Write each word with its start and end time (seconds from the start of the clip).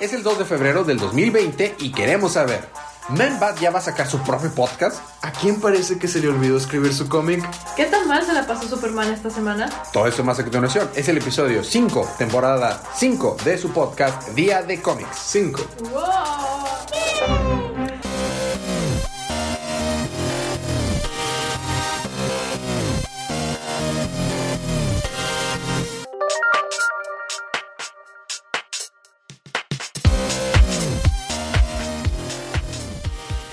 Es 0.00 0.14
el 0.14 0.22
2 0.22 0.38
de 0.38 0.44
febrero 0.46 0.82
del 0.82 0.98
2020 0.98 1.76
y 1.80 1.92
queremos 1.92 2.32
saber, 2.32 2.66
¿Man-Bat 3.10 3.60
ya 3.60 3.70
va 3.70 3.80
a 3.80 3.82
sacar 3.82 4.08
su 4.08 4.18
propio 4.20 4.50
podcast? 4.50 5.02
¿A 5.20 5.30
quién 5.30 5.60
parece 5.60 5.98
que 5.98 6.08
se 6.08 6.20
le 6.20 6.28
olvidó 6.28 6.56
escribir 6.56 6.94
su 6.94 7.06
cómic? 7.06 7.46
¿Qué 7.76 7.84
tan 7.84 8.08
mal 8.08 8.24
se 8.24 8.32
la 8.32 8.46
pasó 8.46 8.66
Superman 8.66 9.12
esta 9.12 9.28
semana? 9.28 9.68
Todo 9.92 10.06
esto 10.06 10.24
más 10.24 10.38
a 10.38 10.42
continuación. 10.42 10.88
Es 10.94 11.06
el 11.10 11.18
episodio 11.18 11.62
5, 11.62 12.14
temporada 12.16 12.82
5 12.96 13.36
de 13.44 13.58
su 13.58 13.72
podcast 13.72 14.30
Día 14.30 14.62
de 14.62 14.80
Cómics. 14.80 15.18
5. 15.18 15.60
¡Wow! 15.92 16.59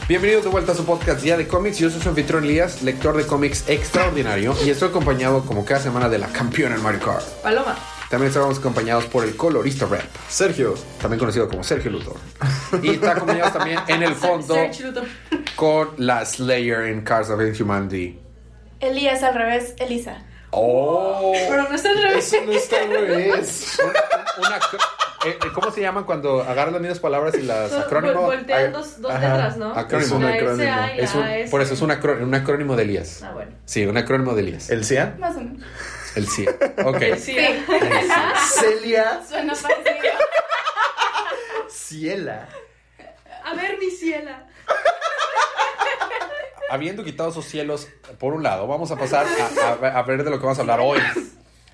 Bienvenidos 0.07 0.45
de 0.45 0.49
vuelta 0.49 0.71
a 0.71 0.75
su 0.75 0.85
podcast 0.85 1.21
Día 1.21 1.35
de 1.35 1.49
Cómics. 1.49 1.79
Yo 1.79 1.89
soy 1.89 1.99
su 1.99 2.07
anfitrión 2.07 2.45
Elías, 2.45 2.81
lector 2.81 3.17
de 3.17 3.25
cómics 3.25 3.67
extraordinario 3.67 4.55
y 4.66 4.70
estoy 4.70 4.88
acompañado 4.88 5.45
como 5.45 5.66
cada 5.66 5.81
semana 5.81 6.07
de 6.07 6.17
la 6.17 6.27
campeona 6.27 6.75
en 6.75 6.81
Mario 6.81 7.02
Kart. 7.02 7.25
Paloma. 7.43 7.77
También 8.09 8.30
estamos 8.30 8.57
acompañados 8.57 9.03
por 9.07 9.25
el 9.25 9.35
colorista 9.35 9.85
rap, 9.85 10.05
Sergio. 10.30 10.75
también 11.02 11.20
conocido 11.20 11.49
como 11.49 11.61
Sergio 11.61 11.91
Luthor. 11.91 12.16
Y 12.81 12.91
está 12.91 13.11
acompañado 13.11 13.52
también 13.52 13.80
en 13.89 14.02
el 14.02 14.16
fondo 14.16 14.55
con 15.57 15.89
la 15.97 16.23
Slayer 16.23 16.83
en 16.83 17.02
Cars 17.02 17.30
of 17.30 17.41
Humanity. 17.59 18.17
Elías 18.80 19.23
al 19.23 19.35
revés, 19.35 19.73
Elisa. 19.77 20.23
¡Oh! 20.52 21.34
Pero 21.50 21.64
no 21.70 21.76
está 21.76 21.90
al 21.90 22.02
revés. 22.02 22.34
Eso 22.34 22.46
no 22.46 22.52
está 22.54 22.80
al 22.82 22.90
revés. 22.90 23.78
Una, 24.38 24.58
eh, 25.26 25.38
eh, 25.44 25.48
¿Cómo 25.54 25.72
se 25.72 25.82
llaman 25.82 26.06
cuando 26.06 26.42
agarran 26.42 26.73
las 26.73 26.82
mismas 26.82 27.00
palabras 27.00 27.36
y 27.36 27.42
las 27.42 27.72
acrónimo? 27.73 28.22
Voltean 28.22 28.72
dos, 28.72 29.02
dos 29.02 29.12
Ajá. 29.12 29.20
letras, 29.34 29.58
¿no? 29.58 29.72
Acrónimo. 29.76 30.06
Es 30.06 30.12
un 30.14 30.26
acrónimo. 30.26 30.86
Es 30.98 31.16
un- 31.16 31.22
la 31.22 31.50
por 31.52 31.62
eso 31.62 31.73
es 31.73 31.81
un, 31.81 31.92
acro- 31.92 32.22
un 32.23 32.34
acrónimo 32.34 32.76
de 32.76 32.84
Elías. 32.84 33.23
Ah, 33.23 33.31
bueno. 33.34 33.52
Sí, 33.66 33.86
un 33.86 33.98
acrónimo 33.98 34.34
de 34.36 34.42
Elías. 34.42 34.70
¿El 34.70 34.86
Cian? 34.86 35.20
Más 35.20 35.36
o 35.36 35.39
menos. 35.42 35.64
El 36.16 36.28
sí. 36.28 36.45
Ok. 36.86 37.02
Sí. 37.20 37.36
Celia. 38.59 39.22
Suena 39.28 39.54
parecido. 39.54 40.14
Ciela. 41.70 42.48
A 43.44 43.54
ver, 43.54 43.78
mi 43.80 43.89
ciela. 43.92 44.44
Habiendo 46.70 47.06
quitado 47.06 47.30
esos 47.30 47.46
cielos 47.46 47.88
por 48.20 48.34
un 48.34 48.44
lado, 48.44 48.68
vamos 48.68 48.92
a 48.92 48.98
pasar 48.98 49.26
a, 49.82 50.02
ver 50.04 50.23
de 50.23 50.30
lo 50.30 50.38
que 50.38 50.44
vamos 50.44 50.58
a 50.58 50.62
hablar 50.62 50.80
hoy. 50.82 51.00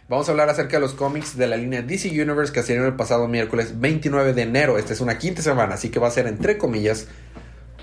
Vamos 0.08 0.28
a 0.28 0.32
hablar 0.32 0.50
acerca 0.50 0.78
de 0.78 0.82
los 0.82 0.94
cómics 0.94 1.36
de 1.36 1.48
la 1.48 1.58
línea 1.58 1.82
DC 1.82 2.10
Universe 2.10 2.54
que 2.54 2.62
salieron 2.62 2.86
el 2.86 2.96
pasado 2.96 3.28
miércoles 3.28 3.80
29 3.80 4.34
de 4.34 4.42
enero. 4.44 4.78
Esta 4.78 4.94
es 4.94 5.02
una 5.02 5.18
quinta 5.18 5.42
semana, 5.42 5.76
así 5.76 5.90
que 5.90 5.98
va 5.98 6.10
a 6.10 6.12
ser 6.12 6.28
entre 6.28 6.60
comillas 6.60 7.08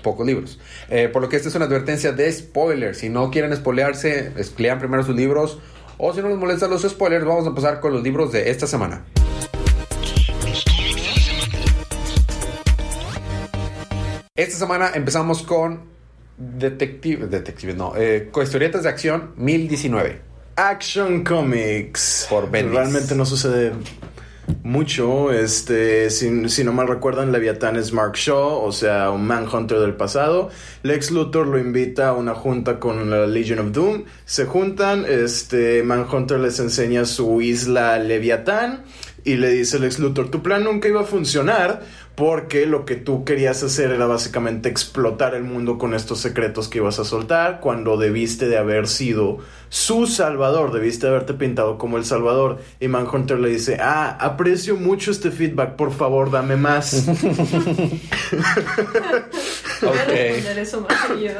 pocos 0.01 0.25
libros. 0.25 0.59
Eh, 0.89 1.09
por 1.09 1.21
lo 1.21 1.27
que 1.27 1.35
esta 1.35 1.49
es 1.49 1.55
una 1.55 1.65
advertencia 1.65 2.13
de 2.13 2.31
spoilers. 2.31 2.99
Si 2.99 3.09
no 3.09 3.29
quieren 3.29 3.53
spoilearse, 3.53 4.31
lean 4.57 4.79
primero 4.79 5.03
sus 5.03 5.15
libros. 5.15 5.59
O 5.97 6.13
si 6.13 6.21
no 6.21 6.29
les 6.29 6.37
molestan 6.37 6.69
los 6.69 6.83
spoilers, 6.83 7.25
vamos 7.25 7.45
a 7.45 7.53
pasar 7.53 7.81
con 7.81 7.91
los 7.91 8.03
libros 8.03 8.31
de 8.31 8.49
esta 8.49 8.67
semana. 8.67 9.03
Esta 14.35 14.57
semana 14.57 14.91
empezamos 14.95 15.43
con 15.43 15.90
Detective, 16.57 17.27
Detective, 17.27 17.73
no, 17.73 17.93
eh, 17.95 18.29
historietas 18.41 18.83
de 18.83 18.89
acción 18.89 19.33
1019. 19.37 20.21
Action 20.55 21.23
Comics. 21.23 22.27
Por 22.29 22.49
Bendis. 22.49 22.73
Realmente 22.73 23.15
no 23.15 23.25
sucede 23.25 23.73
mucho. 24.63 25.31
Este, 25.31 26.09
si, 26.09 26.49
si 26.49 26.63
no 26.63 26.73
mal 26.73 26.87
recuerdan, 26.87 27.31
Leviatán 27.31 27.75
es 27.75 27.93
Mark 27.93 28.15
Shaw, 28.15 28.63
o 28.63 28.71
sea, 28.71 29.11
un 29.11 29.25
Manhunter 29.25 29.79
del 29.79 29.95
pasado. 29.95 30.49
Lex 30.83 31.11
Luthor 31.11 31.47
lo 31.47 31.59
invita 31.59 32.09
a 32.09 32.13
una 32.13 32.33
junta 32.33 32.79
con 32.79 33.09
la 33.09 33.27
Legion 33.27 33.59
of 33.59 33.71
Doom. 33.71 34.05
Se 34.25 34.45
juntan, 34.45 35.05
este, 35.07 35.83
Manhunter 35.83 36.39
les 36.39 36.59
enseña 36.59 37.05
su 37.05 37.41
isla 37.41 37.99
Leviatán. 37.99 38.83
Y 39.23 39.35
le 39.35 39.51
dice 39.51 39.77
Lex 39.77 39.99
Luthor, 39.99 40.31
tu 40.31 40.41
plan 40.41 40.63
nunca 40.63 40.87
iba 40.87 41.01
a 41.01 41.03
funcionar 41.05 41.83
porque 42.21 42.67
lo 42.67 42.85
que 42.85 42.95
tú 42.97 43.25
querías 43.25 43.63
hacer 43.63 43.89
era 43.89 44.05
básicamente 44.05 44.69
explotar 44.69 45.33
el 45.33 45.41
mundo 45.41 45.79
con 45.79 45.95
estos 45.95 46.19
secretos 46.19 46.67
que 46.67 46.77
ibas 46.77 46.99
a 46.99 47.03
soltar 47.03 47.59
cuando 47.59 47.97
debiste 47.97 48.47
de 48.47 48.59
haber 48.59 48.87
sido 48.87 49.39
su 49.69 50.05
salvador, 50.05 50.71
debiste 50.71 51.07
de 51.07 51.13
haberte 51.13 51.33
pintado 51.33 51.79
como 51.79 51.97
el 51.97 52.05
salvador. 52.05 52.59
Y 52.79 52.89
Manhunter 52.89 53.39
le 53.39 53.49
dice, 53.49 53.79
ah, 53.81 54.15
aprecio 54.19 54.75
mucho 54.75 55.09
este 55.09 55.31
feedback, 55.31 55.75
por 55.75 55.91
favor, 55.91 56.29
dame 56.29 56.57
más. 56.57 57.07
Voy 59.81 59.97
a 59.97 60.05
responder 60.05 60.59
eso 60.59 60.81
más 60.81 61.07
seguido. 61.07 61.39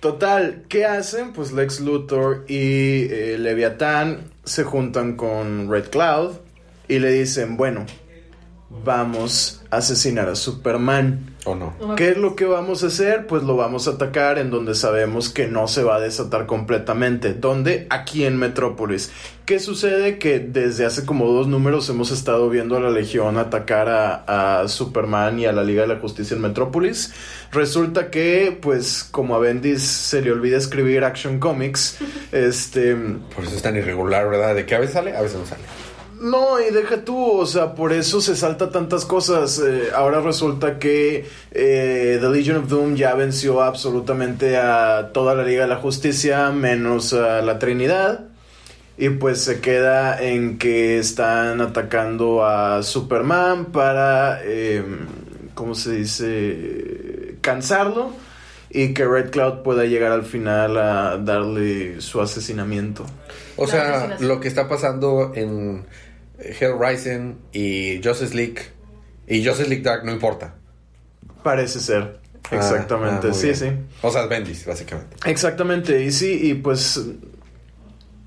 Total, 0.00 0.64
¿qué 0.68 0.84
hacen? 0.84 1.32
Pues 1.32 1.52
Lex 1.52 1.80
Luthor 1.80 2.44
y 2.48 3.04
eh, 3.10 3.36
Leviatán 3.38 4.30
se 4.44 4.62
juntan 4.62 5.16
con 5.16 5.70
Red 5.70 5.88
Cloud 5.88 6.32
y 6.90 6.98
le 6.98 7.12
dicen, 7.12 7.56
bueno, 7.56 7.86
vamos 8.84 9.62
a 9.70 9.78
asesinar 9.78 10.28
a 10.28 10.34
Superman. 10.34 11.36
¿O 11.44 11.54
no? 11.54 11.74
¿Qué 11.96 12.10
es 12.10 12.16
lo 12.16 12.36
que 12.36 12.44
vamos 12.44 12.84
a 12.84 12.88
hacer? 12.88 13.26
Pues 13.26 13.42
lo 13.42 13.56
vamos 13.56 13.88
a 13.88 13.92
atacar 13.92 14.38
en 14.38 14.50
donde 14.50 14.74
sabemos 14.74 15.28
que 15.28 15.46
no 15.46 15.68
se 15.68 15.82
va 15.82 15.96
a 15.96 16.00
desatar 16.00 16.46
completamente. 16.46 17.32
¿Dónde? 17.34 17.86
Aquí 17.90 18.24
en 18.24 18.38
Metrópolis. 18.38 19.10
¿Qué 19.46 19.58
sucede? 19.58 20.18
Que 20.18 20.38
desde 20.38 20.84
hace 20.84 21.04
como 21.04 21.26
dos 21.26 21.48
números 21.48 21.88
hemos 21.88 22.10
estado 22.10 22.48
viendo 22.48 22.76
a 22.76 22.80
la 22.80 22.90
Legión 22.90 23.38
atacar 23.38 23.88
a, 23.88 24.60
a 24.62 24.68
Superman 24.68 25.38
y 25.38 25.46
a 25.46 25.52
la 25.52 25.64
Liga 25.64 25.82
de 25.82 25.88
la 25.88 26.00
Justicia 26.00 26.34
en 26.34 26.42
Metrópolis. 26.42 27.12
Resulta 27.52 28.10
que, 28.10 28.56
pues, 28.60 29.04
como 29.10 29.34
a 29.34 29.38
Bendis 29.38 29.82
se 29.82 30.22
le 30.22 30.30
olvida 30.30 30.56
escribir 30.56 31.04
Action 31.04 31.40
Comics, 31.40 31.98
este... 32.32 32.94
Por 32.94 33.44
eso 33.44 33.56
es 33.56 33.62
tan 33.62 33.76
irregular, 33.76 34.28
¿verdad? 34.28 34.54
De 34.54 34.66
que 34.66 34.74
a 34.74 34.78
veces 34.78 34.94
sale, 34.94 35.16
a 35.16 35.22
veces 35.22 35.38
no 35.38 35.46
sale. 35.46 35.62
No, 36.20 36.60
y 36.60 36.70
deja 36.70 37.02
tú, 37.02 37.38
o 37.38 37.46
sea, 37.46 37.74
por 37.74 37.94
eso 37.94 38.20
se 38.20 38.36
salta 38.36 38.70
tantas 38.70 39.06
cosas. 39.06 39.58
Eh, 39.58 39.88
ahora 39.94 40.20
resulta 40.20 40.78
que 40.78 41.26
eh, 41.50 42.18
The 42.20 42.28
Legion 42.28 42.58
of 42.58 42.68
Doom 42.68 42.94
ya 42.94 43.14
venció 43.14 43.62
absolutamente 43.62 44.58
a 44.58 45.12
toda 45.14 45.34
la 45.34 45.44
Liga 45.44 45.62
de 45.62 45.68
la 45.68 45.76
Justicia, 45.76 46.50
menos 46.50 47.14
a 47.14 47.40
la 47.40 47.58
Trinidad. 47.58 48.26
Y 48.98 49.08
pues 49.08 49.40
se 49.40 49.62
queda 49.62 50.22
en 50.22 50.58
que 50.58 50.98
están 50.98 51.62
atacando 51.62 52.44
a 52.44 52.82
Superman 52.82 53.66
para, 53.72 54.40
eh, 54.44 54.84
¿cómo 55.54 55.74
se 55.74 55.92
dice? 55.92 57.36
Cansarlo. 57.40 58.10
Y 58.68 58.92
que 58.92 59.06
Red 59.06 59.30
Cloud 59.30 59.62
pueda 59.62 59.86
llegar 59.86 60.12
al 60.12 60.24
final 60.24 60.76
a 60.76 61.16
darle 61.16 62.02
su 62.02 62.20
asesinamiento. 62.20 63.06
O 63.56 63.66
sea, 63.66 64.16
lo 64.20 64.38
que 64.38 64.48
está 64.48 64.68
pasando 64.68 65.32
en 65.34 65.84
Hell 66.40 66.74
Rising 66.78 67.36
y 67.52 68.00
Justice 68.02 68.34
League 68.34 68.62
y 69.26 69.44
Justice 69.44 69.68
League 69.68 69.82
Dark 69.82 70.04
no 70.04 70.12
importa. 70.12 70.54
Parece 71.42 71.80
ser. 71.80 72.18
Ah, 72.50 72.56
Exactamente, 72.56 73.28
ah, 73.30 73.34
sí, 73.34 73.44
bien. 73.44 73.54
sí. 73.56 73.66
O 74.02 74.10
sea, 74.10 74.26
Bendis, 74.26 74.66
básicamente. 74.66 75.16
Exactamente, 75.24 76.02
y 76.04 76.10
sí, 76.10 76.50
y 76.50 76.54
pues 76.54 77.00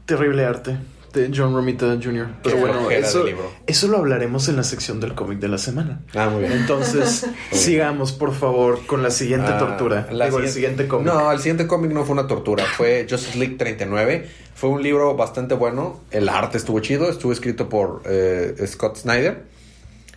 terrible 0.05 0.45
arte 0.45 0.77
de 1.13 1.31
John 1.33 1.53
Romita 1.53 1.85
Jr. 2.01 2.27
Pero 2.43 2.55
Qué 2.55 2.61
bueno, 2.61 2.91
eso, 2.91 3.25
eso 3.67 3.87
lo 3.87 3.97
hablaremos 3.97 4.49
en 4.49 4.55
la 4.57 4.63
sección 4.63 4.99
del 4.99 5.13
cómic 5.15 5.39
de 5.39 5.47
la 5.47 5.57
semana. 5.57 6.01
Ah, 6.15 6.29
muy 6.29 6.41
bien. 6.41 6.53
Entonces, 6.53 7.25
sigamos 7.51 8.11
por 8.11 8.33
favor 8.33 8.85
con 8.85 9.03
la 9.03 9.11
siguiente 9.11 9.51
Ah, 9.53 9.57
tortura. 9.59 10.07
la 10.11 10.25
Digo, 10.25 10.39
el 10.39 10.49
siguiente 10.49 10.87
cómic. 10.87 11.05
No, 11.07 11.31
el 11.31 11.37
siguiente 11.37 11.67
cómic 11.67 11.91
no 11.91 12.03
fue 12.03 12.13
una 12.13 12.27
tortura, 12.27 12.65
fue 12.65 13.05
Justice 13.09 13.37
League 13.37 13.55
39. 13.57 14.27
Fue 14.55 14.69
un 14.69 14.81
libro 14.83 15.15
bastante 15.15 15.55
bueno. 15.55 16.01
El 16.11 16.27
arte 16.29 16.57
estuvo 16.57 16.79
chido, 16.79 17.09
estuvo 17.09 17.31
escrito 17.31 17.69
por 17.69 18.01
eh, 18.05 18.55
Scott 18.67 18.97
Snyder. 18.97 19.43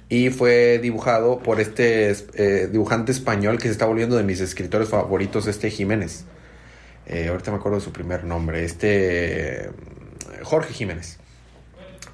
Y 0.08 0.31
fue 0.31 0.78
dibujado 0.81 1.40
por 1.40 1.60
este 1.60 2.14
eh, 2.34 2.69
dibujante 2.70 3.10
español 3.10 3.56
que 3.58 3.64
se 3.64 3.72
está 3.72 3.87
volviendo 3.87 4.16
de 4.16 4.22
mis 4.22 4.40
escritores 4.40 4.88
favoritos, 4.88 5.48
este 5.48 5.69
Jiménez. 5.69 6.25
Eh, 7.08 7.26
ahorita 7.28 7.50
me 7.50 7.56
acuerdo 7.58 7.78
de 7.78 7.84
su 7.84 7.93
primer 7.93 8.22
nombre, 8.25 8.64
este 8.64 9.70
Jorge 10.43 10.73
Jiménez. 10.75 11.19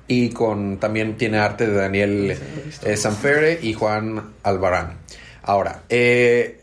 Y 0.09 0.31
con 0.31 0.79
también 0.79 1.17
tiene 1.17 1.39
arte 1.39 1.67
de 1.67 1.75
Daniel 1.75 2.37
eh, 2.85 2.97
Sanfere 2.97 3.59
y 3.63 3.73
Juan 3.73 4.33
Albarán. 4.43 4.99
Ahora, 5.43 5.83
eh, 5.89 6.61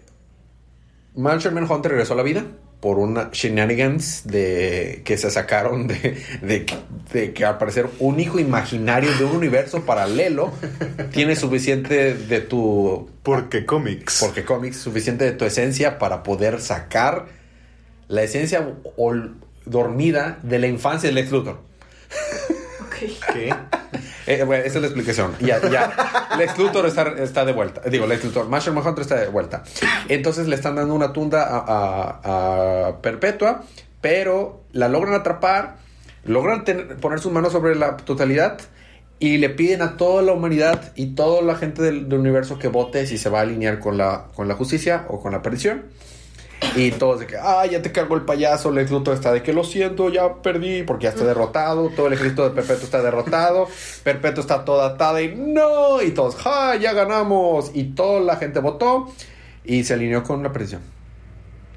Martian 1.16 1.54
Manhunter 1.54 1.92
regresó 1.92 2.14
a 2.14 2.18
la 2.18 2.24
vida 2.24 2.46
por 2.80 2.98
una 2.98 3.30
shenanigans 3.34 4.26
de 4.26 5.02
que 5.04 5.18
se 5.18 5.30
sacaron 5.30 5.88
de, 5.88 6.18
de, 6.42 6.66
de 7.12 7.34
que 7.34 7.44
al 7.46 7.58
parecer 7.58 7.90
un 8.00 8.20
hijo 8.22 8.40
imaginario 8.40 9.12
de 9.18 9.26
un 9.26 9.36
universo 9.36 9.84
paralelo 9.84 10.54
tiene 11.12 11.36
suficiente 11.36 12.14
de 12.14 12.40
tu 12.40 13.10
Porque 13.24 13.66
cómics. 13.66 14.20
porque 14.24 14.46
cómics 14.46 14.78
suficiente 14.78 15.26
de 15.26 15.32
tu 15.34 15.44
esencia 15.44 15.98
para 16.00 16.24
poder 16.24 16.62
sacar 16.62 17.26
la 18.08 18.24
esencia 18.24 18.66
ol- 18.96 19.36
dormida 19.66 20.40
de 20.44 20.60
la 20.60 20.68
infancia 20.68 21.10
de 21.10 21.14
Lex 21.16 21.32
Luthor. 21.32 21.60
Ok. 22.82 22.96
¿Qué? 23.34 23.54
Eh, 24.28 24.44
bueno, 24.44 24.64
esa 24.64 24.76
es 24.78 24.82
la 24.84 24.88
explicación. 24.90 25.34
Ya, 25.40 25.60
ya. 25.72 26.30
Lex 26.38 26.56
Luthor 26.60 26.86
está, 26.86 27.16
está 27.18 27.46
de 27.46 27.52
vuelta. 27.52 27.82
Digo, 27.90 28.06
Lex 28.06 28.24
Luthor. 28.26 28.48
Marshall 28.48 28.76
Manhunter 28.76 29.02
está 29.02 29.16
de 29.16 29.28
vuelta. 29.28 29.64
Entonces 30.08 30.48
le 30.48 30.54
están 30.56 30.76
dando 30.76 30.94
una 30.94 31.12
tunda 31.14 31.46
a, 31.46 31.58
a- 32.24 32.88
a 32.90 33.02
Perpetua, 33.02 33.64
pero 34.02 34.62
la 34.72 34.88
logran 34.88 35.16
atrapar, 35.16 35.78
logran 36.26 36.64
tener- 36.64 36.98
poner 36.98 37.18
sus 37.20 37.32
manos 37.32 37.52
sobre 37.54 37.74
la 37.76 37.98
totalidad 37.98 38.60
y 39.18 39.40
le 39.40 39.50
piden 39.50 39.82
a 39.82 39.98
toda 39.98 40.22
la 40.22 40.32
humanidad 40.34 40.92
y 40.96 41.16
toda 41.16 41.42
la 41.42 41.56
gente 41.56 41.82
del, 41.82 42.08
del 42.08 42.20
universo 42.20 42.60
que 42.60 42.68
vote 42.68 43.08
si 43.08 43.18
se 43.18 43.30
va 43.30 43.40
a 43.40 43.42
alinear 43.42 43.80
con 43.80 43.98
la, 43.98 44.26
con 44.36 44.48
la 44.48 44.54
justicia 44.54 45.06
o 45.08 45.20
con 45.20 45.32
la 45.32 45.42
perdición. 45.42 45.86
Y 46.76 46.92
todos 46.92 47.22
de 47.22 47.28
que, 47.28 47.38
ah, 47.38 47.66
ya 47.66 47.82
te 47.82 47.92
cargó 47.92 48.16
el 48.16 48.24
payaso, 48.24 48.72
Lex 48.72 48.92
Luthor 48.92 49.14
está 49.16 49.32
de 49.32 49.42
que 49.42 49.54
lo 49.54 49.64
siento, 49.64 50.10
ya 50.10 50.36
perdí, 50.42 50.84
porque 50.84 51.06
ya 51.06 51.10
está 51.12 51.24
derrotado, 51.24 51.90
todo 51.90 52.08
el 52.08 52.14
ejército 52.14 52.44
de 52.44 52.52
Perpetuo 52.52 52.84
está 52.84 53.02
derrotado, 53.02 53.68
Perpetuo 54.04 54.42
está 54.42 54.66
toda 54.66 54.88
atada 54.88 55.22
y 55.22 55.34
no, 55.36 56.02
y 56.02 56.12
todos, 56.12 56.36
ja, 56.36 56.76
ya 56.76 56.94
ganamos, 56.94 57.72
y 57.74 57.86
toda 57.86 58.20
la 58.20 58.36
gente 58.36 58.60
votó 58.60 59.10
y 59.64 59.84
se 59.86 59.94
alineó 59.94 60.24
con 60.24 60.44
la 60.44 60.52
perdición, 60.52 60.82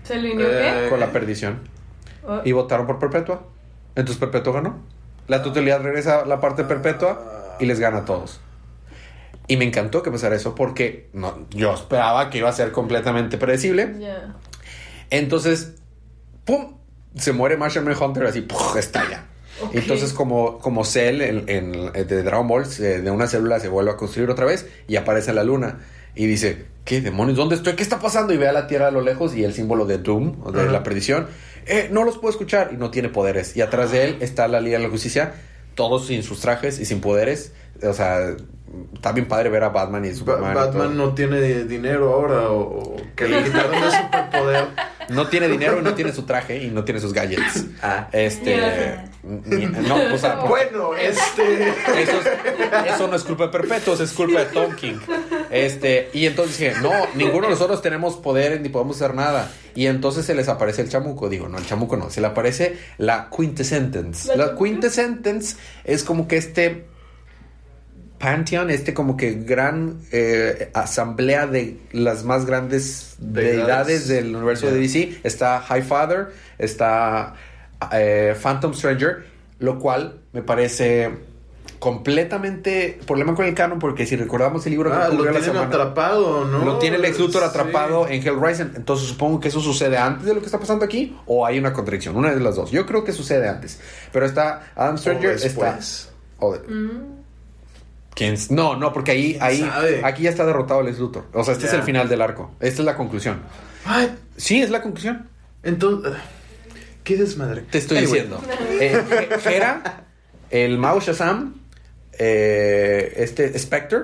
¿Se 0.02 0.14
alineó 0.14 0.46
Eh, 0.48 0.80
qué? 0.84 0.90
con 0.90 0.98
la 1.00 1.12
perdición, 1.12 1.60
Oh, 2.26 2.40
y 2.44 2.52
votaron 2.52 2.86
por 2.86 2.98
Perpetua, 2.98 3.42
entonces 3.94 4.18
Perpetua 4.18 4.52
ganó, 4.54 4.78
la 5.28 5.42
totalidad 5.42 5.80
regresa 5.82 6.20
a 6.20 6.26
la 6.26 6.40
parte 6.40 6.64
Perpetua 6.64 7.56
y 7.60 7.66
les 7.66 7.78
gana 7.80 7.98
a 7.98 8.04
todos. 8.04 8.40
Y 9.48 9.56
me 9.56 9.64
encantó 9.64 10.02
que 10.04 10.10
pasara 10.12 10.36
eso 10.36 10.54
porque 10.54 11.08
no, 11.12 11.46
yo 11.50 11.74
esperaba 11.74 12.30
que 12.30 12.38
iba 12.38 12.48
a 12.48 12.52
ser 12.52 12.70
completamente 12.70 13.38
predecible. 13.38 13.92
Ya. 13.98 14.34
Entonces, 15.12 15.74
¡pum! 16.44 16.76
Se 17.16 17.32
muere 17.32 17.56
Marshall 17.56 17.84
Manhunter 17.84 18.24
así, 18.24 18.40
¡pum! 18.40 18.58
estalla. 18.78 19.26
Ok. 19.62 19.74
Entonces, 19.74 20.12
como, 20.12 20.58
como 20.58 20.84
Cell 20.84 21.20
en, 21.20 21.44
en- 21.48 21.92
de 21.92 22.22
Dragon 22.22 22.48
Ball, 22.48 22.66
se- 22.66 23.02
de 23.02 23.10
una 23.10 23.26
célula 23.28 23.60
se 23.60 23.68
vuelve 23.68 23.90
a 23.92 23.96
construir 23.96 24.30
otra 24.30 24.46
vez 24.46 24.66
y 24.88 24.96
aparece 24.96 25.32
la 25.32 25.44
luna. 25.44 25.80
Y 26.14 26.26
dice, 26.26 26.66
¿qué 26.84 27.00
demonios? 27.00 27.36
¿Dónde 27.36 27.54
estoy? 27.54 27.74
¿Qué 27.74 27.82
está 27.82 27.98
pasando? 28.00 28.32
Y 28.34 28.36
ve 28.38 28.48
a 28.48 28.52
la 28.52 28.66
Tierra 28.66 28.88
a 28.88 28.90
lo 28.90 29.00
lejos 29.02 29.34
y 29.34 29.44
el 29.44 29.54
símbolo 29.54 29.86
de 29.86 29.98
Doom, 29.98 30.52
de 30.52 30.64
la 30.70 30.82
perdición. 30.82 31.26
Eh, 31.66 31.88
no 31.92 32.04
los 32.04 32.18
puedo 32.18 32.30
escuchar 32.30 32.70
y 32.72 32.76
no 32.76 32.90
tiene 32.90 33.08
poderes. 33.08 33.56
Y 33.56 33.60
atrás 33.60 33.92
de 33.92 34.04
él 34.04 34.16
está 34.20 34.48
la 34.48 34.60
Liga 34.60 34.78
de 34.78 34.84
la 34.84 34.90
Justicia, 34.90 35.32
todos 35.74 36.06
sin 36.06 36.22
sus 36.22 36.40
trajes 36.40 36.80
y 36.80 36.84
sin 36.86 37.00
poderes. 37.00 37.52
O 37.84 37.92
sea, 37.92 38.34
está 38.94 39.12
bien 39.12 39.26
padre 39.28 39.50
ver 39.50 39.64
a 39.64 39.68
Batman 39.68 40.04
y 40.04 40.08
Ba- 40.10 40.14
Superman. 40.14 40.50
y 40.52 40.54
todo. 40.54 40.66
Batman 40.66 40.96
no 40.96 41.14
tiene 41.14 41.64
dinero 41.64 42.12
ahora 42.12 42.50
o, 42.50 42.60
o 42.60 42.96
que 43.16 43.28
le 43.28 43.42
quitaron 43.44 43.74
el 43.74 43.90
superpoder. 43.90 44.64
No 45.08 45.26
tiene 45.28 45.48
dinero 45.48 45.78
y 45.80 45.82
no 45.82 45.94
tiene 45.94 46.12
su 46.12 46.22
traje 46.22 46.62
y 46.62 46.68
no 46.70 46.84
tiene 46.84 47.00
sus 47.00 47.12
gadgets. 47.12 47.66
Ah. 47.82 48.08
Este. 48.12 48.56
Ni- 49.24 49.66
no, 49.66 50.14
o 50.14 50.16
sea, 50.18 50.36
Bueno, 50.48 50.94
este. 50.96 51.68
eso, 51.68 52.20
es- 52.20 52.94
eso 52.94 53.08
no 53.08 53.16
es 53.16 53.24
culpa 53.24 53.44
de 53.44 53.50
Perpetuos, 53.50 54.00
es 54.00 54.12
culpa 54.12 54.40
de 54.40 54.46
Tom 54.46 54.74
King. 54.76 54.96
Este, 55.50 56.08
y 56.14 56.24
entonces 56.26 56.56
dije, 56.58 56.74
no, 56.80 56.90
ninguno 57.14 57.46
de 57.48 57.50
nosotros 57.50 57.82
tenemos 57.82 58.16
poder 58.16 58.60
ni 58.60 58.68
podemos 58.68 58.96
hacer 58.96 59.14
nada. 59.14 59.50
Y 59.74 59.86
entonces 59.86 60.24
se 60.24 60.34
les 60.34 60.48
aparece 60.48 60.82
el 60.82 60.88
chamuco. 60.88 61.28
Digo, 61.28 61.48
no, 61.48 61.58
el 61.58 61.66
chamuco 61.66 61.96
no, 61.96 62.08
se 62.08 62.20
le 62.20 62.28
aparece 62.28 62.78
la 62.98 63.28
quintessentence. 63.36 64.34
La 64.36 64.54
quintessentence 64.56 65.56
es 65.84 66.04
como 66.04 66.26
que 66.28 66.36
este 66.36 66.86
pantheon, 68.22 68.70
este 68.70 68.94
como 68.94 69.16
que 69.16 69.32
gran 69.34 69.98
eh, 70.12 70.70
asamblea 70.74 71.46
de 71.48 71.78
las 71.92 72.22
más 72.24 72.46
grandes 72.46 73.16
Deidades. 73.18 73.56
deidades 73.56 74.08
del 74.08 74.36
universo 74.36 74.68
de. 74.70 74.78
DC. 74.78 75.18
Está 75.24 75.62
Highfather, 75.68 76.28
está 76.58 77.34
eh, 77.92 78.34
Phantom 78.40 78.72
Stranger, 78.74 79.24
lo 79.58 79.78
cual 79.80 80.20
me 80.32 80.42
parece 80.42 81.10
completamente 81.80 83.00
problema 83.08 83.34
con 83.34 83.44
el 83.44 83.54
canon 83.54 83.80
porque 83.80 84.06
si 84.06 84.14
recordamos 84.14 84.64
el 84.66 84.70
libro 84.72 84.88
que 84.88 84.96
Ah, 84.96 85.08
lo 85.08 85.14
ocurrió 85.14 85.32
la 85.32 85.40
tienen 85.40 85.44
semana 85.52 85.66
atrapado, 85.66 86.44
¿no? 86.44 86.64
lo 86.64 86.78
tiene 86.78 86.96
Lex 86.96 87.18
Luthor 87.18 87.42
Sí. 87.42 87.48
atrapado 87.48 88.06
en 88.06 88.22
Hellraiser. 88.24 88.70
Entonces 88.76 89.08
supongo 89.08 89.40
que 89.40 89.48
eso 89.48 89.60
sucede 89.60 89.98
antes 89.98 90.26
de 90.26 90.32
lo 90.34 90.38
que 90.38 90.46
está 90.46 90.60
pasando 90.60 90.84
aquí 90.84 91.16
o 91.26 91.44
hay 91.44 91.58
una 91.58 91.72
contradicción, 91.72 92.14
una 92.16 92.32
de 92.32 92.38
las 92.40 92.54
dos. 92.54 92.70
Yo 92.70 92.86
creo 92.86 93.02
que 93.02 93.10
sucede 93.12 93.48
antes. 93.48 93.80
Pero 94.12 94.26
está 94.26 94.72
Adam 94.76 94.96
Stranger, 94.96 95.30
O 95.30 95.32
está 95.34 95.44
después. 95.48 96.10
o 96.38 96.52
de- 96.52 96.68
Mm. 96.72 97.21
¿Quién 98.14 98.34
s- 98.34 98.52
No, 98.52 98.76
no, 98.76 98.92
porque 98.92 99.12
ahí, 99.12 99.38
ahí 99.40 99.60
sabe? 99.60 100.00
aquí 100.04 100.24
ya 100.24 100.30
está 100.30 100.44
derrotado 100.44 100.82
Lex 100.82 100.98
Luthor. 100.98 101.24
O 101.32 101.42
sea, 101.44 101.54
este 101.54 101.66
es 101.66 101.72
el 101.72 101.82
final 101.82 102.08
del 102.08 102.20
arco. 102.22 102.52
Esta 102.60 102.82
es 102.82 102.86
la 102.86 102.96
conclusión. 102.96 103.40
Sí, 104.36 104.60
es 104.62 104.70
la 104.70 104.82
conclusión. 104.82 105.28
entonces. 105.62 106.12
¿Qué 107.04 107.16
desmadre? 107.16 107.62
Te 107.62 107.78
estoy 107.78 108.00
diciendo. 108.02 108.40
Eh, 108.80 108.96
Hera, 109.44 110.04
el 110.50 110.78
Mao 110.78 111.00
Shazam, 111.00 111.54
eh, 112.18 113.12
este 113.16 113.58
Spectre 113.58 114.00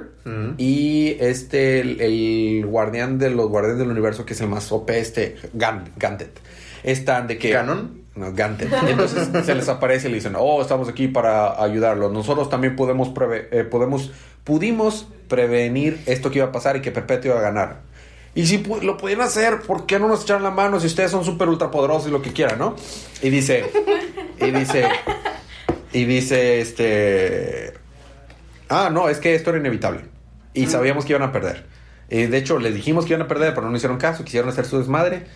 y 0.56 1.16
este 1.20 1.80
el, 1.80 2.00
el 2.00 2.66
guardián 2.66 3.18
de 3.18 3.30
los 3.30 3.48
guardianes 3.48 3.78
del 3.78 3.88
universo 3.90 4.26
que 4.26 4.32
es 4.34 4.40
el 4.40 4.48
más 4.48 4.70
OP, 4.72 4.90
este 4.98 5.36
Gan- 5.56 5.90
Ganthet. 5.96 6.40
Están 6.82 7.26
de 7.28 7.38
que 7.38 7.50
¿Canon? 7.52 7.97
No. 8.66 8.88
Entonces 8.88 9.28
se 9.44 9.54
les 9.54 9.68
aparece 9.68 10.08
y 10.08 10.10
le 10.10 10.16
dicen, 10.16 10.34
oh, 10.36 10.60
estamos 10.62 10.88
aquí 10.88 11.08
para 11.08 11.62
ayudarlos. 11.62 12.12
Nosotros 12.12 12.48
también 12.50 12.76
podemos, 12.76 13.08
preve- 13.08 13.48
eh, 13.50 13.64
podemos, 13.64 14.12
pudimos 14.44 15.08
prevenir 15.28 16.00
esto 16.06 16.30
que 16.30 16.38
iba 16.38 16.48
a 16.48 16.52
pasar 16.52 16.76
y 16.76 16.80
que 16.80 16.90
Perpetuo 16.90 17.30
iba 17.30 17.38
a 17.40 17.42
ganar. 17.42 17.80
Y 18.34 18.46
si 18.46 18.58
lo 18.82 18.96
pudieran 18.96 19.26
hacer, 19.26 19.60
¿por 19.60 19.86
qué 19.86 19.98
no 19.98 20.06
nos 20.06 20.22
echan 20.22 20.42
la 20.42 20.50
mano 20.50 20.78
si 20.78 20.86
ustedes 20.86 21.10
son 21.10 21.24
súper 21.24 21.48
ultra 21.48 21.70
poderosos 21.70 22.08
y 22.08 22.10
lo 22.12 22.22
que 22.22 22.32
quieran, 22.32 22.58
no? 22.58 22.76
Y 23.22 23.30
dice, 23.30 23.64
y 24.40 24.50
dice, 24.52 24.88
y 25.92 26.04
dice, 26.04 26.60
este, 26.60 27.74
ah, 28.68 28.90
no, 28.92 29.08
es 29.08 29.18
que 29.18 29.34
esto 29.34 29.50
era 29.50 29.58
inevitable. 29.58 30.02
Y 30.54 30.66
sabíamos 30.66 31.04
que 31.04 31.12
iban 31.14 31.22
a 31.22 31.32
perder. 31.32 31.66
Y 32.10 32.26
de 32.26 32.38
hecho, 32.38 32.58
les 32.58 32.74
dijimos 32.74 33.04
que 33.06 33.12
iban 33.14 33.22
a 33.22 33.28
perder, 33.28 33.54
pero 33.54 33.68
no 33.70 33.76
hicieron 33.76 33.98
caso, 33.98 34.24
quisieron 34.24 34.48
hacer 34.50 34.64
su 34.66 34.78
desmadre. 34.78 35.26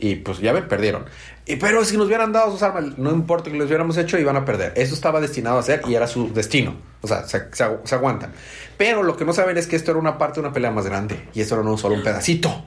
Y 0.00 0.16
pues 0.16 0.38
ya 0.38 0.52
ven, 0.52 0.68
perdieron. 0.68 1.06
Y, 1.44 1.56
pero 1.56 1.84
si 1.84 1.96
nos 1.96 2.06
hubieran 2.06 2.30
dado 2.32 2.52
sus 2.52 2.62
armas, 2.62 2.98
no 2.98 3.10
importa 3.10 3.50
que 3.50 3.56
los 3.56 3.66
hubiéramos 3.66 3.96
hecho, 3.96 4.16
iban 4.18 4.36
a 4.36 4.44
perder. 4.44 4.72
Eso 4.76 4.94
estaba 4.94 5.20
destinado 5.20 5.58
a 5.58 5.62
ser 5.62 5.82
y 5.88 5.94
era 5.94 6.06
su 6.06 6.32
destino. 6.32 6.76
O 7.00 7.08
sea, 7.08 7.24
se, 7.26 7.46
se 7.52 7.64
agu- 7.64 7.80
se 7.84 7.94
aguantan. 7.96 8.32
Pero 8.76 9.02
lo 9.02 9.16
que 9.16 9.24
no 9.24 9.32
saben 9.32 9.56
es 9.58 9.66
que 9.66 9.74
esto 9.76 9.90
era 9.90 9.98
una 9.98 10.16
parte 10.18 10.34
de 10.40 10.46
una 10.46 10.52
pelea 10.52 10.70
más 10.70 10.86
grande. 10.86 11.20
Y 11.34 11.40
esto 11.40 11.54
era 11.56 11.64
no 11.64 11.76
solo 11.76 11.96
un 11.96 12.02
pedacito. 12.04 12.64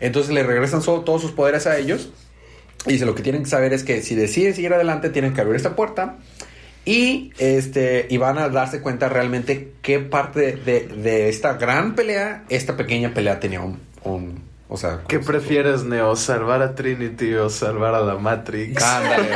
Entonces 0.00 0.32
le 0.32 0.42
regresan 0.44 0.80
so- 0.82 1.00
todos 1.02 1.20
sus 1.20 1.32
poderes 1.32 1.66
a 1.66 1.76
ellos. 1.76 2.10
Y 2.86 2.92
dice, 2.92 3.04
lo 3.06 3.14
que 3.14 3.22
tienen 3.22 3.42
que 3.44 3.50
saber 3.50 3.72
es 3.74 3.84
que 3.84 4.02
si 4.02 4.14
deciden 4.14 4.54
seguir 4.54 4.72
adelante, 4.72 5.10
tienen 5.10 5.34
que 5.34 5.40
abrir 5.42 5.56
esta 5.56 5.76
puerta. 5.76 6.16
Y, 6.84 7.32
este, 7.38 8.06
y 8.10 8.16
van 8.16 8.38
a 8.38 8.48
darse 8.48 8.80
cuenta 8.80 9.08
realmente 9.08 9.74
qué 9.82 10.00
parte 10.00 10.56
de, 10.56 10.88
de 10.88 11.28
esta 11.28 11.54
gran 11.54 11.94
pelea, 11.94 12.44
esta 12.48 12.76
pequeña 12.76 13.12
pelea 13.14 13.38
tenía 13.40 13.60
un- 13.60 14.42
o 14.72 14.76
sea, 14.78 15.02
¿Qué 15.06 15.16
¿cómo 15.18 15.26
se- 15.26 15.32
prefieres, 15.32 15.84
Neo? 15.84 16.16
¿Salvar 16.16 16.62
a 16.62 16.74
Trinity 16.74 17.34
o 17.34 17.50
salvar 17.50 17.94
a 17.94 18.00
la 18.00 18.16
Matrix? 18.16 18.82
Ándale. 18.82 19.28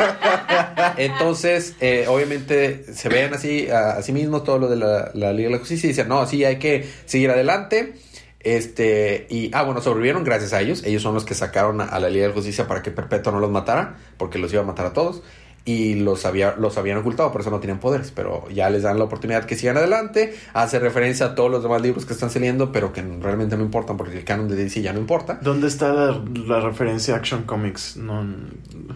Entonces, 0.96 1.74
eh, 1.80 2.06
obviamente, 2.08 2.84
se 2.92 3.08
ven 3.08 3.34
así 3.34 3.68
a, 3.70 3.90
a 3.98 4.02
sí 4.02 4.12
mismos 4.12 4.44
todo 4.44 4.58
lo 4.58 4.68
de 4.68 4.76
la, 4.76 5.10
la 5.14 5.32
Liga 5.32 5.48
de 5.48 5.54
la 5.54 5.58
Justicia 5.58 5.86
y 5.86 5.90
dicen, 5.90 6.08
no, 6.08 6.26
sí, 6.26 6.44
hay 6.44 6.56
que 6.58 6.88
seguir 7.04 7.30
adelante. 7.30 7.94
Este, 8.40 9.26
y, 9.28 9.50
ah, 9.54 9.62
bueno, 9.64 9.80
sobrevivieron 9.82 10.22
gracias 10.24 10.52
a 10.52 10.60
ellos. 10.60 10.82
Ellos 10.84 11.02
son 11.02 11.14
los 11.14 11.24
que 11.24 11.34
sacaron 11.34 11.80
a, 11.80 11.84
a 11.84 11.98
la 12.00 12.08
Liga 12.08 12.22
de 12.24 12.28
la 12.28 12.34
Justicia 12.34 12.66
para 12.68 12.80
que 12.82 12.90
Perpetuo 12.90 13.32
no 13.32 13.40
los 13.40 13.50
matara, 13.50 13.96
porque 14.18 14.38
los 14.38 14.52
iba 14.52 14.62
a 14.62 14.64
matar 14.66 14.86
a 14.86 14.92
todos. 14.92 15.22
Y 15.66 15.96
los, 15.96 16.24
había, 16.24 16.54
los 16.56 16.78
habían 16.78 16.96
ocultado, 16.98 17.32
por 17.32 17.40
eso 17.40 17.50
no 17.50 17.58
tenían 17.58 17.80
poderes. 17.80 18.12
Pero 18.12 18.48
ya 18.50 18.70
les 18.70 18.84
dan 18.84 18.98
la 18.98 19.04
oportunidad 19.04 19.44
que 19.44 19.56
sigan 19.56 19.76
adelante. 19.76 20.32
Hace 20.54 20.78
referencia 20.78 21.26
a 21.26 21.34
todos 21.34 21.50
los 21.50 21.62
demás 21.62 21.82
libros 21.82 22.06
que 22.06 22.12
están 22.12 22.30
saliendo, 22.30 22.70
pero 22.70 22.92
que 22.92 23.02
realmente 23.02 23.56
no 23.56 23.64
importan, 23.64 23.96
porque 23.96 24.16
el 24.16 24.24
canon 24.24 24.48
de 24.48 24.54
DC 24.54 24.80
ya 24.80 24.92
no 24.92 25.00
importa. 25.00 25.40
¿Dónde 25.42 25.66
está 25.66 25.92
la, 25.92 26.22
la 26.46 26.60
referencia 26.60 27.14
a 27.14 27.18
Action 27.18 27.42
Comics? 27.42 27.96
No, 27.96 28.24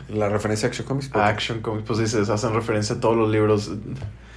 La 0.08 0.28
referencia 0.28 0.68
a 0.68 0.70
Action 0.70 0.86
Comics. 0.86 1.10
Action 1.12 1.60
Comics, 1.60 1.86
pues 1.88 1.98
dices, 1.98 2.30
hacen 2.30 2.54
referencia 2.54 2.96
a 2.96 3.00
todos 3.00 3.16
los 3.16 3.28
libros. 3.30 3.72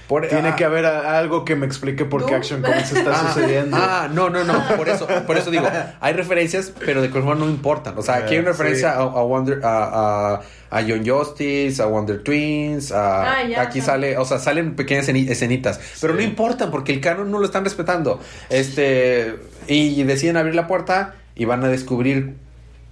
Por- 0.08 0.28
Tiene 0.28 0.50
ah, 0.50 0.56
que 0.56 0.64
haber 0.64 0.84
a- 0.84 1.18
algo 1.18 1.44
que 1.46 1.56
me 1.56 1.64
explique 1.64 2.04
por 2.04 2.24
qué 2.26 2.32
¿Tú? 2.32 2.36
Action 2.36 2.60
Comics 2.62 2.92
está 2.92 3.10
Ah, 3.12 3.32
sucediendo. 3.32 3.76
Ah, 3.80 4.08
no, 4.12 4.28
no, 4.28 4.44
no. 4.44 4.62
Por 4.76 4.88
eso, 4.88 5.06
por 5.26 5.36
eso 5.38 5.50
digo, 5.50 5.66
hay 6.00 6.12
referencias, 6.12 6.72
pero 6.84 7.00
de 7.00 7.08
color 7.10 7.36
no 7.38 7.46
importan. 7.48 7.96
O 7.96 8.02
sea, 8.02 8.16
aquí 8.16 8.34
hay 8.34 8.40
una 8.40 8.50
Eh, 8.50 8.52
referencia 8.52 8.92
sí. 8.92 8.98
a, 8.98 9.02
a 9.02 9.22
Wonder, 9.22 9.60
a, 9.64 10.34
a, 10.34 10.40
a 10.70 10.80
Young 10.82 11.08
Justice, 11.08 11.80
a 11.82 11.86
Wonder 11.86 12.22
Twins, 12.22 12.92
a, 12.92 13.22
Ah, 13.40 13.44
ya, 13.48 13.62
aquí 13.62 13.78
ajá. 13.78 13.86
sale, 13.92 14.18
o 14.18 14.24
sea, 14.26 14.38
salen 14.38 14.76
pequeñas 14.76 15.08
esceni- 15.08 15.28
escenitas, 15.30 15.80
pero 16.00 16.12
Sí. 16.14 16.18
no 16.18 16.24
importan 16.28 16.70
porque 16.70 16.92
el 16.92 17.00
canon 17.00 17.30
no 17.30 17.38
lo 17.38 17.46
están 17.46 17.64
respetando. 17.64 18.20
Este, 18.50 19.36
y 19.68 20.02
deciden 20.02 20.36
abrir 20.36 20.54
la 20.54 20.66
puerta 20.66 21.14
y 21.34 21.44
van 21.46 21.64
a 21.64 21.68
descubrir 21.68 22.34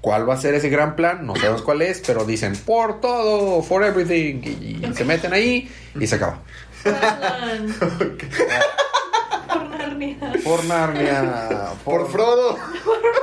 cuál 0.00 0.28
va 0.28 0.35
a 0.35 0.37
ser 0.37 0.54
ese 0.54 0.69
gran 0.69 0.97
plan, 0.97 1.26
no 1.26 1.37
sabemos 1.37 1.62
cuál 1.62 1.83
es, 1.83 2.02
pero 2.07 2.25
dicen 2.25 2.54
por 2.57 3.00
todo, 3.00 3.62
for 3.62 3.85
everything, 3.85 4.40
y, 4.42 4.85
y 4.87 4.92
se 4.95 5.04
meten 5.04 5.33
ahí 5.33 5.71
y 6.00 6.07
se 6.07 6.16
acaba. 6.16 6.40
Por 9.53 9.69
Narnia. 9.69 10.17
Por 10.45 10.65
Narnia, 10.65 11.69
Por 11.85 12.11
Frodo. 12.11 12.57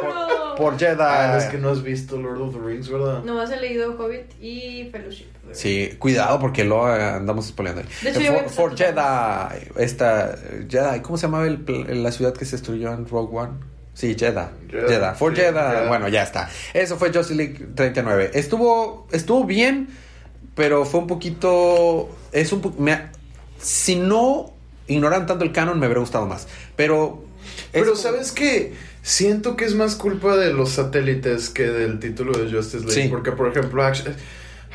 No. 0.04 0.56
por 0.56 0.78
Jedi. 0.78 0.98
Ah, 1.00 1.38
es 1.38 1.46
que 1.46 1.58
no 1.58 1.70
has 1.70 1.82
visto 1.82 2.18
Lord 2.18 2.42
of 2.42 2.54
the 2.54 2.60
Rings, 2.60 2.90
¿verdad? 2.90 3.24
Nomás 3.24 3.50
he 3.52 3.58
leído 3.58 3.96
Hobbit 3.98 4.34
y 4.42 4.90
Fellowship. 4.92 5.26
Sí, 5.54 5.96
cuidado 5.98 6.40
porque 6.40 6.64
lo 6.64 6.86
andamos 6.86 7.48
spoileando. 7.48 7.84
De 8.04 8.10
hecho, 8.10 8.50
For, 8.50 8.76
Jedi. 8.78 9.70
Esta. 9.78 10.38
Jedi. 10.70 11.00
¿Cómo 11.02 11.18
se 11.18 11.28
llamaba 11.28 11.48
el 11.48 12.04
la 12.04 12.12
ciudad 12.12 12.34
que 12.34 12.46
se 12.46 12.58
destruyó 12.58 12.94
en 12.94 13.08
Rogue 13.08 13.38
One? 13.38 13.54
Sí, 13.94 14.16
Jeddah. 14.18 14.52
Jeddah, 14.70 14.88
Jeddah. 14.88 15.14
For 15.16 15.36
sí. 15.36 15.42
Jeddah. 15.42 15.88
Bueno, 15.88 16.08
ya 16.10 16.24
está. 16.24 16.50
Eso 16.74 16.98
fue 16.98 17.10
Justice 17.12 17.36
League 17.36 17.68
39. 17.76 18.32
Estuvo, 18.34 19.08
estuvo 19.12 19.44
bien, 19.46 19.90
pero 20.56 20.86
fue 20.86 21.00
un 21.02 21.08
poquito. 21.08 22.10
Es 22.32 22.52
un 22.54 22.62
po- 22.62 22.74
me 22.78 22.94
ha- 22.94 23.12
Si 23.60 23.96
no 23.96 24.54
ignoran 24.88 25.26
tanto 25.26 25.44
el 25.44 25.52
canon, 25.52 25.80
me 25.80 25.86
habría 25.86 26.02
gustado 26.02 26.26
más. 26.26 26.48
Pero. 26.76 27.24
Pero 27.72 27.96
¿sabes 27.96 28.32
qué? 28.32 28.74
Siento 29.02 29.56
que 29.56 29.66
es 29.66 29.76
más 29.76 29.96
culpa 29.96 30.36
de 30.36 30.54
los 30.54 30.72
satélites 30.72 31.50
que 31.50 31.64
del 31.64 32.00
título 32.00 32.38
de 32.38 32.52
Justice 32.52 32.86
League. 32.86 33.04
Sí. 33.04 33.08
Porque, 33.10 33.32
por 33.32 33.48
ejemplo, 33.50 33.84
Action, 33.84 34.14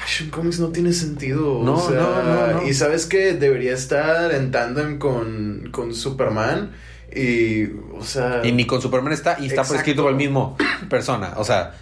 Action 0.01 0.31
Comics 0.31 0.59
no 0.61 0.69
tiene 0.69 0.93
sentido. 0.93 1.63
No, 1.63 1.75
o 1.75 1.91
sea, 1.91 2.01
no, 2.01 2.23
no, 2.23 2.61
no. 2.61 2.67
Y 2.67 2.75
sabes 2.75 3.07
que 3.07 3.35
debería 3.35 3.75
estar 3.75 4.33
en 4.33 4.51
tándem 4.51 4.99
con, 4.99 5.69
con 5.71 5.95
Superman. 5.95 6.73
Y, 7.15 7.67
o 7.97 8.03
sea. 8.03 8.41
Y 8.45 8.53
ni 8.53 8.67
con 8.67 8.81
Superman 8.81 9.13
está 9.13 9.37
y 9.41 9.47
está 9.47 9.63
prescrito 9.65 10.03
por 10.03 10.11
el 10.11 10.17
mismo 10.17 10.57
persona. 10.89 11.35
O 11.37 11.45
sea, 11.45 11.75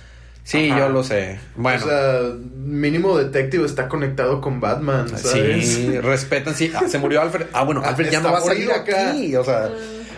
sí, 0.45 0.71
Ajá. 0.71 0.81
yo 0.81 0.89
lo 0.89 1.03
sé. 1.05 1.39
Bueno. 1.57 1.85
O 1.85 1.89
sea, 1.89 2.21
mínimo 2.57 3.17
Detective 3.19 3.65
está 3.67 3.89
conectado 3.89 4.41
con 4.41 4.61
Batman, 4.61 5.09
¿sabes? 5.09 5.69
Sí, 5.69 5.99
respetan, 6.01 6.55
sí. 6.55 6.73
Ah, 6.75 6.83
se 6.89 6.99
murió 6.99 7.21
Alfred. 7.23 7.47
Ah, 7.53 7.65
bueno, 7.65 7.83
Ah, 7.85 7.89
Alfred 7.91 8.11
ya 8.11 8.19
está 8.19 8.29
no 8.29 8.33
va 8.35 8.39
a 8.39 8.43
salir 8.43 8.65
ir 8.65 8.73
acá. 8.73 9.11
aquí. 9.11 9.37
O 9.37 9.45
sea, 9.45 9.71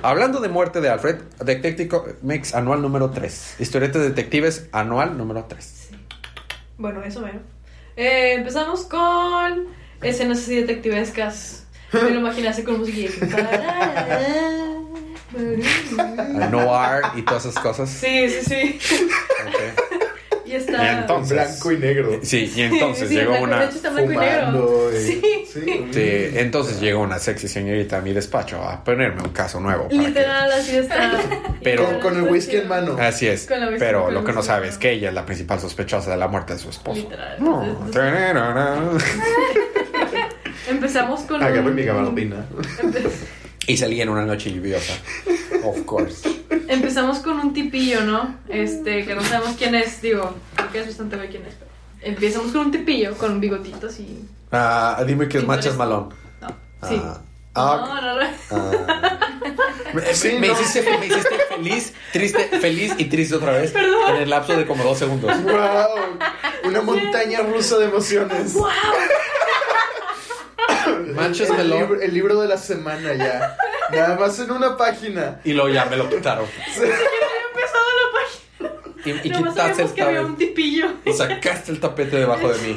hablando 0.03 0.41
de 0.41 0.49
muerte 0.49 0.81
de 0.81 0.89
Alfred, 0.91 1.17
Detective 1.45 1.89
Comics 1.89 2.55
anual 2.55 2.83
número 2.83 3.11
3. 3.11 3.57
Historietas 3.59 4.03
de 4.03 4.09
detectives 4.09 4.69
anual 4.73 5.17
número 5.17 5.45
3. 5.49 5.89
Bueno, 6.79 7.03
eso 7.03 7.23
veo. 7.23 7.41
Eh, 7.97 8.35
empezamos 8.35 8.83
con 8.87 9.67
escenas 10.03 10.39
así 10.39 10.57
detectivescas. 10.57 11.67
Me 11.93 12.11
lo 12.11 12.19
imaginé 12.21 12.49
así 12.49 12.65
con 12.65 12.79
música. 12.81 13.09
Noir 16.51 17.03
y 17.17 17.23
todas 17.23 17.47
esas 17.47 17.63
cosas. 17.63 17.89
Sí, 17.89 18.29
sí, 18.29 18.41
sí. 18.45 18.79
Y 20.55 20.57
está. 20.57 20.85
Y 20.85 20.89
entonces- 21.01 21.33
Blanco 21.37 21.73
y 21.73 21.79
negro. 21.79 22.21
Sí, 22.23 22.53
y 22.55 22.61
entonces 22.63 23.09
Sí, 23.09 23.15
llegó 23.17 23.31
blanco- 23.33 23.45
una. 23.45 23.59
De 23.61 23.65
hecho, 23.67 23.77
está 23.77 23.91
blanco 23.91 24.13
y 24.13 24.17
negro. 24.17 24.47
Fumando 24.47 24.91
y- 24.93 24.97
Sí. 25.05 25.23
sí. 25.53 25.87
Sí, 25.93 26.29
entonces 26.39 26.81
llegó 26.81 27.01
una 27.01 27.19
sexy 27.19 27.49
señorita 27.49 27.99
a 27.99 28.01
mi 28.01 28.13
despacho 28.13 28.63
a 28.63 28.83
ponerme 28.85 29.23
un 29.23 29.31
caso 29.31 29.59
nuevo. 29.61 29.89
para 29.89 30.01
que- 30.01 30.09
Literal, 30.09 30.53
así 30.53 30.77
está. 30.77 31.13
Pero- 31.63 31.85
Con, 31.87 32.01
con 32.01 32.17
el 32.17 32.31
whisky 32.31 32.57
en 32.57 32.69
mano. 32.69 32.97
Así 33.01 33.27
es. 33.27 33.47
Con 33.47 33.59
la 33.61 33.67
whisky- 33.67 33.79
Pero 33.81 34.05
con 34.05 34.15
lo 34.15 34.25
que 34.25 34.33
no 34.33 34.43
sabes 34.43 34.71
es 34.71 34.79
que 34.79 34.93
ella 34.93 35.09
es 35.09 35.15
la 35.15 35.27
principal 35.27 35.59
sospechosa 35.61 36.11
de 36.13 36.17
la 36.17 36.29
muerte 36.29 36.53
de 36.53 36.59
su 36.61 36.71
esposo. 36.71 37.01
Literal. 37.01 37.37
No. 37.41 37.65
Empezamos 40.69 41.21
con. 41.23 41.43
Agarré 41.43 41.61
un- 41.61 41.75
mi 41.75 41.83
gabardina. 41.85 42.47
Y 43.67 43.77
salí 43.77 44.01
en 44.01 44.09
una 44.11 44.25
noche 44.27 44.53
lluviosa. 44.53 44.93
Of 45.65 45.85
course. 45.87 46.29
Empezamos 46.69 47.19
con 47.19 47.39
un 47.41 47.53
tipillo, 47.53 48.03
¿no? 48.03 48.37
Este, 48.49 49.05
que 49.05 49.15
no 49.15 49.23
sabemos 49.23 49.57
quién 49.57 49.75
es, 49.75 50.01
digo, 50.03 50.35
porque 50.57 50.81
es 50.81 50.87
bastante 50.89 51.17
obvio 51.17 51.29
quién 51.31 51.47
es. 51.47 51.55
pero 51.55 51.71
Empezamos 52.03 52.53
con 52.53 52.61
un 52.67 52.71
tipillo 52.71 53.15
con 53.17 53.41
bigotitos 53.41 53.99
y. 54.01 54.25
Ah, 54.53 55.03
dime 55.07 55.29
que 55.29 55.39
es 55.39 55.47
Machas 55.47 55.77
Malón. 55.77 56.11
No, 56.41 56.49
sí. 56.89 57.01
Ah, 57.03 57.21
ah, 57.55 57.85
No, 57.87 58.01
no, 58.01 58.21
no. 58.21 58.29
ah. 58.51 59.19
Me, 59.95 60.03
Sí, 60.13 60.33
me 60.41 60.49
no. 60.49 60.55
hiciste, 60.55 60.83
me 60.99 61.07
hiciste 61.07 61.37
feliz, 61.49 61.93
triste, 62.13 62.45
feliz 62.61 62.95
y 62.99 63.05
triste 63.05 63.37
otra 63.37 63.53
vez. 63.53 63.73
En 64.09 64.17
el 64.17 64.29
lapso 64.31 64.57
de 64.57 64.67
como 64.67 64.83
dos 64.83 64.99
segundos. 64.99 65.31
¡Wow! 65.45 66.19
Una 66.65 66.83
montaña 66.83 67.43
rusa 67.43 67.79
de 67.79 67.85
emociones. 67.85 68.55
Manchas 71.15 71.49
el, 71.51 71.57
melón. 71.57 71.79
libro, 71.79 72.01
el 72.01 72.15
libro 72.15 72.41
de 72.41 72.49
la 72.49 72.57
semana 72.59 73.15
ya. 73.15 73.57
Nada 73.93 74.17
más 74.19 74.39
en 74.39 74.51
una 74.51 74.77
página. 74.77 75.41
Y 75.45 75.53
luego 75.53 75.69
ya 75.71 75.85
me 75.87 75.97
lo 75.97 76.09
quitaron. 76.09 76.47
Había 76.77 76.95
empezado 77.49 77.85
la 78.01 78.69
página. 78.71 79.21
Y, 79.23 79.29
y 79.29 79.31
quitaste 79.31 79.83
el 79.83 79.93
que 79.93 80.03
había 80.03 80.23
un 80.23 80.37
tipillo. 80.37 80.87
Y 81.05 81.13
sacaste 81.13 81.73
el 81.73 81.81
tapete 81.81 82.17
debajo 82.17 82.49
de 82.53 82.59
mí. 82.67 82.75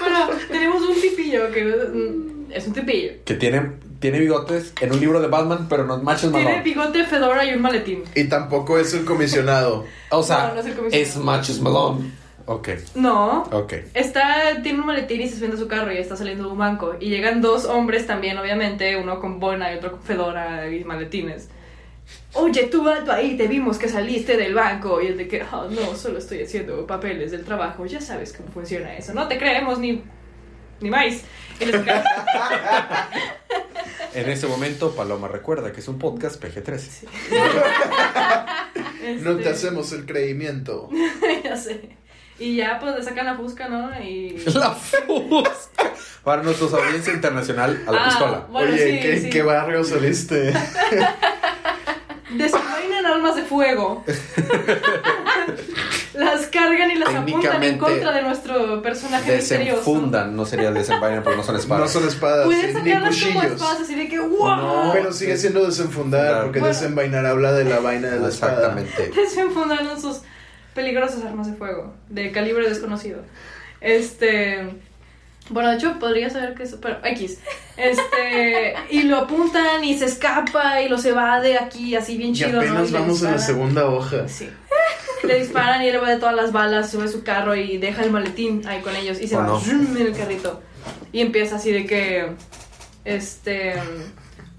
Bueno, 0.00 0.28
tenemos 0.50 0.82
un 0.82 1.00
tipillo 1.00 1.50
que 1.52 1.64
mm, 1.64 2.52
es 2.52 2.66
un 2.66 2.72
tipillo. 2.72 3.12
Que 3.24 3.34
tiene, 3.34 3.72
tiene 4.00 4.18
bigotes 4.18 4.72
en 4.80 4.92
un 4.92 5.00
libro 5.00 5.20
de 5.20 5.28
Batman, 5.28 5.66
pero 5.68 5.84
no 5.84 5.96
es 5.98 6.02
Machas 6.02 6.30
Tiene 6.30 6.44
Malone. 6.44 6.62
bigote, 6.62 7.04
fedora 7.04 7.44
y 7.44 7.52
un 7.54 7.62
maletín. 7.62 8.04
Y 8.14 8.24
tampoco 8.24 8.78
es 8.78 8.92
el 8.94 9.04
comisionado. 9.04 9.84
O 10.10 10.22
sea, 10.22 10.48
No, 10.48 10.54
no 10.54 10.60
es 10.60 10.66
el 10.66 10.74
comisionado. 10.74 11.42
es 11.42 11.60
Malone. 11.60 12.10
Ok, 12.50 12.68
No. 12.94 13.42
ok. 13.52 13.74
Está, 13.92 14.62
tiene 14.62 14.80
un 14.80 14.86
maletín 14.86 15.20
y 15.20 15.28
se 15.28 15.34
subiendo 15.34 15.58
a 15.58 15.60
su 15.60 15.68
carro 15.68 15.92
y 15.92 15.98
está 15.98 16.16
saliendo 16.16 16.44
de 16.44 16.50
un 16.50 16.56
banco. 16.56 16.96
Y 16.98 17.10
llegan 17.10 17.42
dos 17.42 17.66
hombres 17.66 18.06
también, 18.06 18.38
obviamente, 18.38 18.96
uno 18.96 19.20
con 19.20 19.38
boina 19.38 19.70
y 19.70 19.76
otro 19.76 19.92
con 19.92 20.02
fedora 20.02 20.66
y 20.70 20.82
maletines. 20.82 21.50
Oye, 22.32 22.64
tú 22.64 22.88
alto 22.88 23.12
ahí, 23.12 23.36
te 23.36 23.48
vimos 23.48 23.76
que 23.76 23.86
saliste 23.90 24.38
del 24.38 24.54
banco. 24.54 25.02
Y 25.02 25.08
el 25.08 25.18
de 25.18 25.28
que, 25.28 25.42
oh, 25.42 25.68
no, 25.68 25.94
solo 25.94 26.16
estoy 26.18 26.42
haciendo 26.42 26.86
papeles 26.86 27.32
del 27.32 27.44
trabajo. 27.44 27.84
Ya 27.84 28.00
sabes 28.00 28.32
cómo 28.32 28.48
funciona 28.48 28.96
eso. 28.96 29.12
No 29.12 29.28
te 29.28 29.36
creemos 29.36 29.78
ni, 29.78 30.02
ni 30.80 30.88
más. 30.88 31.22
En 34.14 34.28
ese 34.30 34.46
momento, 34.46 34.96
Paloma 34.96 35.28
recuerda 35.28 35.70
que 35.70 35.80
es 35.80 35.88
un 35.88 35.98
podcast 35.98 36.42
PG-13. 36.42 37.08
No 39.20 39.36
te 39.36 39.42
este, 39.42 39.48
hacemos 39.48 39.92
el 39.92 40.04
creimiento. 40.06 40.90
ya 41.44 41.56
sé. 41.56 41.96
Y 42.38 42.56
ya, 42.56 42.78
pues 42.80 42.94
le 42.96 43.02
sacan 43.02 43.26
la 43.26 43.34
fusca, 43.36 43.68
¿no? 43.68 43.90
Y. 44.00 44.36
La 44.54 44.70
fusca. 44.72 45.92
Para 46.22 46.42
nuestra 46.42 46.66
audiencia 46.78 47.12
internacional, 47.14 47.82
a 47.86 47.92
la 47.92 48.02
Ah, 48.02 48.04
pistola. 48.08 48.46
Bueno, 48.50 48.72
Oye, 48.72 48.78
sí, 48.78 49.00
¿qué, 49.00 49.20
sí. 49.22 49.30
qué 49.30 49.42
barrio 49.42 49.82
saliste? 49.82 50.52
Desenvainan 52.30 53.06
armas 53.06 53.36
de 53.36 53.42
fuego. 53.44 54.04
las 56.14 56.46
cargan 56.48 56.90
y 56.90 56.96
las 56.96 57.14
apuntan 57.14 57.62
en 57.62 57.78
contra 57.78 58.12
de 58.12 58.22
nuestro 58.22 58.82
personaje 58.82 59.36
misterioso. 59.36 59.78
Desenfundan, 59.80 60.36
no 60.36 60.44
sería 60.44 60.70
desenvainar 60.70 61.22
porque 61.22 61.38
no 61.38 61.42
son 61.44 61.54
No 61.54 61.60
espadas. 61.60 61.90
son 61.92 62.06
espadas, 62.06 62.44
Puedes 62.44 62.60
sí, 62.60 62.66
ni 62.82 62.90
sacarlas 62.90 63.16
como 63.22 63.32
cuchillos. 63.34 63.52
espadas 63.54 63.80
así 63.80 63.94
de 63.94 64.08
que 64.08 64.18
¡wow! 64.20 64.56
No. 64.56 64.90
Pero 64.92 65.12
sigue 65.12 65.36
siendo 65.38 65.64
desenfundar, 65.64 66.26
Claro. 66.26 66.42
porque 66.44 66.60
Bueno. 66.60 66.74
desenvainar 66.74 67.24
habla 67.24 67.52
de 67.52 67.64
la 67.64 67.80
vaina 67.80 68.08
de 68.10 68.20
la 68.20 68.28
espada. 68.28 68.52
Exactamente. 68.74 69.10
Desenfundaron 69.18 69.98
sus 70.00 70.18
peligrosas 70.78 71.24
armas 71.24 71.50
de 71.50 71.54
fuego 71.54 71.92
de 72.08 72.30
calibre 72.30 72.68
desconocido. 72.68 73.22
Este. 73.80 74.60
Bueno, 75.50 75.70
de 75.70 75.76
hecho, 75.76 75.98
podría 75.98 76.30
saber 76.30 76.54
que 76.54 76.62
es. 76.62 76.76
Pero, 76.80 76.98
X. 77.04 77.40
Este. 77.76 78.74
Y 78.90 79.02
lo 79.02 79.16
apuntan 79.18 79.82
y 79.82 79.98
se 79.98 80.04
escapa 80.04 80.80
y 80.80 80.88
los 80.88 81.04
evade 81.04 81.58
aquí, 81.58 81.96
así 81.96 82.16
bien 82.16 82.30
Y 82.30 82.34
chido, 82.34 82.52
¿no? 82.52 82.58
apenas 82.60 82.88
Y 82.88 82.92
le 82.92 82.98
vamos 83.00 83.22
en 83.22 83.32
la 83.32 83.38
segunda 83.38 83.86
hoja. 83.86 84.28
Sí. 84.28 84.48
Le 85.24 85.40
disparan 85.40 85.82
y 85.82 85.88
él 85.88 86.00
va 86.00 86.10
de 86.10 86.18
todas 86.18 86.36
las 86.36 86.52
balas, 86.52 86.90
sube 86.92 87.06
a 87.06 87.08
su 87.08 87.24
carro 87.24 87.56
y 87.56 87.78
deja 87.78 88.04
el 88.04 88.12
maletín 88.12 88.62
ahí 88.68 88.80
con 88.80 88.94
ellos 88.94 89.20
y 89.20 89.26
se 89.26 89.34
¿O 89.36 89.40
va 89.40 89.46
no? 89.46 89.60
en 89.60 89.96
el 89.96 90.16
carrito. 90.16 90.62
Y 91.12 91.20
empieza 91.22 91.56
así 91.56 91.72
de 91.72 91.86
que. 91.86 92.32
Este. 93.04 93.74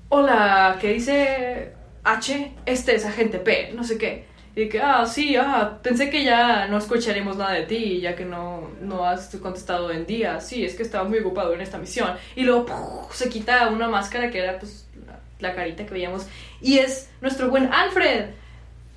Hola, 0.10 0.78
¿qué 0.82 0.94
dice 0.94 1.74
H? 2.04 2.52
Este 2.66 2.96
es 2.96 3.06
agente 3.06 3.40
P, 3.40 3.72
no 3.74 3.86
sé 3.86 3.98
qué. 3.98 4.26
Y 4.56 4.68
que, 4.68 4.82
ah, 4.82 5.06
sí, 5.06 5.36
ah, 5.36 5.80
pensé 5.82 6.10
que 6.10 6.24
ya 6.24 6.68
no 6.68 6.78
escucharemos 6.78 7.38
nada 7.38 7.54
de 7.54 7.64
ti, 7.64 8.02
ya 8.02 8.16
que 8.16 8.26
no, 8.26 8.70
no 8.82 9.06
has 9.06 9.36
contestado 9.38 9.92
en 9.92 10.06
día. 10.06 10.40
Sí, 10.42 10.66
es 10.66 10.76
que 10.76 10.84
estaba 10.84 11.08
muy 11.08 11.20
ocupado 11.20 11.54
en 11.54 11.62
esta 11.62 11.78
misión. 11.78 12.16
Y 12.36 12.44
luego 12.44 13.10
se 13.14 13.30
quita 13.30 13.70
una 13.70 13.88
máscara 13.88 14.30
que 14.30 14.40
era 14.40 14.60
pues 14.60 14.88
la, 15.08 15.20
la 15.40 15.56
carita 15.56 15.86
que 15.86 15.94
veíamos. 15.94 16.28
Y 16.62 16.80
es 16.80 17.10
nuestro 17.22 17.50
buen 17.50 17.72
Alfred. 17.72 18.32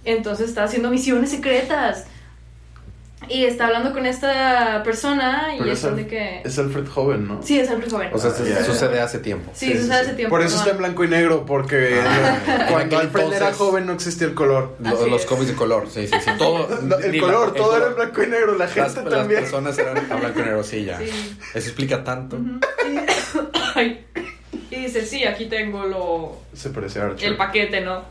Entonces 0.04 0.49
está 0.49 0.64
haciendo 0.64 0.90
misiones 0.90 1.30
secretas. 1.30 2.06
Y 3.29 3.45
está 3.45 3.67
hablando 3.67 3.93
con 3.93 4.05
esta 4.05 4.83
persona 4.83 5.55
y 5.59 5.69
es 5.71 5.83
de 5.83 6.07
que... 6.07 6.43
es 6.45 6.59
Alfred 6.59 6.87
Joven, 6.88 7.29
¿no? 7.29 7.43
Sí, 7.43 7.59
es 7.59 7.71
Alfred 7.71 7.91
joven. 7.91 8.11
O 8.12 8.19
sea, 8.19 8.31
Ah, 8.31 8.35
se- 8.35 8.64
sucede 8.64 9.00
hace 9.00 9.19
tiempo. 9.21 9.50
Sí, 9.55 9.67
Sí, 9.67 9.73
eso 9.73 9.83
sí, 9.83 9.87
se 9.88 9.95
hace 9.95 10.11
sí. 10.11 10.17
tiempo. 10.17 10.31
Por 10.31 10.41
eso 10.43 10.50
perdón. 10.50 10.61
está 10.62 10.71
en 10.73 10.79
blanco 10.79 11.05
y 11.05 11.09
negro, 11.09 11.47
porque 11.47 12.00
Ah, 12.05 12.67
cuando 12.71 12.99
Alfred 12.99 13.23
era 13.26 13.35
entonces- 13.37 13.57
joven 13.57 13.87
no 13.87 13.93
existía 13.95 14.26
el 14.26 14.35
color. 14.35 14.76
Lo- 14.81 15.07
los 15.07 15.21
es. 15.23 15.26
cómics 15.26 15.49
de 15.49 15.55
color, 15.55 15.87
sí, 15.91 16.07
sí, 16.09 16.14
sí. 16.23 16.31
Todo, 16.37 16.69
No, 16.83 16.97
el 16.99 17.21
color, 17.21 17.49
la- 17.49 17.55
todo 17.55 17.76
era 17.76 17.87
color. 17.87 17.88
en 17.88 17.95
blanco 17.97 18.23
y 18.23 18.26
negro, 18.26 18.52
la 18.52 18.64
Las, 18.67 18.75
gente 18.75 19.02
las 19.02 19.11
también. 19.21 19.41
personas 19.41 19.79
eran 19.79 20.12
a 20.12 20.17
blanco 20.17 20.41
y 20.41 20.43
negro, 20.43 20.62
sí, 20.64 20.85
ya. 20.85 20.99
Sí. 20.99 21.05
Eso 21.55 21.69
explica 21.69 22.05
tanto. 22.05 22.38
Ay, 23.75 24.05
y 24.71 24.76
dice, 24.76 25.05
sí, 25.07 25.25
aquí 25.25 25.47
tengo 25.47 25.85
lo, 25.85 26.37
Se 26.55 26.71
parece 26.71 27.00
a 27.00 27.05
Archer. 27.07 27.29
el 27.31 27.37
paquete, 27.37 27.81
¿no? 27.81 28.02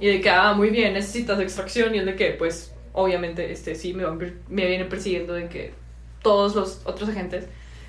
Y 0.00 0.06
de 0.08 0.20
que, 0.20 0.30
ah, 0.30 0.52
muy 0.52 0.70
bien, 0.70 0.92
necesitas 0.94 1.40
extracción. 1.40 1.94
Y 1.94 1.98
el 1.98 2.06
de 2.06 2.16
que, 2.16 2.30
pues, 2.32 2.72
obviamente, 2.98 3.52
este, 3.52 3.76
sí, 3.76 3.94
me, 3.94 4.04
van 4.04 4.18
me 4.48 4.66
vienen 4.66 4.88
persiguiendo 4.88 5.32
de 5.32 5.48
que 5.48 5.72
todos 6.20 6.56
los 6.56 6.80
otros 6.84 7.08
agentes. 7.08 7.46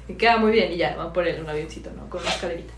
Y 0.07 0.13
que, 0.13 0.29
ah, 0.29 0.37
muy 0.37 0.51
bien, 0.51 0.71
y 0.71 0.77
ya, 0.77 0.95
van 0.95 1.13
por 1.13 1.27
él 1.27 1.41
un 1.41 1.49
avioncito, 1.49 1.89
¿no? 1.95 2.09
Con 2.09 2.21
una 2.21 2.29
escalerita. 2.29 2.73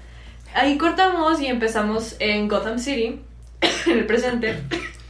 Ahí 0.53 0.77
cortamos 0.77 1.41
y 1.41 1.47
empezamos 1.47 2.15
en 2.19 2.47
Gotham 2.47 2.79
City, 2.79 3.21
en 3.88 3.97
el 3.97 4.05
presente. 4.05 4.57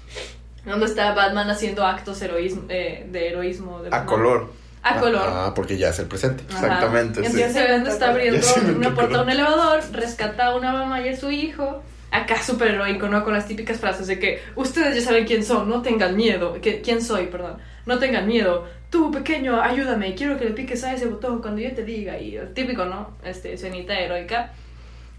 donde 0.65 0.85
está 0.85 1.13
Batman 1.13 1.49
haciendo 1.49 1.85
actos 1.85 2.21
heroísmo, 2.21 2.63
eh, 2.69 3.07
de 3.09 3.29
heroísmo. 3.29 3.81
De 3.81 3.87
A 3.87 3.91
Batman. 3.91 4.05
color. 4.07 4.53
A 4.83 4.99
color. 4.99 5.23
Ah, 5.23 5.53
porque 5.55 5.77
ya 5.77 5.89
es 5.89 5.99
el 5.99 6.07
presente. 6.07 6.43
Ajá. 6.49 6.65
Exactamente, 6.65 7.21
sí. 7.21 7.25
Entonces 7.25 7.53
se 7.53 7.63
ve 7.63 7.71
donde 7.71 7.89
está 7.91 8.09
abriendo 8.09 8.47
una 8.75 8.95
puerta 8.95 9.19
a 9.19 9.21
un 9.21 9.29
elevador, 9.29 9.83
rescata 9.91 10.47
a 10.47 10.55
una 10.55 10.73
mamá 10.73 11.01
y 11.01 11.09
a 11.09 11.17
su 11.17 11.29
hijo. 11.29 11.83
Acá 12.11 12.43
súper 12.43 12.71
heroico, 12.71 13.07
¿no? 13.07 13.23
Con 13.23 13.33
las 13.33 13.47
típicas 13.47 13.79
frases 13.79 14.07
de 14.07 14.19
que 14.19 14.41
ustedes 14.55 14.95
ya 14.95 15.01
saben 15.01 15.25
quién 15.25 15.43
son, 15.45 15.69
no 15.69 15.81
tengan 15.81 16.15
miedo. 16.17 16.59
Que, 16.61 16.81
¿Quién 16.81 17.01
soy? 17.01 17.27
Perdón. 17.27 17.57
No 17.85 17.99
tengan 17.99 18.27
miedo. 18.27 18.67
Tú, 18.89 19.11
pequeño, 19.11 19.61
ayúdame. 19.61 20.13
Quiero 20.15 20.37
que 20.37 20.43
le 20.45 20.51
piques 20.51 20.83
a 20.83 20.93
ese 20.93 21.05
botón 21.05 21.41
cuando 21.41 21.61
yo 21.61 21.71
te 21.73 21.83
diga. 21.85 22.17
Y 22.19 22.35
el 22.35 22.53
típico, 22.53 22.83
¿no? 22.85 23.15
Este, 23.23 23.53
escenita 23.53 23.97
heroica. 23.97 24.51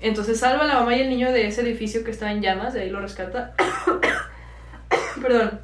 Entonces 0.01 0.39
salva 0.39 0.65
a 0.65 0.67
la 0.67 0.75
mamá 0.75 0.95
y 0.97 1.01
el 1.01 1.09
niño 1.09 1.33
de 1.33 1.47
ese 1.47 1.63
edificio 1.63 2.05
que 2.05 2.11
está 2.11 2.31
en 2.31 2.43
llamas, 2.43 2.75
de 2.75 2.83
ahí 2.83 2.91
lo 2.91 3.01
rescata. 3.01 3.55
Perdón. 5.23 5.61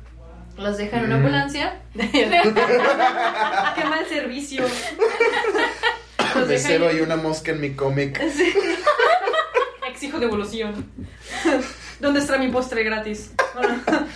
Los 0.57 0.77
deja 0.79 0.99
en 0.99 1.05
una 1.05 1.17
ambulancia. 1.17 1.81
Qué 1.95 3.85
mal 3.85 4.07
servicio. 4.09 4.65
Los 6.35 6.49
deja 6.49 6.63
Mesero, 6.69 6.89
ahí- 6.89 6.97
hay 6.97 7.03
una 7.03 7.17
mosca 7.17 7.53
en 7.53 7.61
mi 7.61 7.75
cómic. 7.75 8.21
Exijo 9.99 10.21
devolución. 10.21 10.87
¿Dónde 12.01 12.21
está 12.21 12.39
mi 12.39 12.47
postre 12.53 12.85
gratis? 12.85 13.33
Bueno, 13.53 13.75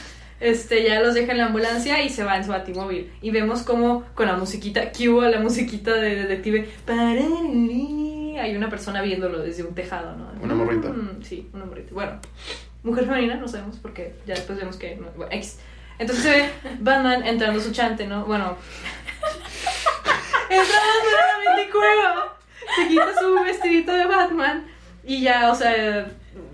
este, 0.40 0.84
ya 0.84 1.00
los 1.00 1.12
deja 1.14 1.32
en 1.32 1.38
la 1.38 1.46
ambulancia 1.46 2.00
y 2.04 2.08
se 2.08 2.22
va 2.22 2.36
en 2.36 2.44
su 2.44 2.50
batimóvil. 2.52 3.10
Y 3.20 3.32
vemos 3.32 3.62
como 3.64 4.04
con 4.14 4.28
la 4.28 4.36
musiquita, 4.36 4.92
cue 4.92 5.26
a 5.26 5.30
la 5.30 5.40
musiquita 5.40 5.92
de 5.94 6.14
detective. 6.14 6.70
Hay 8.40 8.54
una 8.56 8.70
persona 8.70 9.02
viéndolo 9.02 9.40
desde 9.40 9.64
un 9.64 9.74
tejado, 9.74 10.14
¿no? 10.14 10.30
Una 10.40 10.54
morrita. 10.54 10.92
Sí, 11.22 11.48
una 11.52 11.64
morrita. 11.64 11.92
Bueno, 11.92 12.20
mujer 12.84 13.04
femenina, 13.06 13.34
no 13.34 13.48
sabemos 13.48 13.78
porque 13.78 14.14
ya 14.24 14.34
después 14.34 14.56
vemos 14.60 14.76
que. 14.76 14.94
no- 14.94 15.10
bueno, 15.16 15.32
X. 15.32 15.58
Entonces 15.98 16.22
se 16.24 16.30
ve 16.30 16.48
Batman 16.78 17.26
entrando 17.26 17.58
su 17.60 17.72
chante, 17.72 18.06
¿no? 18.06 18.24
Bueno. 18.24 18.56
entrando 20.48 20.94
nuevamente 21.10 21.72
cueva. 21.72 22.36
Se 22.76 22.86
quita 22.88 23.08
su 23.20 23.34
vestidito 23.42 23.92
de 23.92 24.06
Batman. 24.06 24.66
Y 25.04 25.22
ya, 25.22 25.50
o 25.50 25.54
sea, 25.54 26.06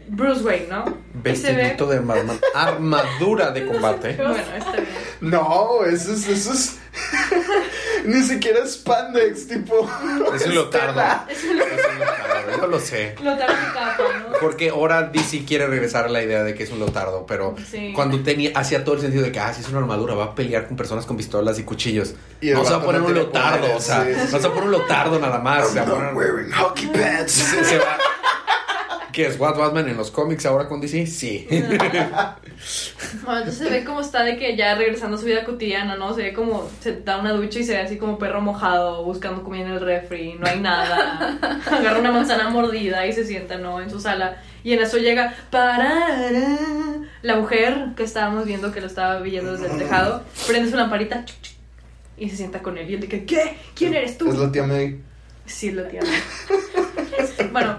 Bruce 0.08 0.42
Wayne, 0.42 0.66
¿no? 0.70 0.84
Ve- 0.86 1.32
Vestidito 1.32 1.86
de 1.86 1.98
Batman. 1.98 2.38
Armadura 2.54 3.50
de 3.50 3.66
combate. 3.66 4.14
Bueno, 4.16 4.36
está 4.56 4.72
bien. 4.72 4.86
No, 5.20 5.84
eso 5.84 6.12
es, 6.12 6.28
eso 6.28 6.52
es. 6.52 6.78
Ni 8.04 8.22
siquiera 8.22 8.60
es 8.60 8.74
spandex, 8.74 9.48
tipo. 9.48 9.88
Es 10.34 10.46
un 10.46 10.54
lotardo. 10.54 11.00
Es 11.28 11.44
un 11.44 11.58
Es 11.60 11.84
un 11.92 11.98
lotardo, 11.98 12.60
Yo 12.60 12.66
lo 12.68 12.80
sé. 12.80 13.14
lo 13.22 13.36
tarde 13.36 13.54
de 13.54 13.66
capa, 13.72 14.02
¿no? 14.30 14.38
Porque 14.40 14.70
ahora 14.70 15.02
DC 15.02 15.44
quiere 15.44 15.66
regresar 15.66 16.06
a 16.06 16.08
la 16.08 16.22
idea 16.22 16.42
de 16.44 16.54
que 16.54 16.62
es 16.62 16.70
un 16.70 16.78
lotardo, 16.78 17.26
pero 17.26 17.54
Sí. 17.70 17.92
cuando 17.94 18.20
tenía 18.20 18.52
hacía 18.54 18.84
todo 18.84 18.94
el 18.94 19.00
sentido 19.00 19.24
de 19.24 19.32
que 19.32 19.40
ah, 19.40 19.52
si 19.52 19.60
es 19.60 19.68
una 19.68 19.78
armadura, 19.80 20.14
va 20.14 20.24
a 20.24 20.34
pelear 20.34 20.66
con 20.68 20.76
personas 20.76 21.04
con 21.06 21.16
pistolas 21.16 21.58
y 21.58 21.64
cuchillos. 21.64 22.14
Y 22.40 22.48
el 22.50 22.54
no 22.54 22.64
se 22.64 22.70
va 22.70 22.78
a 22.78 22.82
poner 22.82 23.02
un 23.02 23.14
lotardo, 23.14 23.74
o 23.76 23.80
sea, 23.80 24.04
sí, 24.04 24.12
sí. 24.14 24.20
no 24.32 24.38
se 24.38 24.48
va 24.48 24.52
a 24.52 24.54
poner 24.54 24.64
un 24.64 24.72
lotardo 24.72 25.18
nada 25.18 25.38
más. 25.40 25.68
se 25.68 25.80
va 25.80 25.82
a 25.82 25.88
I'm 25.88 25.94
poner- 25.94 26.12
not 26.12 26.16
wearing 26.16 26.52
hockey 26.52 26.86
pads. 26.88 27.32
se- 27.32 27.64
se 27.64 27.78
va- 27.78 27.98
¿Qué 29.18 29.26
es 29.26 29.36
What 29.36 29.58
Batman 29.58 29.88
en 29.88 29.96
los 29.96 30.12
cómics 30.12 30.46
ahora 30.46 30.68
con 30.68 30.80
DC? 30.80 31.04
Sí. 31.08 31.44
Bueno, 31.50 31.74
entonces 33.26 33.56
se 33.56 33.68
ve 33.68 33.82
como 33.82 34.00
está 34.00 34.22
de 34.22 34.36
que 34.36 34.56
ya 34.56 34.76
regresando 34.76 35.16
a 35.16 35.18
su 35.18 35.26
vida 35.26 35.42
cotidiana, 35.44 35.96
¿no? 35.96 36.14
Se 36.14 36.22
ve 36.22 36.32
como 36.32 36.70
se 36.80 37.00
da 37.00 37.18
una 37.18 37.32
ducha 37.32 37.58
y 37.58 37.64
se 37.64 37.72
ve 37.72 37.80
así 37.80 37.96
como 37.96 38.16
perro 38.16 38.40
mojado, 38.40 39.02
buscando 39.02 39.42
comida 39.42 39.64
en 39.64 39.72
el 39.72 39.80
refri, 39.80 40.34
no 40.34 40.46
hay 40.46 40.60
nada. 40.60 41.36
Agarra 41.66 41.98
una 41.98 42.12
manzana 42.12 42.48
mordida 42.50 43.04
y 43.08 43.12
se 43.12 43.24
sienta, 43.24 43.58
¿no? 43.58 43.82
En 43.82 43.90
su 43.90 43.98
sala. 43.98 44.40
Y 44.62 44.72
en 44.74 44.82
eso 44.82 44.98
llega 44.98 45.34
parará, 45.50 46.20
la 47.22 47.36
mujer 47.38 47.88
que 47.96 48.04
estábamos 48.04 48.46
viendo 48.46 48.70
que 48.70 48.80
lo 48.80 48.86
estaba 48.86 49.18
viendo 49.18 49.56
desde 49.56 49.66
el 49.72 49.78
tejado, 49.78 50.22
prende 50.46 50.70
su 50.70 50.76
lamparita 50.76 51.24
chuc, 51.24 51.42
chuc, 51.42 51.56
y 52.18 52.30
se 52.30 52.36
sienta 52.36 52.62
con 52.62 52.78
él. 52.78 52.88
Y 52.88 52.94
él 52.94 53.00
de 53.00 53.08
que, 53.08 53.24
¿qué? 53.24 53.56
¿Quién 53.74 53.94
eres 53.94 54.16
tú? 54.16 54.30
Es 54.30 54.38
la 54.38 54.52
tía 54.52 54.62
May. 54.62 55.00
Sí, 55.44 55.72
lo 55.72 55.82
tiene. 55.84 56.06
bueno, 57.52 57.78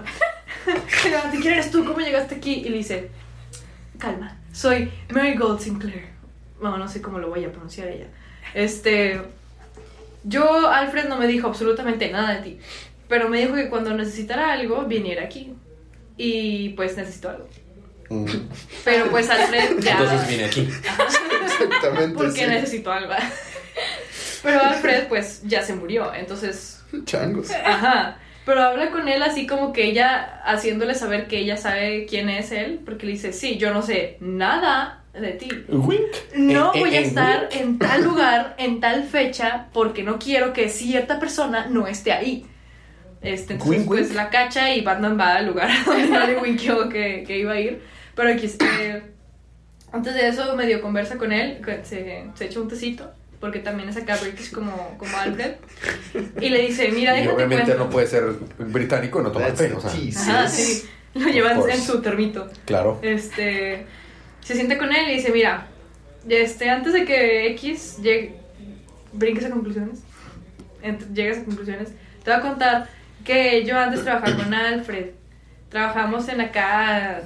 ¿quién 1.30 1.54
eres 1.54 1.70
tú? 1.70 1.84
¿Cómo 1.84 2.00
llegaste 2.00 2.36
aquí? 2.36 2.54
Y 2.64 2.68
le 2.68 2.78
dice, 2.78 3.10
calma, 3.98 4.38
soy 4.52 4.90
Mary 5.10 5.36
Gold 5.36 5.60
Sinclair. 5.60 6.08
Bueno, 6.60 6.78
no 6.78 6.88
sé 6.88 7.00
cómo 7.00 7.18
lo 7.18 7.28
voy 7.28 7.44
a 7.44 7.52
pronunciar 7.52 7.88
ella. 7.88 8.06
Este, 8.54 9.20
yo, 10.24 10.68
Alfred 10.68 11.08
no 11.08 11.16
me 11.16 11.26
dijo 11.26 11.48
absolutamente 11.48 12.10
nada 12.10 12.34
de 12.34 12.42
ti, 12.42 12.58
pero 13.08 13.28
me 13.28 13.40
dijo 13.40 13.54
que 13.54 13.68
cuando 13.68 13.94
necesitara 13.94 14.52
algo, 14.52 14.84
viniera 14.84 15.24
aquí. 15.24 15.54
Y 16.16 16.70
pues 16.70 16.96
necesito 16.96 17.30
algo. 17.30 17.48
Mm. 18.10 18.26
Pero 18.84 19.10
pues 19.10 19.30
Alfred 19.30 19.80
ya... 19.80 19.92
Entonces 19.92 20.28
vine 20.28 20.44
aquí. 20.44 20.68
Exactamente. 21.44 22.16
Porque 22.16 22.44
sí. 22.44 22.46
necesito 22.46 22.92
algo. 22.92 23.14
Pero 24.42 24.60
Alfred 24.60 25.08
pues 25.08 25.42
ya 25.44 25.62
se 25.62 25.74
murió, 25.74 26.12
entonces 26.12 26.80
Changos. 27.04 27.50
Ajá. 27.50 28.18
Pero 28.50 28.64
habla 28.64 28.90
con 28.90 29.06
él 29.06 29.22
así 29.22 29.46
como 29.46 29.72
que 29.72 29.84
ella, 29.84 30.42
haciéndole 30.44 30.96
saber 30.96 31.28
que 31.28 31.38
ella 31.38 31.56
sabe 31.56 32.04
quién 32.06 32.28
es 32.28 32.50
él, 32.50 32.80
porque 32.84 33.06
le 33.06 33.12
dice, 33.12 33.32
sí, 33.32 33.58
yo 33.58 33.72
no 33.72 33.80
sé 33.80 34.16
nada 34.18 35.04
de 35.12 35.30
ti. 35.34 35.48
Wink. 35.68 36.34
No 36.34 36.72
Eh, 36.74 36.78
eh, 36.78 36.80
voy 36.80 36.96
a 36.96 37.00
eh, 37.00 37.04
estar 37.04 37.42
wink. 37.42 37.60
en 37.62 37.78
tal 37.78 38.02
lugar, 38.10 38.56
en 38.58 38.80
tal 38.80 39.04
fecha, 39.04 39.68
porque 39.72 40.02
no 40.02 40.18
quiero 40.18 40.52
que 40.52 40.68
cierta 40.68 41.20
persona 41.20 41.66
no 41.70 41.86
esté 41.86 42.10
ahí. 42.10 42.44
Este, 43.22 43.52
entonces, 43.52 43.78
Wink, 43.78 43.86
pues 43.86 44.14
la 44.16 44.30
cacha 44.30 44.74
y 44.74 44.80
Batman 44.80 45.16
va 45.16 45.36
al 45.36 45.46
lugar 45.46 45.70
donde 45.86 46.08
no 46.08 46.26
le 46.26 46.38
winkeó 46.40 46.88
que, 46.88 47.22
que 47.24 47.38
iba 47.38 47.52
a 47.52 47.60
ir. 47.60 47.80
Pero 48.16 48.30
aquí, 48.30 48.50
eh, 48.80 49.00
antes 49.92 50.12
de 50.12 50.26
eso, 50.26 50.56
medio 50.56 50.82
conversa 50.82 51.16
con 51.18 51.30
él, 51.30 51.60
se, 51.84 52.24
se 52.34 52.46
echa 52.46 52.60
un 52.60 52.66
tecito, 52.66 53.12
porque 53.40 53.60
también 53.60 53.88
es 53.88 53.96
acá 53.96 54.16
British 54.20 54.50
como, 54.52 54.96
como 54.98 55.16
Alfred. 55.16 55.54
Y 56.40 56.50
le 56.50 56.62
dice, 56.62 56.88
mira, 56.92 57.14
Y 57.16 57.20
déjate 57.20 57.34
obviamente 57.34 57.64
cuento. 57.64 57.84
no 57.84 57.90
puede 57.90 58.06
ser 58.06 58.24
británico 58.58 59.20
y 59.20 59.22
no 59.24 59.32
té, 59.32 59.52
the 59.52 59.74
o 59.74 59.80
sea, 59.80 59.90
Ajá, 60.40 60.48
sí. 60.48 60.84
Lo 61.14 61.28
llevan 61.28 61.58
en 61.68 61.80
su 61.82 62.00
termito. 62.00 62.48
claro. 62.66 62.98
Este. 63.02 63.86
Se 64.42 64.54
siente 64.54 64.78
con 64.78 64.92
él 64.92 65.08
y 65.10 65.14
dice: 65.16 65.32
Mira, 65.32 65.66
este, 66.28 66.70
antes 66.70 66.92
de 66.92 67.04
que 67.04 67.48
X 67.52 67.98
llegue, 68.02 68.36
brinques 69.12 69.44
a 69.44 69.50
conclusiones, 69.50 70.00
llegues 71.12 71.38
a 71.38 71.44
conclusiones, 71.44 71.90
te 72.24 72.30
voy 72.30 72.38
a 72.38 72.42
contar 72.42 72.88
que 73.24 73.64
yo 73.64 73.78
antes 73.78 74.02
trabajaba 74.04 74.36
con 74.36 74.54
Alfred. 74.54 75.10
Trabajamos 75.68 76.28
en 76.28 76.40
acá 76.40 77.22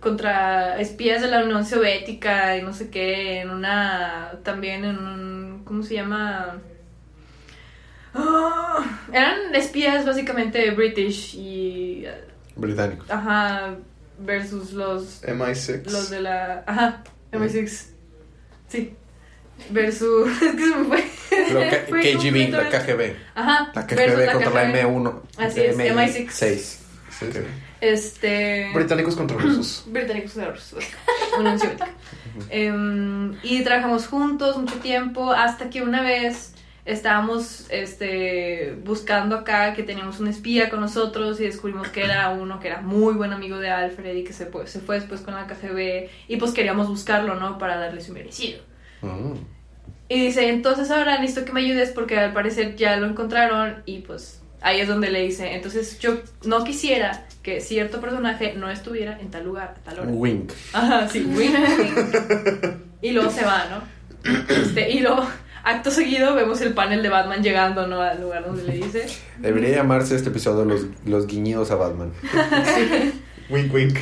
contra 0.00 0.80
espías 0.80 1.20
de 1.20 1.28
la 1.28 1.44
Unión 1.44 1.66
Soviética 1.66 2.56
y 2.56 2.62
no 2.62 2.72
sé 2.72 2.90
qué, 2.90 3.40
en 3.40 3.50
una. 3.50 4.32
también 4.42 4.84
en 4.84 4.96
un. 4.98 5.29
¿Cómo 5.70 5.84
se 5.84 5.94
llama? 5.94 6.58
Ah, 8.12 8.84
eran 9.12 9.54
espías 9.54 10.04
básicamente 10.04 10.68
British 10.72 11.36
y. 11.36 12.04
Británico. 12.56 13.04
Ajá, 13.08 13.76
versus 14.18 14.72
los 14.72 15.22
MI6. 15.22 15.88
los 15.88 16.10
de 16.10 16.22
la. 16.22 16.64
Ajá, 16.66 17.04
MI6. 17.30 17.86
Sí. 18.66 18.96
Versus. 19.70 20.28
Es 20.42 20.56
que 20.56 20.68
se 20.68 20.74
me 20.76 20.84
fue. 20.86 21.04
KGB, 22.18 22.50
la 22.50 22.68
KGB. 22.68 23.14
Ajá. 23.36 23.70
La 23.72 23.86
KGB 23.86 24.32
contra 24.32 24.50
la 24.50 24.72
KGB. 24.72 24.86
M1. 24.86 25.20
Así 25.36 25.60
es, 25.60 25.78
MI6. 25.78 26.30
6. 26.30 26.80
Sí, 27.10 27.26
sí. 27.32 27.38
Este. 27.80 28.72
Británicos 28.74 29.14
contra 29.14 29.36
rusos. 29.36 29.84
Británicos 29.92 30.34
la 30.34 30.50
Rusia, 30.50 30.78
Unión 31.38 31.58
Soviética. 31.60 31.90
Em, 32.50 33.34
y 33.42 33.62
trabajamos 33.64 34.06
juntos 34.06 34.56
mucho 34.58 34.76
tiempo 34.76 35.32
hasta 35.32 35.70
que 35.70 35.82
una 35.82 36.02
vez 36.02 36.54
estábamos 36.84 37.66
este, 37.70 38.74
buscando 38.84 39.36
acá 39.36 39.74
que 39.74 39.82
teníamos 39.82 40.18
un 40.20 40.28
espía 40.28 40.70
con 40.70 40.80
nosotros 40.80 41.40
y 41.40 41.44
descubrimos 41.44 41.88
que 41.88 42.02
era 42.04 42.30
uno 42.30 42.58
que 42.58 42.68
era 42.68 42.80
muy 42.80 43.14
buen 43.14 43.32
amigo 43.32 43.58
de 43.58 43.70
Alfred 43.70 44.16
y 44.16 44.24
que 44.24 44.32
se, 44.32 44.46
fue- 44.46 44.66
se 44.66 44.80
fue 44.80 44.96
después 44.96 45.20
con 45.20 45.34
la 45.34 45.46
KGB 45.46 46.08
y 46.28 46.36
pues 46.38 46.52
queríamos 46.52 46.88
buscarlo, 46.88 47.34
¿no? 47.34 47.58
Para 47.58 47.76
darle 47.76 48.00
su 48.00 48.12
merecido. 48.12 48.60
Mm. 49.02 49.34
Y 50.08 50.26
dice, 50.26 50.48
entonces 50.48 50.90
ahora 50.90 51.18
necesito 51.20 51.44
que 51.46 51.52
me 51.52 51.60
ayudes 51.60 51.90
porque 51.90 52.18
al 52.18 52.32
parecer 52.32 52.74
ya 52.76 52.96
lo 52.96 53.06
encontraron 53.06 53.82
y 53.86 53.98
pues 54.00 54.39
ahí 54.60 54.80
es 54.80 54.88
donde 54.88 55.10
le 55.10 55.22
dice, 55.22 55.54
entonces 55.54 55.98
yo 55.98 56.18
no 56.44 56.64
quisiera 56.64 57.26
que 57.42 57.60
cierto 57.60 58.00
personaje 58.00 58.54
no 58.56 58.70
estuviera 58.70 59.18
en 59.20 59.30
tal 59.30 59.44
lugar 59.44 59.74
a 59.78 59.84
tal 59.84 60.00
hora. 60.00 60.10
Wink. 60.10 60.52
Ajá, 60.72 61.08
sí, 61.08 61.20
wink. 61.36 61.54
Y 63.02 63.12
luego 63.12 63.30
se 63.30 63.44
va, 63.44 63.64
¿no? 63.70 64.00
Este, 64.54 64.90
y 64.90 65.00
luego, 65.00 65.26
acto 65.64 65.90
seguido, 65.90 66.34
vemos 66.34 66.60
el 66.60 66.74
panel 66.74 67.02
de 67.02 67.08
Batman 67.08 67.42
llegando, 67.42 67.86
¿no? 67.86 68.02
Al 68.02 68.20
lugar 68.20 68.44
donde 68.44 68.64
le 68.64 68.74
dice. 68.74 69.06
Debería 69.38 69.76
llamarse 69.76 70.14
este 70.14 70.28
episodio 70.28 70.64
Los, 70.66 70.86
los 71.06 71.26
guiñidos 71.26 71.70
a 71.70 71.76
Batman. 71.76 72.12
Wink, 73.48 73.74
wink. 73.74 73.98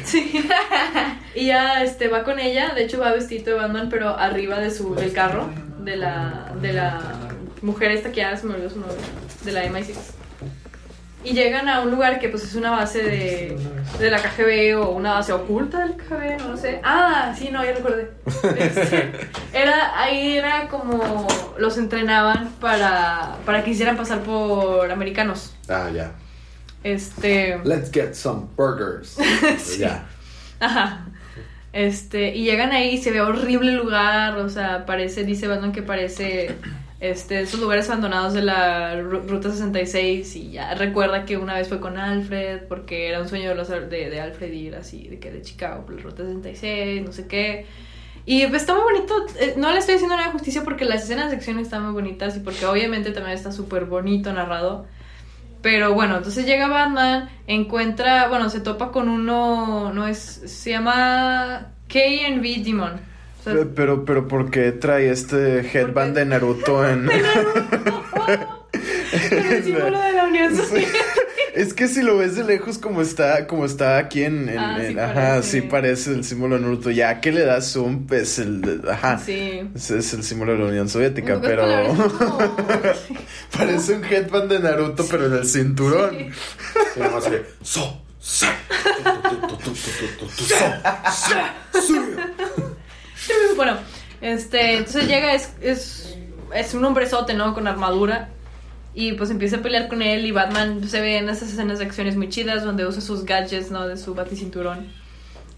Y 1.35 1.47
ya 1.47 1.85
este, 1.85 2.09
va 2.09 2.25
con 2.25 2.38
ella, 2.38 2.73
de 2.75 2.85
hecho 2.85 2.99
va 2.99 3.12
vestido 3.12 3.55
de 3.55 3.61
Batman, 3.61 3.88
pero 3.88 4.09
arriba 4.18 4.59
de 4.59 4.71
su, 4.71 4.94
del 4.97 5.12
carro, 5.12 5.49
de 5.85 5.97
la, 5.97 6.53
de 6.61 6.73
la 6.73 7.01
mujer 7.62 7.92
esta 7.92 8.11
que 8.11 8.23
ya 8.23 8.37
se 8.37 8.47
me 8.47 8.55
olvidó 8.55 8.71
su 8.71 8.81
nombre, 8.81 8.97
de 9.44 9.53
la 9.53 9.64
MI6. 9.66 9.94
Y 11.24 11.33
llegan 11.33 11.68
a 11.68 11.81
un 11.81 11.90
lugar 11.90 12.20
que 12.20 12.28
pues 12.28 12.44
es 12.44 12.54
una 12.54 12.70
base 12.70 13.02
de, 13.02 13.57
de 13.98 14.11
la 14.11 14.18
KGB 14.22 14.78
o 14.81 14.90
una 14.90 15.14
base 15.14 15.33
oculta 15.33 15.81
del 15.81 15.96
KGB, 15.96 16.38
no 16.38 16.48
lo 16.48 16.57
sé. 16.57 16.81
Ah, 16.85 17.35
sí, 17.37 17.50
no, 17.50 17.64
ya 17.64 17.72
recordé. 17.72 18.11
Este, 18.57 19.12
era, 19.52 20.00
ahí 20.00 20.37
era 20.37 20.68
como 20.68 21.26
los 21.59 21.76
entrenaban 21.76 22.50
para, 22.61 23.37
para 23.44 23.64
que 23.64 23.70
hicieran 23.70 23.96
pasar 23.96 24.20
por 24.20 24.90
americanos. 24.90 25.54
Ah, 25.68 25.90
ya. 25.92 26.12
Este... 26.85 27.61
Let's 27.64 27.90
get 27.92 28.14
some 28.14 28.46
burgers. 28.57 29.16
Sí. 29.59 29.81
Ya. 29.81 30.07
Ajá. 30.61 31.04
Este, 31.72 32.35
y 32.35 32.44
llegan 32.44 32.72
ahí 32.72 32.94
y 32.94 32.98
se 32.98 33.11
ve 33.11 33.20
horrible 33.20 33.72
el 33.72 33.76
lugar, 33.76 34.38
o 34.38 34.48
sea, 34.48 34.87
parece, 34.87 35.24
dice 35.24 35.48
Batman 35.48 35.72
que 35.72 35.83
parece 35.83 36.57
este, 37.00 37.40
esos 37.40 37.61
lugares 37.61 37.88
abandonados 37.88 38.32
de 38.34 38.42
la 38.42 38.96
Ru- 39.00 39.26
Ruta 39.28 39.50
66 39.50 40.34
y 40.37 40.50
ya 40.52 40.74
recuerda 40.74 41.24
que 41.24 41.37
una 41.37 41.54
vez 41.54 41.68
fue 41.68 41.80
con 41.80 41.98
Alfred 41.98 42.62
porque 42.68 43.08
era 43.08 43.20
un 43.20 43.28
sueño 43.28 43.48
de, 43.50 43.54
los, 43.54 43.68
de, 43.68 44.20
Alfred 44.20 44.52
ir 44.52 44.74
así, 44.76 45.08
de 45.08 45.18
que 45.20 45.30
de 45.30 45.42
Chicago 45.42 45.84
por 45.87 45.94
la 45.94 46.02
Ruta 46.02 46.24
66, 46.24 47.04
no 47.04 47.12
sé 47.12 47.26
qué. 47.28 47.66
Y 48.26 48.42
está 48.42 48.74
muy 48.74 48.82
bonito, 48.82 49.14
eh, 49.40 49.54
no 49.56 49.72
le 49.72 49.78
estoy 49.78 49.94
diciendo 49.94 50.16
nada 50.16 50.28
de 50.28 50.32
justicia 50.34 50.62
porque 50.64 50.84
las 50.84 51.04
escenas 51.04 51.30
de 51.30 51.37
acción 51.37 51.58
están 51.58 51.84
muy 51.84 51.92
bonitas 51.92 52.37
y 52.37 52.40
porque 52.40 52.66
obviamente 52.66 53.12
también 53.12 53.37
está 53.37 53.52
súper 53.52 53.87
bonito 53.87 54.32
narrado. 54.32 54.87
Pero 55.62 55.92
bueno, 55.94 56.16
entonces 56.18 56.46
llega 56.46 56.68
Batman, 56.68 57.30
encuentra, 57.46 58.28
bueno, 58.28 58.48
se 58.50 58.61
topa 58.61 58.92
con 58.92 59.08
uno, 59.08 59.92
no 59.92 60.06
es, 60.06 60.18
se 60.18 60.70
llama 60.70 61.72
K&V 61.88 62.62
Demon. 62.64 63.00
Pero, 63.44 63.68
pero, 63.74 64.05
pero, 64.05 64.29
¿por 64.29 64.51
qué 64.51 64.72
trae 64.72 65.11
este 65.11 65.61
headband 65.61 66.16
de 66.16 66.27
Naruto 66.27 66.87
en...? 66.87 67.07
¿De 67.07 67.22
Naruto? 67.22 68.05
el 69.31 69.64
símbolo 69.64 70.01
de 70.01 70.12
la 70.12 70.24
Unión 70.24 70.57
Soviética. 70.57 70.98
Es 71.55 71.74
que 71.74 71.88
si 71.88 72.03
lo 72.03 72.18
ves 72.18 72.37
de 72.37 72.44
lejos 72.44 72.79
como 72.79 73.03
está, 73.03 73.46
como 73.48 73.64
está 73.64 73.98
aquí 73.98 74.22
en, 74.22 74.48
ah, 74.57 74.79
sí 74.81 74.96
ajá, 74.96 75.12
parece. 75.14 75.51
sí 75.51 75.61
parece 75.62 76.11
el 76.12 76.22
símbolo 76.24 76.55
de 76.55 76.61
Naruto. 76.61 76.90
Ya 76.90 77.20
que 77.20 77.33
le 77.33 77.44
das 77.44 77.72
zoom, 77.72 78.03
es 78.03 78.07
pues, 78.07 78.38
el 78.38 78.83
ajá. 78.88 79.18
Sí. 79.18 79.68
Es, 79.74 79.90
el 79.90 80.22
símbolo 80.22 80.53
de 80.53 80.59
la 80.59 80.64
Unión 80.66 80.88
Soviética, 80.88 81.40
pero 81.40 81.64
parece 83.59 83.94
un 83.94 84.05
headband 84.05 84.53
de 84.53 84.61
Naruto, 84.61 85.05
pero 85.11 85.27
en 85.27 85.35
el 85.35 85.46
cinturón. 85.46 86.16
Sí. 86.94 87.01
más 87.01 87.24
so, 87.62 88.03
so, 88.20 88.46
so, 88.46 88.46
so, 91.11 91.33
so. 91.81 92.78
Bueno, 93.57 93.77
este, 94.21 94.79
entonces 94.79 95.07
llega, 95.09 95.35
es, 95.35 95.55
es, 95.61 96.19
es 96.55 96.75
un 96.75 96.85
hombrezote, 96.85 97.35
¿no? 97.35 97.55
Con 97.55 97.67
armadura. 97.67 98.31
Y 98.95 99.12
pues 99.12 99.31
empieza 99.31 99.57
a 99.59 99.62
pelear 99.62 99.88
con 99.88 100.03
él 100.03 100.27
y 100.27 100.33
Batman 100.33 100.88
se 100.88 101.01
ve 101.01 101.19
en 101.19 101.29
esas 101.29 101.53
escenas 101.53 101.79
de 101.79 101.85
acciones 101.85 102.17
muy 102.17 102.29
chidas 102.29 102.64
donde 102.64 102.87
usa 102.87 103.01
sus 103.01 103.25
gadgets, 103.25 103.71
¿no? 103.71 103.87
De 103.87 103.97
su 103.97 104.14
baticinturón. 104.14 104.87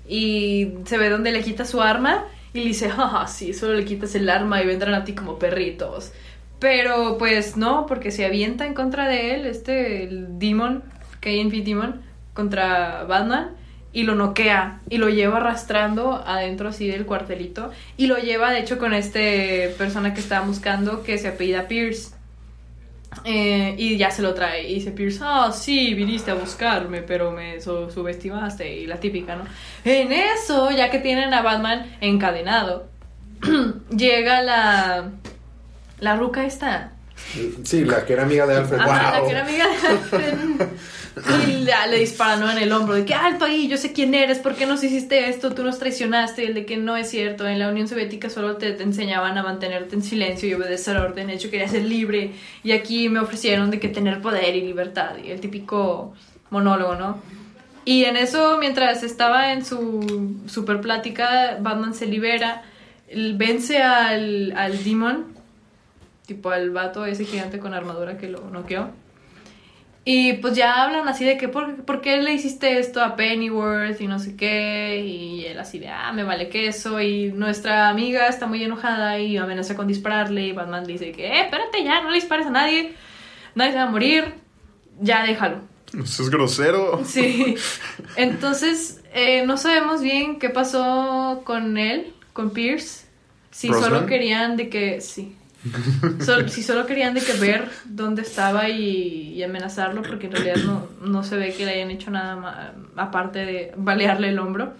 Y 0.06 0.74
se 0.84 0.98
ve 0.98 1.08
donde 1.08 1.32
le 1.32 1.42
quita 1.42 1.64
su 1.64 1.80
arma 1.80 2.26
y 2.52 2.60
le 2.60 2.66
dice, 2.66 2.90
jaja, 2.90 3.26
sí, 3.28 3.54
solo 3.54 3.74
le 3.74 3.84
quitas 3.84 4.14
el 4.14 4.28
arma 4.28 4.62
y 4.62 4.66
vendrán 4.66 4.94
a 4.94 5.04
ti 5.04 5.14
como 5.14 5.38
perritos. 5.38 6.12
Pero 6.58 7.16
pues 7.16 7.56
no, 7.56 7.86
porque 7.86 8.10
se 8.10 8.26
avienta 8.26 8.66
en 8.66 8.74
contra 8.74 9.08
de 9.08 9.34
él, 9.34 9.46
este, 9.46 10.04
el 10.04 10.38
Demon, 10.38 10.82
KNP 11.20 11.64
Demon, 11.64 12.02
contra 12.34 13.04
Batman 13.04 13.56
y 13.92 14.04
lo 14.04 14.14
noquea 14.14 14.80
y 14.88 14.98
lo 14.98 15.08
lleva 15.08 15.38
arrastrando 15.38 16.22
adentro 16.26 16.68
así 16.68 16.86
del 16.86 17.06
cuartelito 17.06 17.70
y 17.96 18.06
lo 18.06 18.18
lleva 18.18 18.52
de 18.52 18.60
hecho 18.60 18.78
con 18.78 18.94
este 18.94 19.74
persona 19.78 20.14
que 20.14 20.20
estaba 20.20 20.46
buscando 20.46 21.02
que 21.02 21.18
se 21.18 21.28
apellida 21.28 21.66
Pierce. 21.68 22.12
Eh, 23.24 23.74
y 23.76 23.96
ya 23.96 24.12
se 24.12 24.22
lo 24.22 24.34
trae 24.34 24.70
y 24.70 24.74
dice 24.74 24.92
Pierce, 24.92 25.18
ah, 25.24 25.50
sí, 25.52 25.94
viniste 25.94 26.30
a 26.30 26.34
buscarme, 26.34 27.02
pero 27.02 27.32
me 27.32 27.60
su- 27.60 27.90
subestimaste 27.90 28.72
y 28.72 28.86
la 28.86 28.98
típica, 29.00 29.34
¿no? 29.34 29.44
En 29.84 30.12
eso, 30.12 30.70
ya 30.70 30.90
que 30.90 31.00
tienen 31.00 31.34
a 31.34 31.42
Batman 31.42 31.96
encadenado, 32.00 32.86
llega 33.90 34.42
la, 34.42 35.10
la 35.98 36.16
ruca 36.16 36.44
esta, 36.46 36.92
Sí, 37.64 37.84
la 37.84 38.04
que 38.06 38.14
era 38.14 38.22
amiga 38.22 38.46
de 38.46 38.56
Alfred. 38.56 38.78
La 38.78 38.86
wow. 39.18 39.26
que 39.26 39.30
era 39.32 39.42
amiga 39.44 39.66
de 39.68 39.88
Alfred. 39.88 40.34
Y 41.48 41.64
ya 41.64 41.86
le 41.86 41.98
disparan 41.98 42.48
en 42.56 42.62
el 42.62 42.72
hombro 42.72 42.94
de 42.94 43.04
que 43.04 43.14
alto 43.14 43.44
ahí, 43.44 43.68
yo 43.68 43.76
sé 43.76 43.92
quién 43.92 44.14
eres, 44.14 44.38
¿por 44.38 44.54
qué 44.54 44.66
nos 44.66 44.82
hiciste 44.84 45.28
esto? 45.28 45.52
Tú 45.52 45.64
nos 45.64 45.78
traicionaste, 45.78 46.46
el 46.46 46.54
de 46.54 46.64
que 46.64 46.76
no 46.76 46.96
es 46.96 47.10
cierto, 47.10 47.46
en 47.46 47.58
la 47.58 47.68
Unión 47.68 47.88
Soviética 47.88 48.30
solo 48.30 48.56
te, 48.56 48.80
enseñaban 48.80 49.36
a 49.36 49.42
mantenerte 49.42 49.96
en 49.96 50.02
silencio 50.02 50.48
y 50.48 50.54
obedecer 50.54 50.96
orden, 50.96 51.26
de 51.26 51.34
hecho 51.34 51.50
quería 51.50 51.68
ser 51.68 51.82
libre 51.82 52.32
y 52.62 52.72
aquí 52.72 53.08
me 53.08 53.18
ofrecieron 53.18 53.70
de 53.70 53.80
que 53.80 53.88
tener 53.88 54.20
poder 54.20 54.54
y 54.54 54.60
libertad 54.60 55.16
y 55.22 55.30
el 55.30 55.40
típico 55.40 56.14
monólogo, 56.50 56.94
¿no? 56.94 57.18
Y 57.84 58.04
en 58.04 58.16
eso, 58.16 58.58
mientras 58.58 59.02
estaba 59.02 59.52
en 59.52 59.64
su 59.64 60.38
super 60.46 60.80
plática, 60.80 61.58
Batman 61.60 61.94
se 61.94 62.06
libera, 62.06 62.62
vence 63.34 63.82
al, 63.82 64.52
al 64.56 64.84
Demon, 64.84 65.26
tipo 66.26 66.50
al 66.50 66.70
vato 66.70 67.04
ese 67.04 67.24
gigante 67.24 67.58
con 67.58 67.74
armadura 67.74 68.16
que 68.16 68.28
lo 68.28 68.48
noqueó. 68.50 68.90
Y 70.04 70.34
pues 70.34 70.54
ya 70.56 70.82
hablan 70.82 71.06
así 71.08 71.24
de 71.24 71.36
que, 71.36 71.48
¿por, 71.48 71.84
¿por 71.84 72.00
qué 72.00 72.16
le 72.22 72.32
hiciste 72.32 72.78
esto 72.78 73.02
a 73.02 73.16
Pennyworth 73.16 74.00
y 74.00 74.06
no 74.06 74.18
sé 74.18 74.34
qué? 74.34 75.04
Y 75.04 75.44
él 75.44 75.58
así 75.58 75.78
de, 75.78 75.88
ah, 75.88 76.10
me 76.12 76.24
vale 76.24 76.48
queso. 76.48 77.00
Y 77.00 77.32
nuestra 77.32 77.88
amiga 77.90 78.26
está 78.26 78.46
muy 78.46 78.64
enojada 78.64 79.18
y 79.18 79.36
amenaza 79.36 79.76
con 79.76 79.86
dispararle. 79.86 80.46
Y 80.46 80.52
Batman 80.52 80.84
dice 80.84 81.12
que, 81.12 81.26
eh, 81.26 81.42
espérate 81.42 81.84
ya, 81.84 82.00
no 82.00 82.08
le 82.10 82.16
dispares 82.16 82.46
a 82.46 82.50
nadie. 82.50 82.94
Nadie 83.54 83.72
se 83.72 83.76
va 83.78 83.84
a 83.84 83.90
morir. 83.90 84.34
Ya 85.00 85.22
déjalo. 85.24 85.60
Eso 86.02 86.22
es 86.22 86.30
grosero. 86.30 87.02
Sí. 87.04 87.56
Entonces, 88.16 89.02
eh, 89.12 89.44
no 89.44 89.58
sabemos 89.58 90.02
bien 90.02 90.38
qué 90.38 90.48
pasó 90.48 91.42
con 91.44 91.76
él, 91.76 92.14
con 92.32 92.52
Pierce. 92.52 93.06
Si 93.50 93.68
¿Brosnan? 93.68 93.90
solo 93.90 94.06
querían 94.06 94.56
de 94.56 94.70
que. 94.70 95.00
Sí. 95.00 95.36
Sol- 96.18 96.48
si 96.50 96.62
solo 96.62 96.86
querían 96.86 97.14
de 97.14 97.22
que 97.22 97.34
ver 97.34 97.68
dónde 97.84 98.22
estaba 98.22 98.68
y, 98.68 99.32
y 99.34 99.42
amenazarlo, 99.42 100.02
porque 100.02 100.26
en 100.26 100.32
realidad 100.32 100.58
no, 100.58 100.88
no 101.00 101.22
se 101.22 101.36
ve 101.36 101.54
que 101.54 101.64
le 101.66 101.72
hayan 101.72 101.90
hecho 101.90 102.10
nada 102.10 102.36
ma- 102.36 102.74
aparte 102.96 103.40
de 103.40 103.72
balearle 103.76 104.28
el 104.30 104.38
hombro. 104.38 104.74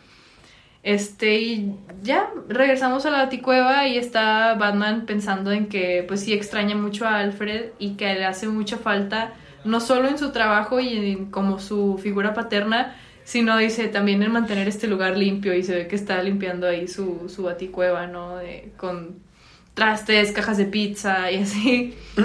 Este, 0.82 1.40
y 1.40 1.76
ya 2.02 2.30
regresamos 2.48 3.04
a 3.06 3.10
la 3.10 3.18
baticueva 3.24 3.86
y 3.86 3.98
está 3.98 4.54
Batman 4.54 5.04
pensando 5.06 5.52
en 5.52 5.68
que, 5.68 6.04
pues 6.08 6.20
sí, 6.22 6.32
extraña 6.32 6.74
mucho 6.74 7.06
a 7.06 7.18
Alfred 7.18 7.72
y 7.78 7.96
que 7.96 8.14
le 8.14 8.24
hace 8.24 8.48
mucha 8.48 8.78
falta, 8.78 9.34
no 9.64 9.80
solo 9.80 10.08
en 10.08 10.18
su 10.18 10.32
trabajo 10.32 10.80
y 10.80 10.96
en- 11.12 11.30
como 11.30 11.58
su 11.58 11.98
figura 12.02 12.32
paterna, 12.34 12.96
sino 13.24 13.56
dice 13.58 13.88
también 13.88 14.22
en 14.22 14.32
mantener 14.32 14.68
este 14.68 14.88
lugar 14.88 15.16
limpio 15.18 15.54
y 15.54 15.62
se 15.62 15.74
ve 15.74 15.86
que 15.88 15.96
está 15.96 16.22
limpiando 16.22 16.66
ahí 16.66 16.88
su, 16.88 17.28
su 17.28 17.42
baticueva, 17.44 18.06
¿no? 18.06 18.36
De- 18.38 18.72
con 18.78 19.22
trastes, 19.84 20.30
cajas 20.32 20.58
de 20.58 20.66
pizza 20.66 21.30
y 21.32 21.36
así. 21.42 21.94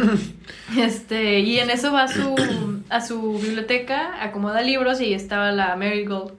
Este, 0.78 1.40
y 1.40 1.60
en 1.60 1.70
eso 1.70 1.94
va 1.94 2.04
a 2.04 2.08
su, 2.08 2.36
a 2.90 3.00
su 3.00 3.40
biblioteca, 3.40 4.22
acomoda 4.22 4.62
libros 4.62 5.00
y 5.00 5.14
estaba 5.14 5.52
la 5.52 5.76
Marigold. 5.76 6.34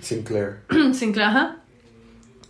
Sinclair. 0.00 0.58
Sinclair, 0.94 1.28
ajá. 1.28 1.56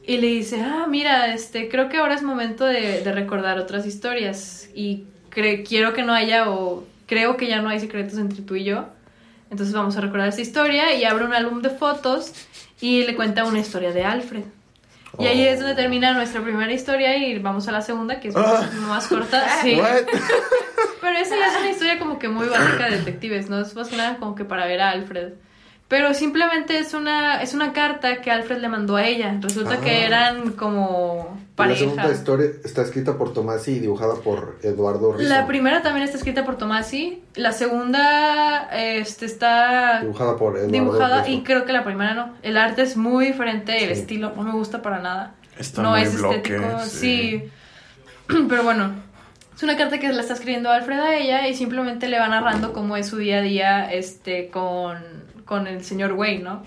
Y 0.07 0.19
le 0.19 0.27
dice, 0.27 0.61
ah, 0.61 0.87
mira, 0.89 1.33
este, 1.33 1.69
creo 1.69 1.89
que 1.89 1.97
ahora 1.99 2.15
es 2.15 2.23
momento 2.23 2.65
de, 2.67 3.01
de 3.03 3.13
recordar 3.13 3.59
otras 3.59 3.87
historias. 3.87 4.69
Y 4.75 5.05
cre- 5.35 5.65
quiero 5.67 5.93
que 5.95 6.03
no 6.03 6.13
haya, 6.13 6.51
o 6.51 6.85
creo 7.07 7.37
que 7.37 7.47
ya 7.47 7.63
no 7.63 7.69
hay 7.71 7.81
secretos 7.81 8.19
entre 8.19 8.43
tú 8.43 8.57
y 8.57 8.65
yo. 8.65 8.87
Entonces 9.51 9.75
vamos 9.75 9.97
a 9.97 10.01
recordar 10.01 10.29
esa 10.29 10.43
historia 10.43 10.95
y 10.95 11.05
abre 11.05 11.25
un 11.25 11.33
álbum 11.33 11.63
de 11.63 11.71
fotos 11.71 12.33
y 12.81 13.05
le 13.05 13.15
cuenta 13.15 13.45
una 13.45 13.61
historia 13.61 13.93
de 13.93 14.05
Alfred. 14.05 14.45
Y 15.21 15.27
ahí 15.27 15.47
es 15.47 15.61
donde 15.61 15.75
termina 15.75 16.13
nuestra 16.13 16.43
primera 16.43 16.73
historia 16.73 17.17
y 17.17 17.39
vamos 17.39 17.69
a 17.69 17.73
la 17.73 17.83
segunda, 17.83 18.21
que 18.21 18.29
es 18.29 18.35
más, 18.35 18.73
más 18.75 19.07
corta. 19.07 19.45
Sí. 19.63 19.77
What? 19.77 20.07
Pero 21.01 21.19
esa 21.19 21.37
ya 21.37 21.49
es 21.49 21.57
una 21.59 21.71
historia 21.71 21.99
como 21.99 22.19
que 22.19 22.29
muy 22.29 22.47
básica 22.47 22.89
de 22.89 22.99
detectives, 22.99 23.49
¿no? 23.49 23.61
Es 23.61 23.75
más 23.75 23.89
que 23.89 23.97
nada 23.97 24.17
como 24.19 24.35
que 24.35 24.45
para 24.45 24.67
ver 24.67 24.81
a 24.81 24.91
Alfred. 24.91 25.33
Pero 25.91 26.15
simplemente 26.15 26.79
es 26.79 26.95
una, 26.95 27.43
es 27.43 27.53
una 27.53 27.73
carta 27.73 28.21
que 28.23 28.31
Alfred 28.31 28.59
le 28.59 28.69
mandó 28.69 28.95
a 28.97 29.05
ella. 29.05 29.37
Resulta 29.41 29.75
Ah. 29.75 29.81
que 29.85 30.05
eran 30.07 30.53
como 30.53 31.37
La 31.59 31.75
segunda 31.75 32.03
pareja. 32.05 32.19
historia 32.19 32.51
está 32.65 32.83
escrita 32.83 33.19
por 33.19 33.33
Tomasi 33.35 33.73
y 33.73 33.79
dibujada 33.81 34.15
por 34.15 34.57
Eduardo 34.63 35.13
Rizzo. 35.13 35.29
La 35.29 35.49
primera 35.49 35.83
también 35.83 36.05
está 36.05 36.17
escrita 36.17 36.45
por 36.45 36.57
Tomasi. 36.57 37.23
La 37.35 37.51
segunda 37.51 38.69
este, 38.73 39.27
está 39.27 40.01
Dibujada 40.03 40.37
por 40.37 40.57
Eduardo 40.57 40.73
dibujada 40.73 41.23
Rizzo. 41.25 41.33
y 41.33 41.43
creo 41.43 41.65
que 41.65 41.73
la 41.73 41.83
primera 41.83 42.15
no. 42.15 42.35
El 42.43 42.57
arte 42.57 42.83
es 42.83 42.97
muy 42.97 43.27
diferente, 43.27 43.83
el 43.85 43.95
Sí. 43.97 44.03
estilo 44.03 44.33
no 44.37 44.43
me 44.45 44.53
gusta 44.53 44.83
para 44.83 45.01
nada. 45.01 45.35
Está 45.59 45.83
no 45.83 45.91
muy 45.91 46.03
es 46.03 46.17
bloque, 46.17 46.37
estético, 46.55 46.81
sí. 46.85 46.99
sí. 47.01 47.51
Pero 48.49 48.63
bueno, 48.63 48.93
es 49.61 49.65
una 49.65 49.77
carta 49.77 49.99
que 49.99 50.11
le 50.11 50.19
está 50.19 50.33
escribiendo 50.33 50.71
Alfred 50.71 50.99
a 50.99 51.17
ella 51.17 51.47
y 51.47 51.55
simplemente 51.55 52.09
le 52.09 52.19
va 52.19 52.29
narrando 52.29 52.73
cómo 52.73 52.97
es 52.97 53.09
su 53.09 53.19
día 53.19 53.41
a 53.41 53.43
día 53.43 53.93
este, 53.93 54.49
con, 54.49 54.97
con 55.45 55.67
el 55.67 55.85
señor 55.85 56.15
Wayne, 56.15 56.43
¿no? 56.43 56.63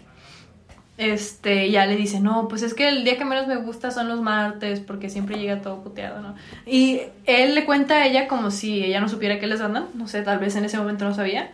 Este, 0.99 1.71
ya 1.71 1.87
le 1.87 1.95
dice, 1.95 2.19
no, 2.19 2.47
pues 2.47 2.61
es 2.61 2.75
que 2.75 2.87
el 2.87 3.03
día 3.03 3.17
que 3.17 3.25
menos 3.25 3.47
me 3.47 3.55
gusta 3.55 3.89
son 3.89 4.09
los 4.09 4.21
martes 4.21 4.79
porque 4.79 5.09
siempre 5.09 5.39
llega 5.39 5.63
todo 5.63 5.81
puteado, 5.81 6.21
¿no? 6.21 6.35
Y 6.67 7.01
él 7.25 7.55
le 7.55 7.65
cuenta 7.65 7.95
a 7.95 8.05
ella 8.05 8.27
como 8.27 8.51
si 8.51 8.83
ella 8.83 9.01
no 9.01 9.09
supiera 9.09 9.39
que 9.39 9.45
él 9.45 9.53
es 9.53 9.59
Batman, 9.59 9.87
no 9.95 10.07
sé, 10.07 10.21
tal 10.21 10.37
vez 10.37 10.55
en 10.55 10.65
ese 10.65 10.77
momento 10.77 11.03
no 11.03 11.15
sabía. 11.15 11.51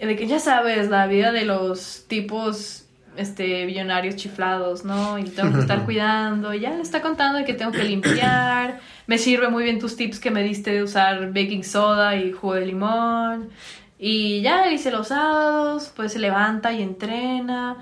de 0.00 0.16
que 0.16 0.26
ya 0.26 0.40
sabes, 0.40 0.88
la 0.88 1.06
vida 1.06 1.30
de 1.30 1.44
los 1.44 2.06
tipos 2.08 2.85
este 3.16 3.66
billonarios 3.66 4.16
chiflados, 4.16 4.84
¿no? 4.84 5.18
Y 5.18 5.24
tengo 5.24 5.52
que 5.52 5.60
estar 5.60 5.84
cuidando. 5.86 6.54
Y 6.54 6.60
ya 6.60 6.70
le 6.70 6.82
está 6.82 7.02
contando 7.02 7.38
de 7.38 7.44
que 7.44 7.54
tengo 7.54 7.72
que 7.72 7.84
limpiar. 7.84 8.80
Me 9.06 9.18
sirve 9.18 9.48
muy 9.48 9.64
bien 9.64 9.78
tus 9.78 9.96
tips 9.96 10.20
que 10.20 10.30
me 10.30 10.42
diste 10.42 10.72
de 10.72 10.82
usar 10.82 11.28
baking 11.28 11.64
soda 11.64 12.16
y 12.16 12.32
jugo 12.32 12.54
de 12.54 12.66
limón. 12.66 13.50
Y 13.98 14.42
ya 14.42 14.70
hice 14.70 14.90
los 14.90 15.08
sábados, 15.08 15.92
pues 15.96 16.12
se 16.12 16.18
levanta 16.18 16.72
y 16.72 16.82
entrena. 16.82 17.76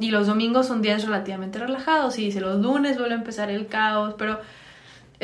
Y 0.00 0.10
los 0.10 0.26
domingos 0.26 0.66
son 0.66 0.82
días 0.82 1.04
relativamente 1.04 1.58
relajados. 1.58 2.18
Y 2.18 2.24
dice, 2.26 2.40
los 2.40 2.60
lunes 2.60 2.98
vuelve 2.98 3.14
a 3.14 3.18
empezar 3.18 3.50
el 3.50 3.66
caos. 3.66 4.14
Pero 4.18 4.40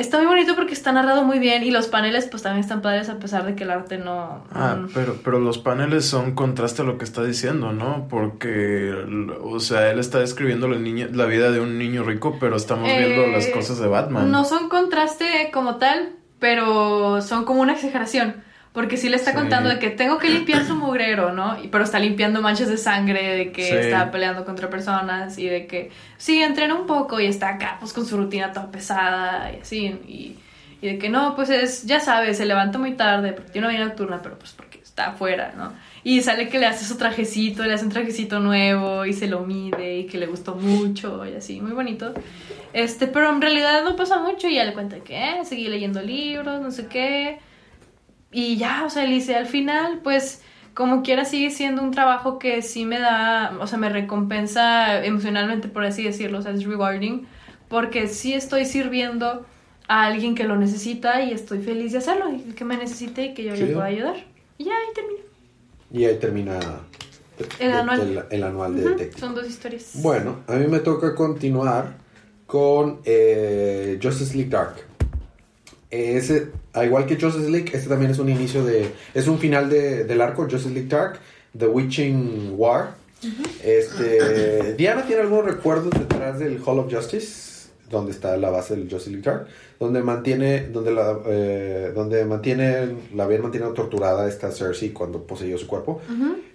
está 0.00 0.18
muy 0.18 0.26
bonito 0.26 0.54
porque 0.56 0.72
está 0.72 0.92
narrado 0.92 1.24
muy 1.24 1.38
bien. 1.38 1.62
Y 1.64 1.70
los 1.70 1.86
paneles, 1.88 2.26
pues 2.30 2.42
también 2.42 2.62
están 2.62 2.80
padres 2.82 3.08
a 3.08 3.18
pesar 3.18 3.44
de 3.44 3.54
que 3.54 3.64
el 3.64 3.70
arte 3.70 3.98
no. 3.98 4.44
Ah, 4.52 4.76
no- 4.80 4.88
pero, 4.94 5.16
pero 5.24 5.38
los 5.40 5.58
paneles 5.58 6.06
son 6.06 6.34
contraste 6.34 6.82
a 6.82 6.84
lo 6.84 6.96
que 6.98 7.04
está 7.04 7.22
diciendo, 7.24 7.72
¿no? 7.72 8.06
Porque, 8.08 8.94
o 9.42 9.60
sea, 9.60 9.90
él 9.90 9.98
está 9.98 10.18
describiendo 10.20 10.68
la, 10.68 10.78
niña, 10.78 11.08
la 11.12 11.26
vida 11.26 11.50
de 11.50 11.60
un 11.60 11.78
niño 11.78 12.02
rico, 12.04 12.36
pero 12.40 12.56
estamos 12.56 12.84
viendo 12.88 13.22
Eh, 13.24 13.32
las 13.32 13.46
cosas 13.48 13.78
de 13.78 13.88
Batman. 13.88 14.30
No 14.30 14.44
son 14.44 14.68
contraste 14.68 15.50
como 15.52 15.76
tal, 15.76 16.10
pero 16.38 17.20
son 17.22 17.44
como 17.44 17.60
una 17.62 17.72
exageración. 17.74 18.36
Porque 18.72 18.96
sí 18.96 19.08
le 19.08 19.16
está 19.16 19.30
Sí. 19.32 19.36
contando 19.36 19.68
de 19.70 19.78
que 19.78 19.90
tengo 19.90 20.18
que 20.18 20.28
limpiar 20.30 20.64
su 20.64 20.76
mugrero, 20.76 21.32
¿no? 21.32 21.62
Y- 21.62 21.68
Pero 21.68 21.84
está 21.84 21.98
limpiando 21.98 22.42
manchas 22.42 22.68
de 22.68 22.76
sangre, 22.76 23.36
de 23.36 23.50
que 23.52 23.64
Sí. 23.64 23.74
está 23.74 24.10
peleando 24.10 24.44
contra 24.44 24.68
personas 24.70 25.38
y 25.38 25.46
de 25.48 25.66
que 25.66 25.90
sí, 26.16 26.42
entrena 26.42 26.74
un 26.74 26.86
poco 26.86 27.18
y 27.18 27.26
está 27.26 27.48
acá 27.50 27.76
pues 27.80 27.92
con 27.92 28.06
su 28.06 28.16
rutina 28.16 28.52
toda 28.52 28.70
pesada 28.70 29.50
y 29.52 29.60
así. 29.62 29.86
Y, 30.06 30.36
y 30.80 30.86
de 30.86 30.98
que 30.98 31.08
no, 31.08 31.34
pues 31.34 31.50
es, 31.50 31.86
ya 31.86 31.98
sabes, 31.98 32.36
se 32.36 32.46
levanta 32.46 32.78
muy 32.78 32.92
tarde 32.92 33.32
porque 33.32 33.50
tiene 33.50 33.66
una 33.66 33.76
vida 33.76 33.86
nocturna, 33.86 34.20
pero 34.22 34.38
pues 34.38 34.52
porque 34.52 34.78
está 34.78 35.08
afuera, 35.08 35.52
¿no? 35.56 35.72
Y 36.04 36.20
sale 36.22 36.48
que 36.48 36.58
le 36.58 36.66
hace 36.66 36.84
su 36.84 36.96
trajecito, 36.96 37.64
le 37.64 37.72
hace 37.74 37.84
un 37.84 37.90
trajecito 37.90 38.38
nuevo 38.38 39.04
y 39.06 39.12
se 39.12 39.26
lo 39.26 39.40
mide 39.40 39.98
y 39.98 40.06
que 40.06 40.18
le 40.18 40.26
gustó 40.26 40.54
mucho 40.54 41.24
y 41.26 41.34
así, 41.34 41.60
muy 41.60 41.72
bonito. 41.72 42.12
Este, 42.72 43.06
pero 43.08 43.30
en 43.30 43.40
realidad 43.40 43.82
no 43.82 43.96
pasa 43.96 44.18
mucho 44.20 44.46
y 44.46 44.54
ya 44.54 44.64
le 44.64 44.72
cuenta 44.74 44.98
que 45.00 45.16
eh, 45.16 45.44
seguí 45.44 45.66
leyendo 45.68 46.00
libros, 46.02 46.60
no 46.60 46.70
sé 46.70 46.86
qué. 46.86 47.40
Y 48.30 48.56
ya, 48.56 48.84
o 48.84 48.90
sea, 48.90 49.04
él 49.04 49.10
dice, 49.10 49.34
al 49.34 49.46
final, 49.46 50.00
pues, 50.02 50.42
como 50.74 51.02
quiera 51.02 51.24
sigue 51.24 51.50
siendo 51.50 51.82
un 51.82 51.90
trabajo 51.90 52.38
que 52.38 52.62
sí 52.62 52.84
me 52.84 52.98
da, 52.98 53.56
o 53.60 53.66
sea, 53.66 53.78
me 53.78 53.88
recompensa 53.88 55.04
emocionalmente, 55.04 55.68
por 55.68 55.84
así 55.84 56.04
decirlo, 56.04 56.38
o 56.38 56.42
sea, 56.42 56.52
es 56.52 56.64
rewarding, 56.64 57.26
porque 57.68 58.06
sí 58.06 58.34
estoy 58.34 58.64
sirviendo 58.64 59.46
a 59.88 60.04
alguien 60.04 60.34
que 60.34 60.44
lo 60.44 60.56
necesita 60.56 61.22
y 61.22 61.32
estoy 61.32 61.60
feliz 61.60 61.92
de 61.92 61.98
hacerlo, 61.98 62.30
y 62.30 62.52
que 62.52 62.64
me 62.64 62.76
necesite 62.76 63.26
y 63.26 63.34
que 63.34 63.44
yo 63.44 63.54
le 63.54 63.66
pueda 63.66 63.86
ayudar. 63.86 64.16
Y 64.58 64.64
ya, 64.64 64.72
ahí 64.72 64.94
termina. 64.94 65.20
Y 65.90 66.04
ahí 66.04 66.18
termina 66.18 66.60
El 67.58 67.72
anual. 67.72 68.00
el, 68.00 68.24
el 68.30 68.44
anual 68.44 68.76
de 68.76 68.82
Detective. 68.82 69.20
Son 69.20 69.34
dos 69.34 69.48
historias. 69.48 69.92
Bueno, 69.94 70.40
a 70.46 70.54
mí 70.54 70.66
me 70.66 70.80
toca 70.80 71.14
continuar 71.14 71.96
con 72.46 73.00
eh, 73.04 73.98
Justice 74.02 74.34
League 74.34 74.50
Dark. 74.50 74.87
Ese, 75.90 76.48
al 76.74 76.86
igual 76.86 77.06
que 77.06 77.16
Justice 77.18 77.50
League, 77.50 77.70
este 77.72 77.88
también 77.88 78.10
es 78.10 78.18
un 78.18 78.28
inicio 78.28 78.64
de. 78.64 78.90
Es 79.14 79.26
un 79.26 79.38
final 79.38 79.70
de- 79.70 80.04
del 80.04 80.20
arco, 80.20 80.42
Justice 80.42 80.70
League 80.70 80.88
Dark, 80.88 81.18
The 81.56 81.66
Witching 81.66 82.54
War. 82.56 82.94
Este, 83.64 84.74
Diana 84.74 85.04
tiene 85.06 85.22
algunos 85.22 85.44
recuerdos 85.46 85.90
detrás 85.98 86.38
del 86.38 86.60
Hall 86.64 86.78
of 86.78 86.92
Justice, 86.92 87.68
donde 87.90 88.12
está 88.12 88.36
la 88.36 88.50
base 88.50 88.76
del 88.76 88.88
Justice 88.88 89.10
League 89.10 89.24
Dark, 89.24 89.46
donde 89.80 90.02
mantiene, 90.02 90.68
donde 90.68 90.92
la, 90.92 91.18
eh, 91.26 91.92
donde 91.94 92.24
mantiene, 92.24 92.94
la 93.14 93.24
habían 93.24 93.42
mantenido 93.42 93.72
torturada 93.72 94.28
esta 94.28 94.50
Cersei 94.52 94.90
cuando 94.90 95.22
poseyó 95.26 95.56
su 95.58 95.66
cuerpo 95.66 96.00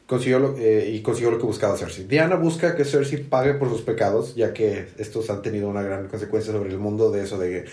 consiguió 0.05 0.37
lo, 0.39 0.55
eh, 0.59 0.91
y 0.93 1.01
consiguió 1.01 1.31
lo 1.31 1.39
que 1.39 1.45
buscaba 1.45 1.75
Cersei. 1.77 2.05
Diana 2.05 2.35
busca 2.35 2.75
que 2.75 2.85
Cersei 2.85 3.23
pague 3.23 3.53
por 3.55 3.69
sus 3.69 3.81
pecados, 3.81 4.35
ya 4.35 4.53
que 4.53 4.87
estos 4.97 5.29
han 5.29 5.41
tenido 5.41 5.69
una 5.69 5.81
gran 5.81 6.07
consecuencia 6.07 6.51
sobre 6.53 6.69
el 6.69 6.77
mundo 6.77 7.09
de 7.11 7.23
eso 7.23 7.37
de 7.39 7.49
que... 7.49 7.65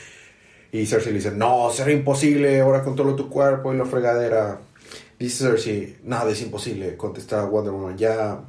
Y 0.73 0.87
Cersei 0.87 1.13
le 1.13 1.19
dice, 1.19 1.33
no, 1.33 1.71
será 1.71 1.91
imposible, 1.93 2.61
ahora 2.61 2.83
controlo 2.83 3.17
tu 3.17 3.29
cuerpo 3.29 3.73
y 3.73 3.77
la 3.77 3.85
fregadera. 3.85 4.61
Dice 5.19 5.45
Cersei, 5.45 5.99
nada 6.05 6.31
es 6.31 6.41
imposible, 6.43 6.97
contesta 6.97 7.45
Wonder 7.45 7.73
Woman, 7.73 7.99
ya... 7.99 8.41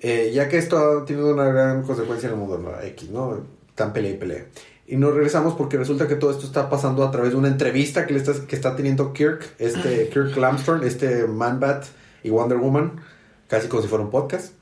eh, 0.00 0.30
ya 0.32 0.48
que 0.48 0.58
esto 0.58 0.78
ha 0.78 1.04
tenido 1.04 1.32
una 1.32 1.44
gran 1.44 1.82
consecuencia 1.82 2.28
en 2.28 2.34
el 2.34 2.40
mundo, 2.40 2.58
no, 2.58 2.80
X, 2.80 3.10
¿no? 3.10 3.44
Tan 3.74 3.92
pelea 3.92 4.12
y 4.12 4.16
pelea. 4.16 4.46
Y 4.86 4.96
nos 4.96 5.14
regresamos 5.14 5.54
porque 5.54 5.76
resulta 5.76 6.08
que 6.08 6.16
todo 6.16 6.32
esto 6.32 6.46
está 6.46 6.68
pasando 6.68 7.04
a 7.04 7.10
través 7.10 7.30
de 7.30 7.36
una 7.36 7.48
entrevista 7.48 8.06
que, 8.06 8.14
le 8.14 8.20
está, 8.20 8.32
que 8.46 8.56
está 8.56 8.74
teniendo 8.74 9.12
Kirk, 9.12 9.54
este 9.58 10.08
Kirk 10.12 10.36
Lamstorn, 10.36 10.84
este 10.84 11.26
Man-Bat 11.26 11.84
y 12.24 12.30
Wonder 12.30 12.58
Woman, 12.58 13.00
casi 13.46 13.68
como 13.68 13.82
si 13.82 13.88
fuera 13.88 14.02
un 14.02 14.10
podcast. 14.10 14.52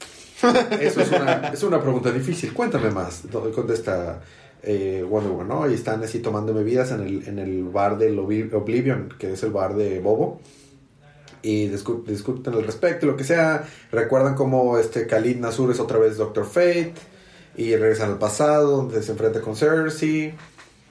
Eso 0.81 1.01
es 1.01 1.11
una, 1.11 1.49
es 1.49 1.63
una 1.63 1.81
pregunta 1.81 2.13
difícil. 2.13 2.53
Cuéntame 2.53 2.91
más. 2.91 3.23
Contesta 3.55 4.21
eh, 4.63 5.05
Wonder 5.09 5.31
Woman, 5.33 5.49
¿no? 5.49 5.71
Y 5.71 5.75
están 5.75 6.03
así 6.03 6.19
tomando 6.21 6.53
bebidas 6.55 6.91
en 6.93 7.01
el, 7.01 7.29
en 7.29 7.39
el 7.39 7.65
bar 7.65 7.97
del 7.99 8.19
Oblivion, 8.19 9.09
que 9.19 9.33
es 9.33 9.43
el 9.43 9.51
bar 9.51 9.75
de 9.77 10.01
Bobo. 10.01 10.41
Y 11.43 11.69
discu- 11.69 12.05
discuten 12.05 12.53
al 12.55 12.65
respecto, 12.65 13.07
lo 13.07 13.17
que 13.17 13.25
sea. 13.25 13.65
Recuerdan 13.93 14.35
cómo 14.35 14.77
este 14.79 15.07
Khalid 15.07 15.37
Nasur 15.37 15.71
es 15.71 15.79
otra 15.81 15.99
vez 15.99 16.17
Doctor 16.17 16.45
Fate. 16.45 16.95
Y 17.57 17.75
regresan 17.77 18.11
al 18.11 18.19
pasado, 18.19 18.77
donde 18.79 19.03
se 19.03 19.13
enfrenta 19.13 19.41
con 19.41 19.57
Cersei. 19.57 20.35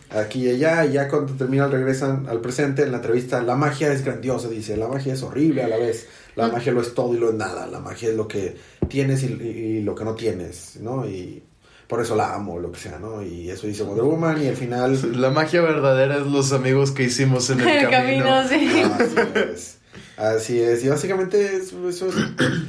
Aquí 0.10 0.46
y 0.46 0.50
allá, 0.52 0.86
y 0.86 0.94
ya 0.94 1.10
cuando 1.10 1.34
terminan 1.34 1.70
regresan 1.70 2.28
al 2.30 2.40
presente 2.40 2.84
en 2.84 2.92
la 2.92 2.98
entrevista. 2.98 3.42
La 3.44 3.56
magia 3.56 3.92
es 3.92 4.06
grandiosa, 4.06 4.48
dice. 4.48 4.78
La 4.78 4.88
magia 4.88 5.14
es 5.14 5.22
horrible 5.24 5.64
a 5.64 5.68
la 5.68 5.78
vez. 5.78 6.08
La 6.36 6.48
Mm. 6.48 6.52
magia 6.54 6.72
lo 6.72 6.82
es 6.82 6.94
todo 6.94 7.14
y 7.14 7.18
lo 7.20 7.30
es 7.30 7.36
nada. 7.36 7.68
La 7.68 7.80
magia 7.82 8.10
es 8.10 8.16
lo 8.16 8.28
que 8.28 8.56
tienes 8.88 9.24
y, 9.24 9.28
y- 9.28 9.48
y 9.78 9.82
lo 9.82 9.96
que 9.96 10.06
no 10.06 10.16
tienes, 10.16 10.78
¿no? 10.82 11.06
Y 11.08 11.44
por 11.88 12.02
eso 12.02 12.16
la 12.16 12.34
amo, 12.36 12.60
lo 12.60 12.72
que 12.72 12.80
sea, 12.80 13.00
¿no? 13.00 13.22
Y 13.24 13.50
eso 13.50 13.66
dice 13.68 13.84
Wonder 13.84 14.04
Woman 14.04 14.42
y 14.44 14.48
al 14.48 14.56
final... 14.56 15.22
La 15.22 15.30
magia 15.30 15.62
verdadera 15.62 16.18
es 16.18 16.26
los 16.28 16.52
amigos 16.52 16.92
que 16.92 17.04
hicimos 17.04 17.50
en 17.50 17.62
el, 17.62 17.68
El 17.86 17.90
camino. 17.90 18.26
camino, 18.26 18.48
sí. 18.50 18.82
Así 18.84 19.40
es. 19.54 19.78
Así 20.18 20.60
es. 20.62 20.84
Y 20.84 20.90
básicamente 20.90 21.56
eso, 21.58 21.88
eso 21.88 22.08
es 22.08 22.16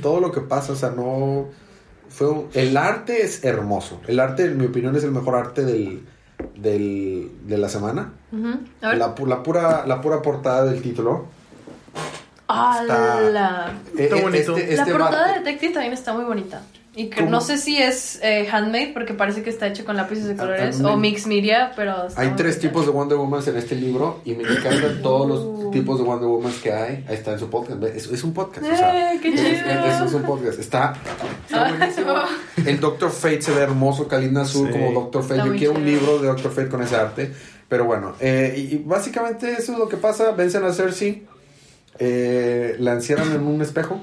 todo 0.02 0.20
lo 0.20 0.30
que 0.32 0.40
pasa. 0.42 0.72
O 0.72 0.76
sea, 0.76 0.90
no. 0.90 1.46
Fue 2.10 2.28
un- 2.28 2.48
el 2.54 2.76
arte 2.76 3.22
es 3.22 3.42
hermoso. 3.44 4.00
El 4.06 4.20
arte, 4.20 4.44
en 4.44 4.56
mi 4.58 4.66
opinión, 4.66 4.94
es 4.96 5.02
el 5.04 5.10
mejor 5.12 5.34
arte 5.34 5.64
del, 5.64 6.04
del, 6.56 7.30
de 7.44 7.58
la 7.58 7.68
semana. 7.68 8.12
A 8.82 8.88
ver. 8.90 8.98
La, 8.98 9.14
pu- 9.14 9.26
la 9.26 9.42
pura, 9.42 9.84
la 9.86 10.00
pura 10.00 10.22
portada 10.22 10.64
del 10.66 10.80
título. 10.82 11.26
¡Hala! 12.46 13.72
Está 13.96 14.16
Eh, 14.16 14.18
eh, 14.18 14.22
bonito. 14.22 14.52
La 14.56 14.62
este 14.64 14.92
portada 14.92 15.10
vato- 15.10 15.32
de 15.32 15.38
Detective 15.40 15.72
también 15.74 15.92
está 15.92 16.12
muy 16.14 16.24
bonita. 16.24 16.62
Y 17.00 17.10
que 17.10 17.20
¿Cómo? 17.20 17.30
no 17.30 17.40
sé 17.40 17.58
si 17.58 17.78
es 17.80 18.18
eh, 18.24 18.48
handmade 18.50 18.90
porque 18.92 19.14
parece 19.14 19.42
que 19.44 19.50
está 19.50 19.68
hecho 19.68 19.84
con 19.84 19.96
lápices 19.96 20.24
de 20.26 20.32
A- 20.32 20.36
colores 20.36 20.80
o 20.80 20.96
mix 20.96 21.28
media, 21.28 21.70
pero 21.76 21.94
Hay 22.16 22.30
tres 22.36 22.58
tipos 22.58 22.86
de 22.86 22.90
Wonder 22.90 23.16
Woman 23.16 23.40
en 23.46 23.56
este 23.56 23.76
libro 23.76 24.20
y 24.24 24.32
me 24.34 24.42
encantan 24.42 25.00
todos 25.00 25.28
los 25.28 25.38
Uh. 25.40 25.70
tipos 25.70 25.98
de 25.98 26.04
Wonder 26.04 26.26
Woman 26.28 26.52
que 26.60 26.72
hay. 26.72 27.04
Ahí 27.08 27.14
está 27.14 27.34
en 27.34 27.38
su 27.38 27.48
podcast. 27.48 27.80
Es, 27.84 28.06
es 28.08 28.24
un 28.24 28.34
podcast. 28.34 28.66
o 28.66 28.76
sea, 28.76 29.12
¡Eh, 29.14 29.20
qué 29.22 29.28
es, 29.28 29.34
chido! 29.40 29.84
es- 29.86 30.00
es 30.08 30.12
un 30.12 30.22
podcast. 30.22 30.58
Está, 30.58 30.94
está 31.46 31.66
Ah. 31.66 31.72
buenísimo. 31.76 32.14
El 32.66 32.80
Doctor 32.80 33.10
Fate 33.12 33.42
se 33.42 33.52
ve 33.52 33.60
hermoso. 33.62 34.08
Kalina 34.08 34.40
Azul 34.42 34.66
Sí. 34.66 34.72
como 34.72 34.92
Doctor 35.00 35.22
Fate. 35.22 35.34
Está 35.36 35.46
Yo 35.46 35.54
quiero 35.56 35.72
un 35.74 35.84
libro 35.84 36.18
de 36.18 36.26
Doctor 36.26 36.50
Fate 36.50 36.68
con 36.68 36.82
ese 36.82 36.96
arte. 36.96 37.32
Pero 37.68 37.84
bueno, 37.84 38.14
eh, 38.18 38.54
y, 38.56 38.74
y 38.74 38.82
básicamente 38.84 39.52
eso 39.52 39.72
es 39.72 39.78
lo 39.78 39.88
que 39.88 39.98
pasa. 39.98 40.32
Vencen 40.32 40.64
a 40.64 40.72
Cersei. 40.72 41.22
eh, 42.00 42.76
la 42.80 42.92
encierran 42.94 43.30
en 43.32 43.46
un 43.46 43.60
espejo. 43.62 44.00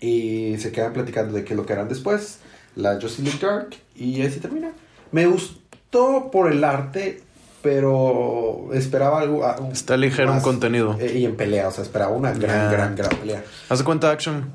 Y 0.00 0.56
se 0.58 0.72
quedan 0.72 0.92
platicando 0.92 1.34
de 1.34 1.44
qué 1.44 1.52
es 1.52 1.56
lo 1.56 1.66
que 1.66 1.72
harán 1.74 1.88
después. 1.88 2.38
La 2.76 2.94
League 2.94 3.38
Dark. 3.40 3.70
Y 3.96 4.22
ahí 4.22 4.30
se 4.30 4.40
termina. 4.40 4.70
Me 5.12 5.26
gustó 5.26 6.30
por 6.32 6.50
el 6.50 6.64
arte. 6.64 7.22
Pero 7.62 8.70
esperaba 8.72 9.20
algo. 9.20 9.44
ah, 9.44 9.56
un- 9.60 9.72
Está 9.72 9.98
ligero 9.98 10.32
un 10.32 10.40
contenido. 10.40 10.96
eh, 10.98 11.18
y 11.18 11.26
en 11.26 11.36
pelea, 11.36 11.68
o 11.68 11.70
sea, 11.70 11.84
esperaba 11.84 12.10
una 12.12 12.32
gran, 12.32 12.70
Ya. 12.70 12.72
gran, 12.72 12.96
gran 12.96 13.10
pelea. 13.18 13.44
Haz 13.68 13.78
de 13.80 13.84
cuenta 13.84 14.10
action. 14.10 14.50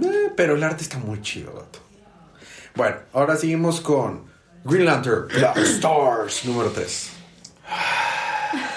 Eh, 0.00 0.30
pero 0.36 0.54
el 0.54 0.62
arte 0.62 0.84
está 0.84 0.98
muy 0.98 1.20
chido, 1.22 1.52
gato. 1.54 1.80
Bueno, 2.76 2.98
ahora 3.12 3.34
seguimos 3.36 3.80
con 3.80 4.26
Green 4.64 4.84
Lantern, 4.84 5.26
Black 5.26 5.56
Stars, 5.56 6.44
número 6.44 6.70
3. 6.70 7.10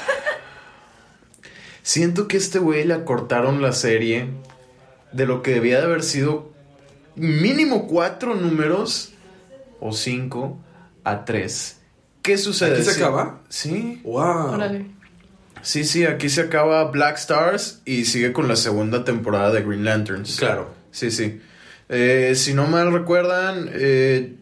Siento 1.84 2.28
que 2.28 2.38
este 2.38 2.60
güey 2.60 2.86
le 2.86 2.94
acortaron 2.94 3.62
la 3.62 3.72
serie 3.74 4.30
de 5.14 5.26
lo 5.26 5.42
que 5.42 5.52
debía 5.52 5.78
de 5.80 5.86
haber 5.86 6.04
sido 6.04 6.52
mínimo 7.16 7.88
cuatro 7.88 8.36
números 8.36 9.14
o 9.80 9.92
cinco 9.94 10.58
a 11.04 11.26
tres. 11.26 11.78
¿Qué 12.22 12.38
sucede? 12.38 12.76
¿Aquí 12.76 12.84
se 12.84 12.94
Sí- 12.94 13.02
acaba? 13.02 13.42
Sí. 13.50 14.02
¡Wow! 14.04 14.54
Órale. 14.54 14.86
Sí, 15.64 15.84
sí, 15.84 16.06
aquí 16.06 16.30
se 16.30 16.42
acaba 16.42 16.84
Black 16.86 17.18
Stars 17.18 17.82
y 17.86 18.06
sigue 18.06 18.34
con 18.34 18.48
la 18.48 18.56
segunda 18.56 19.04
temporada 19.04 19.52
de 19.52 19.62
Green 19.62 19.86
Lanterns. 19.86 20.38
Claro. 20.38 20.74
Sí, 20.92 21.12
sí. 21.12 21.40
Eh, 21.90 22.34
si 22.36 22.54
no 22.54 22.66
mal 22.68 22.92
recuerdan, 22.92 23.70
eh, 23.74 24.36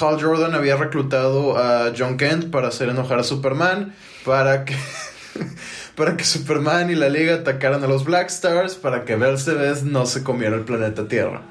Hal 0.00 0.20
Jordan 0.20 0.54
había 0.54 0.76
reclutado 0.76 1.56
a 1.56 1.92
John 1.96 2.16
Kent 2.16 2.50
para 2.50 2.68
hacer 2.68 2.88
enojar 2.88 3.20
a 3.20 3.22
Superman, 3.22 3.94
para 4.24 4.64
que... 4.64 4.74
para 5.96 6.16
que 6.16 6.24
Superman 6.24 6.90
y 6.90 6.94
la 6.94 7.08
Liga 7.08 7.34
atacaran 7.36 7.82
a 7.82 7.86
los 7.86 8.04
Black 8.04 8.28
Stars 8.28 8.74
para 8.76 9.04
que 9.04 9.16
Belzebeth 9.16 9.82
no 9.82 10.06
se 10.06 10.22
comiera 10.22 10.54
el 10.56 10.62
planeta 10.64 11.08
Tierra. 11.08 11.42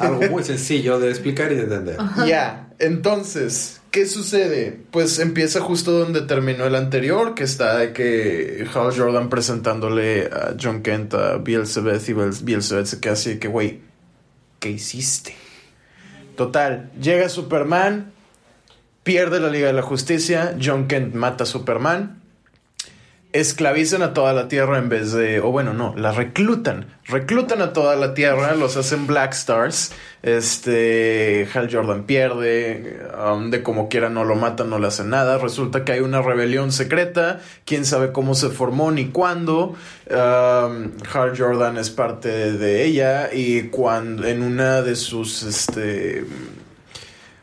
Algo 0.00 0.22
muy 0.30 0.42
sencillo 0.44 0.98
de 0.98 1.10
explicar 1.10 1.52
y 1.52 1.56
de 1.56 1.62
entender. 1.62 1.96
Ya, 2.26 2.68
entonces, 2.78 3.80
¿qué 3.90 4.06
sucede? 4.06 4.80
Pues 4.90 5.18
empieza 5.18 5.60
justo 5.60 5.92
donde 5.92 6.22
terminó 6.22 6.64
el 6.64 6.74
anterior, 6.74 7.34
que 7.34 7.44
está 7.44 7.76
de 7.78 7.92
que 7.92 8.66
Hal 8.72 8.92
Jordan 8.96 9.28
presentándole 9.28 10.26
a 10.26 10.54
John 10.60 10.82
Kent 10.82 11.14
a 11.14 11.36
Beelzebeth 11.38 12.08
y 12.08 12.12
Bel- 12.14 12.42
Beelzebeth 12.44 12.86
se 12.86 13.00
queda 13.00 13.12
así 13.14 13.30
de 13.30 13.38
que, 13.38 13.48
güey, 13.48 13.80
¿qué 14.60 14.70
hiciste? 14.70 15.34
Total, 16.36 16.90
llega 17.00 17.28
Superman, 17.28 18.12
pierde 19.02 19.40
la 19.40 19.50
Liga 19.50 19.66
de 19.66 19.72
la 19.72 19.82
Justicia, 19.82 20.56
John 20.62 20.86
Kent 20.86 21.14
mata 21.14 21.42
a 21.44 21.46
Superman, 21.46 22.17
esclavizan 23.32 24.02
a 24.02 24.14
toda 24.14 24.32
la 24.32 24.48
Tierra 24.48 24.78
en 24.78 24.88
vez 24.88 25.12
de, 25.12 25.40
o 25.40 25.52
bueno, 25.52 25.74
no, 25.74 25.94
la 25.96 26.12
reclutan, 26.12 26.86
reclutan 27.04 27.60
a 27.60 27.74
toda 27.74 27.94
la 27.94 28.14
Tierra, 28.14 28.54
los 28.54 28.78
hacen 28.78 29.06
Black 29.06 29.34
Stars, 29.34 29.92
este, 30.22 31.46
Hal 31.52 31.68
Jordan 31.70 32.04
pierde, 32.04 33.00
um, 33.22 33.50
de 33.50 33.62
como 33.62 33.90
quiera 33.90 34.08
no 34.08 34.24
lo 34.24 34.34
matan, 34.34 34.70
no 34.70 34.78
le 34.78 34.86
hacen 34.86 35.10
nada, 35.10 35.36
resulta 35.36 35.84
que 35.84 35.92
hay 35.92 36.00
una 36.00 36.22
rebelión 36.22 36.72
secreta, 36.72 37.40
quién 37.66 37.84
sabe 37.84 38.12
cómo 38.12 38.34
se 38.34 38.48
formó 38.48 38.90
ni 38.90 39.08
cuándo, 39.08 39.76
um, 40.10 40.90
Hal 41.12 41.36
Jordan 41.36 41.76
es 41.76 41.90
parte 41.90 42.52
de 42.52 42.84
ella 42.84 43.28
y 43.32 43.64
cuando 43.64 44.26
en 44.26 44.42
una 44.42 44.80
de 44.80 44.96
sus, 44.96 45.42
este, 45.42 46.24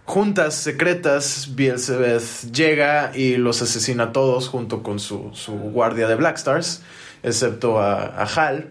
juntas 0.06 0.56
secretas, 0.56 1.50
Beelzebeth 1.56 2.52
llega 2.52 3.12
y 3.14 3.38
los 3.38 3.62
asesina 3.62 4.06
a 4.06 4.12
todos 4.14 4.48
junto 4.48 4.84
con 4.84 5.00
su, 5.00 5.32
su 5.34 5.54
guardia 5.54 6.08
de 6.08 6.16
Black 6.16 6.38
Stars, 6.38 6.82
excepto 7.24 7.80
a, 7.80 8.06
a 8.06 8.24
Hal. 8.24 8.70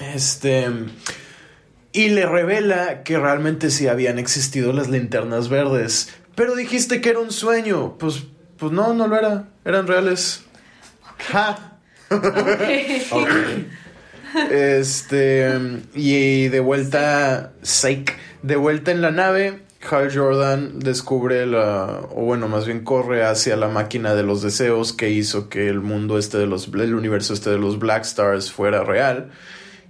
Este. 0.00 0.68
Y 1.92 2.08
le 2.08 2.26
revela 2.26 3.04
que 3.04 3.18
realmente 3.18 3.70
sí 3.70 3.86
habían 3.86 4.18
existido 4.18 4.72
las 4.72 4.88
linternas 4.88 5.48
verdes. 5.48 6.10
Pero 6.34 6.56
dijiste 6.56 7.00
que 7.00 7.10
era 7.10 7.20
un 7.20 7.30
sueño. 7.30 7.96
Pues, 7.98 8.24
pues 8.56 8.72
no, 8.72 8.94
no 8.94 9.06
lo 9.06 9.16
era. 9.16 9.48
Eran 9.64 9.86
reales. 9.86 10.42
Ja. 11.30 11.78
Ok. 12.10 13.30
Este. 14.50 15.48
Y 15.94 16.48
de 16.48 16.60
vuelta. 16.60 17.52
Sake. 17.62 18.16
De 18.42 18.56
vuelta 18.56 18.90
en 18.90 19.00
la 19.00 19.12
nave. 19.12 19.63
Hal 19.90 20.10
Jordan 20.14 20.78
descubre 20.78 21.46
la. 21.46 22.00
O 22.10 22.22
bueno, 22.22 22.48
más 22.48 22.66
bien 22.66 22.84
corre 22.84 23.24
hacia 23.24 23.56
la 23.56 23.68
máquina 23.68 24.14
de 24.14 24.22
los 24.22 24.42
deseos 24.42 24.92
que 24.92 25.10
hizo 25.10 25.48
que 25.48 25.68
el 25.68 25.80
mundo 25.80 26.18
este 26.18 26.38
de 26.38 26.46
los. 26.46 26.68
El 26.68 26.94
universo 26.94 27.34
este 27.34 27.50
de 27.50 27.58
los 27.58 27.78
Black 27.78 28.02
Stars 28.02 28.50
fuera 28.50 28.84
real. 28.84 29.30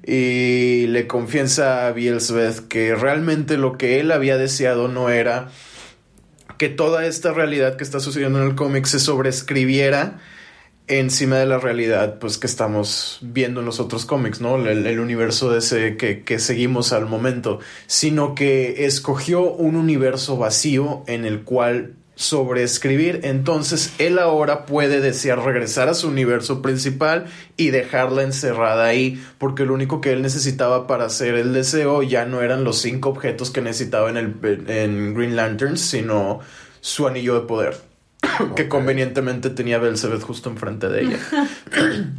Y 0.06 0.86
le 0.88 1.06
confiesa 1.06 1.86
a 1.86 1.92
Beelzebeth 1.92 2.68
que 2.68 2.94
realmente 2.94 3.56
lo 3.56 3.78
que 3.78 4.00
él 4.00 4.12
había 4.12 4.36
deseado 4.36 4.88
no 4.88 5.08
era 5.08 5.48
que 6.58 6.68
toda 6.68 7.06
esta 7.06 7.32
realidad 7.32 7.76
que 7.76 7.84
está 7.84 8.00
sucediendo 8.00 8.40
en 8.40 8.48
el 8.48 8.54
cómic 8.54 8.84
se 8.84 9.00
sobreescribiera 9.00 10.18
encima 10.86 11.36
de 11.36 11.46
la 11.46 11.58
realidad 11.58 12.18
pues 12.18 12.38
que 12.38 12.46
estamos 12.46 13.18
viendo 13.22 13.60
en 13.60 13.66
los 13.66 13.80
otros 13.80 14.04
cómics, 14.04 14.40
¿no? 14.40 14.56
El, 14.56 14.86
el 14.86 15.00
universo 15.00 15.56
ese 15.56 15.96
que, 15.96 16.22
que 16.22 16.38
seguimos 16.38 16.92
al 16.92 17.06
momento, 17.06 17.60
sino 17.86 18.34
que 18.34 18.84
escogió 18.84 19.42
un 19.42 19.76
universo 19.76 20.36
vacío 20.36 21.02
en 21.06 21.24
el 21.24 21.42
cual 21.42 21.94
sobreescribir, 22.16 23.20
entonces 23.24 23.92
él 23.98 24.18
ahora 24.20 24.66
puede 24.66 25.00
desear 25.00 25.44
regresar 25.44 25.88
a 25.88 25.94
su 25.94 26.08
universo 26.08 26.62
principal 26.62 27.26
y 27.56 27.70
dejarla 27.70 28.22
encerrada 28.22 28.84
ahí, 28.84 29.20
porque 29.38 29.64
lo 29.64 29.74
único 29.74 30.00
que 30.00 30.12
él 30.12 30.22
necesitaba 30.22 30.86
para 30.86 31.06
hacer 31.06 31.34
el 31.34 31.52
deseo 31.52 32.02
ya 32.02 32.24
no 32.24 32.40
eran 32.40 32.62
los 32.62 32.78
cinco 32.78 33.08
objetos 33.08 33.50
que 33.50 33.62
necesitaba 33.62 34.10
en, 34.10 34.16
el, 34.16 34.64
en 34.68 35.14
Green 35.14 35.34
Lanterns, 35.34 35.80
sino 35.80 36.38
su 36.80 37.08
anillo 37.08 37.40
de 37.40 37.46
poder 37.46 37.93
que 38.56 38.68
convenientemente 38.68 39.50
tenía 39.50 39.78
Belzebeth 39.78 40.22
justo 40.22 40.50
enfrente 40.50 40.88
de 40.88 41.02
ella. 41.02 41.18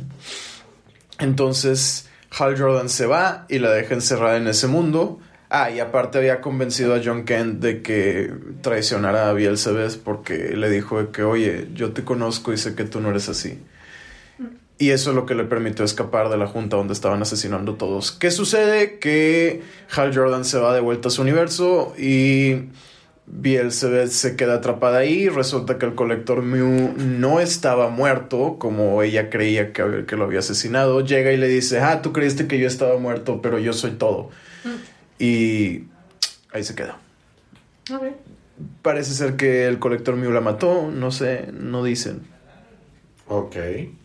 Entonces, 1.19 2.09
Hal 2.37 2.57
Jordan 2.57 2.89
se 2.89 3.05
va 3.05 3.45
y 3.49 3.59
la 3.59 3.71
deja 3.71 3.93
encerrada 3.93 4.37
en 4.37 4.47
ese 4.47 4.67
mundo. 4.67 5.19
Ah, 5.49 5.69
y 5.69 5.79
aparte 5.79 6.17
había 6.17 6.41
convencido 6.41 6.95
a 6.95 7.01
John 7.03 7.23
Kent 7.23 7.61
de 7.61 7.81
que 7.81 8.33
traicionara 8.61 9.29
a 9.29 9.33
Beelzebeth 9.33 9.99
porque 10.03 10.55
le 10.55 10.69
dijo 10.69 11.01
de 11.01 11.11
que, 11.11 11.23
oye, 11.23 11.69
yo 11.73 11.93
te 11.93 12.03
conozco 12.03 12.51
y 12.51 12.57
sé 12.57 12.75
que 12.75 12.83
tú 12.83 12.99
no 12.99 13.09
eres 13.09 13.29
así. 13.29 13.59
Y 14.77 14.89
eso 14.89 15.11
es 15.11 15.15
lo 15.15 15.25
que 15.25 15.35
le 15.35 15.45
permitió 15.45 15.85
escapar 15.85 16.29
de 16.29 16.37
la 16.37 16.47
junta 16.47 16.75
donde 16.75 16.93
estaban 16.93 17.21
asesinando 17.21 17.73
a 17.73 17.77
todos. 17.77 18.11
¿Qué 18.11 18.31
sucede? 18.31 18.99
Que 18.99 19.61
Hal 19.95 20.13
Jordan 20.13 20.43
se 20.43 20.57
va 20.57 20.73
de 20.73 20.81
vuelta 20.81 21.07
a 21.07 21.11
su 21.11 21.21
universo 21.21 21.93
y 21.97 22.71
Beelzebeth 23.27 24.09
se 24.09 24.35
queda 24.35 24.55
atrapada 24.55 24.99
ahí. 24.99 25.29
Resulta 25.29 25.77
que 25.77 25.85
el 25.85 25.95
colector 25.95 26.41
Mew 26.41 26.93
no 26.97 27.39
estaba 27.39 27.89
muerto, 27.89 28.57
como 28.59 29.01
ella 29.01 29.29
creía 29.29 29.73
que, 29.73 30.05
que 30.07 30.15
lo 30.15 30.25
había 30.25 30.39
asesinado. 30.39 31.01
Llega 31.01 31.31
y 31.31 31.37
le 31.37 31.47
dice, 31.47 31.79
ah, 31.79 32.01
tú 32.01 32.13
creíste 32.13 32.47
que 32.47 32.59
yo 32.59 32.67
estaba 32.67 32.97
muerto, 32.97 33.41
pero 33.41 33.57
yo 33.59 33.73
soy 33.73 33.91
todo. 33.91 34.29
Y 35.17 35.83
ahí 36.51 36.63
se 36.63 36.75
queda. 36.75 36.99
Parece 38.81 39.13
ser 39.13 39.35
que 39.35 39.67
el 39.67 39.79
colector 39.79 40.15
Mew 40.15 40.31
la 40.31 40.41
mató, 40.41 40.89
no 40.91 41.11
sé, 41.11 41.49
no 41.51 41.83
dicen. 41.83 42.21
Ok. 43.27 43.55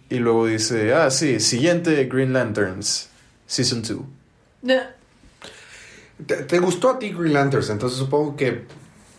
Y 0.08 0.18
luego 0.18 0.46
dice, 0.46 0.94
ah, 0.94 1.10
sí, 1.10 1.40
siguiente 1.40 2.04
Green 2.06 2.32
Lanterns, 2.32 3.10
Season 3.46 3.82
2. 3.82 3.98
No. 4.62 4.74
¿Te, 6.26 6.36
te 6.36 6.58
gustó 6.58 6.90
a 6.90 6.98
ti 6.98 7.10
Green 7.10 7.34
Lanterns? 7.34 7.70
Entonces 7.70 7.98
supongo 7.98 8.34
que 8.36 8.64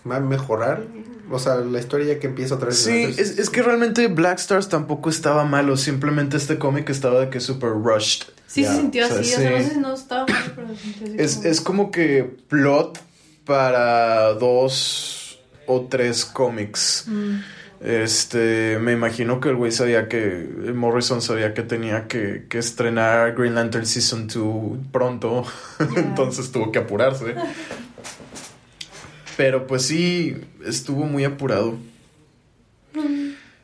va 0.09 0.17
a 0.17 0.19
mejorar. 0.19 0.83
O 1.29 1.39
sea, 1.39 1.55
la 1.55 1.79
historia 1.79 2.13
ya 2.15 2.19
que 2.19 2.27
empieza 2.27 2.55
otra 2.55 2.67
vez. 2.67 2.77
Sí, 2.77 3.03
es, 3.17 3.39
es 3.39 3.49
que 3.49 3.61
realmente 3.61 4.07
Black 4.07 4.39
Stars 4.39 4.67
tampoco 4.67 5.09
estaba 5.09 5.45
malo, 5.45 5.77
simplemente 5.77 6.35
este 6.37 6.57
cómic 6.57 6.89
estaba 6.89 7.21
de 7.21 7.29
que 7.29 7.39
super 7.39 7.69
rushed. 7.69 8.23
Sí 8.47 8.65
se 8.65 8.75
sintió 8.75 9.05
o 9.05 9.07
sea, 9.07 9.19
así, 9.19 9.33
o 9.33 9.37
sea, 9.37 9.49
no 9.51 9.57
sí. 9.57 9.63
sé 9.63 9.69
si 9.71 9.79
no 9.79 9.93
estaba 9.93 10.25
mal, 10.27 10.53
pero 10.55 10.67
se 10.75 10.81
sintió 10.81 11.05
así. 11.07 11.15
Es, 11.17 11.35
como- 11.35 11.47
es 11.47 11.61
como 11.61 11.91
que 11.91 12.35
plot 12.49 12.99
para 13.45 14.33
dos 14.33 15.39
o 15.67 15.81
tres 15.89 16.25
cómics. 16.25 17.05
Mm. 17.07 17.37
Este, 17.79 18.77
me 18.79 18.91
imagino 18.91 19.39
que 19.39 19.49
el 19.49 19.55
güey 19.55 19.71
sabía 19.71 20.07
que, 20.07 20.71
Morrison 20.75 21.19
sabía 21.21 21.55
que 21.55 21.63
tenía 21.63 22.07
que, 22.07 22.45
que 22.47 22.59
estrenar 22.59 23.33
Green 23.35 23.55
Lantern 23.55 23.87
Season 23.87 24.27
2 24.27 24.87
pronto, 24.91 25.45
entonces 25.95 26.51
tuvo 26.51 26.71
que 26.71 26.79
apurarse. 26.79 27.35
Pero 29.41 29.65
pues 29.65 29.81
sí, 29.87 30.39
estuvo 30.63 31.05
muy 31.05 31.23
apurado. 31.23 31.75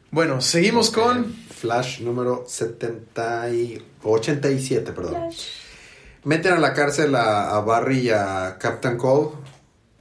Bueno, 0.10 0.42
seguimos 0.42 0.90
con... 0.90 1.32
Flash 1.52 2.02
número 2.02 2.46
70 2.48 3.50
y 3.52 3.86
87, 4.02 4.92
perdón. 4.92 5.30
Meten 6.24 6.54
a 6.54 6.58
la 6.58 6.74
cárcel 6.74 7.14
a, 7.14 7.56
a 7.56 7.62
Barry 7.62 8.00
y 8.00 8.10
a 8.10 8.58
Captain 8.60 8.98
Cole. 8.98 9.36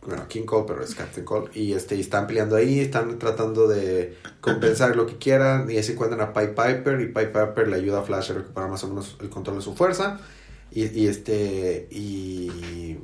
Bueno, 0.06 0.26
King 0.28 0.46
Cole, 0.46 0.64
pero 0.66 0.82
es 0.82 0.94
Captain 0.94 1.26
Cole. 1.26 1.50
Y 1.52 1.74
este, 1.74 1.94
y 1.94 2.00
están 2.00 2.26
peleando 2.26 2.56
ahí, 2.56 2.80
están 2.80 3.18
tratando 3.18 3.68
de 3.68 4.16
compensar 4.40 4.96
lo 4.96 5.06
que 5.06 5.18
quieran. 5.18 5.70
Y 5.70 5.76
así 5.76 5.92
encuentran 5.92 6.22
a 6.22 6.32
Pipe 6.32 6.54
Piper. 6.54 7.02
Y 7.02 7.08
Pipe 7.08 7.26
Piper 7.26 7.68
le 7.68 7.76
ayuda 7.76 8.00
a 8.00 8.02
Flash 8.02 8.30
a 8.30 8.34
recuperar 8.34 8.70
más 8.70 8.82
o 8.82 8.88
menos 8.88 9.18
el 9.20 9.28
control 9.28 9.56
de 9.58 9.62
su 9.62 9.74
fuerza. 9.74 10.20
Y, 10.70 10.86
y 10.86 11.06
este. 11.06 11.86
Y. 11.90 12.96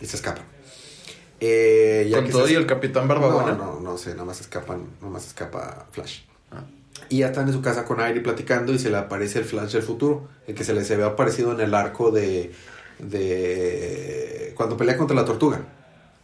Y 0.00 0.06
se 0.06 0.16
escapan. 0.16 0.46
Eh, 1.44 2.06
ya 2.08 2.18
Con 2.18 2.26
que 2.26 2.32
todo 2.32 2.46
se- 2.46 2.52
y 2.52 2.56
el 2.56 2.66
Capitán 2.66 3.08
Barbabuena. 3.08 3.52
no, 3.54 3.74
no, 3.74 3.80
no 3.80 3.98
sé, 3.98 4.10
nada 4.10 4.24
más 4.26 4.40
escapan, 4.40 4.84
nada 5.00 5.12
más 5.12 5.26
escapa 5.26 5.86
Flash. 5.90 6.20
Ah. 6.52 6.62
Y 7.08 7.18
ya 7.18 7.26
están 7.26 7.48
en 7.48 7.52
su 7.54 7.60
casa 7.60 7.84
con 7.84 8.00
Airi 8.00 8.20
platicando 8.20 8.72
y 8.72 8.78
se 8.78 8.90
le 8.90 8.96
aparece 8.96 9.40
el 9.40 9.44
Flash 9.44 9.72
del 9.72 9.82
futuro, 9.82 10.28
el 10.46 10.54
que 10.54 10.62
se 10.62 10.72
les 10.72 10.88
había 10.92 11.06
aparecido 11.06 11.52
en 11.52 11.58
el 11.60 11.74
arco 11.74 12.12
de, 12.12 12.52
de 13.00 14.52
cuando 14.56 14.76
pelea 14.76 14.96
contra 14.96 15.16
la 15.16 15.24
tortuga. 15.24 15.60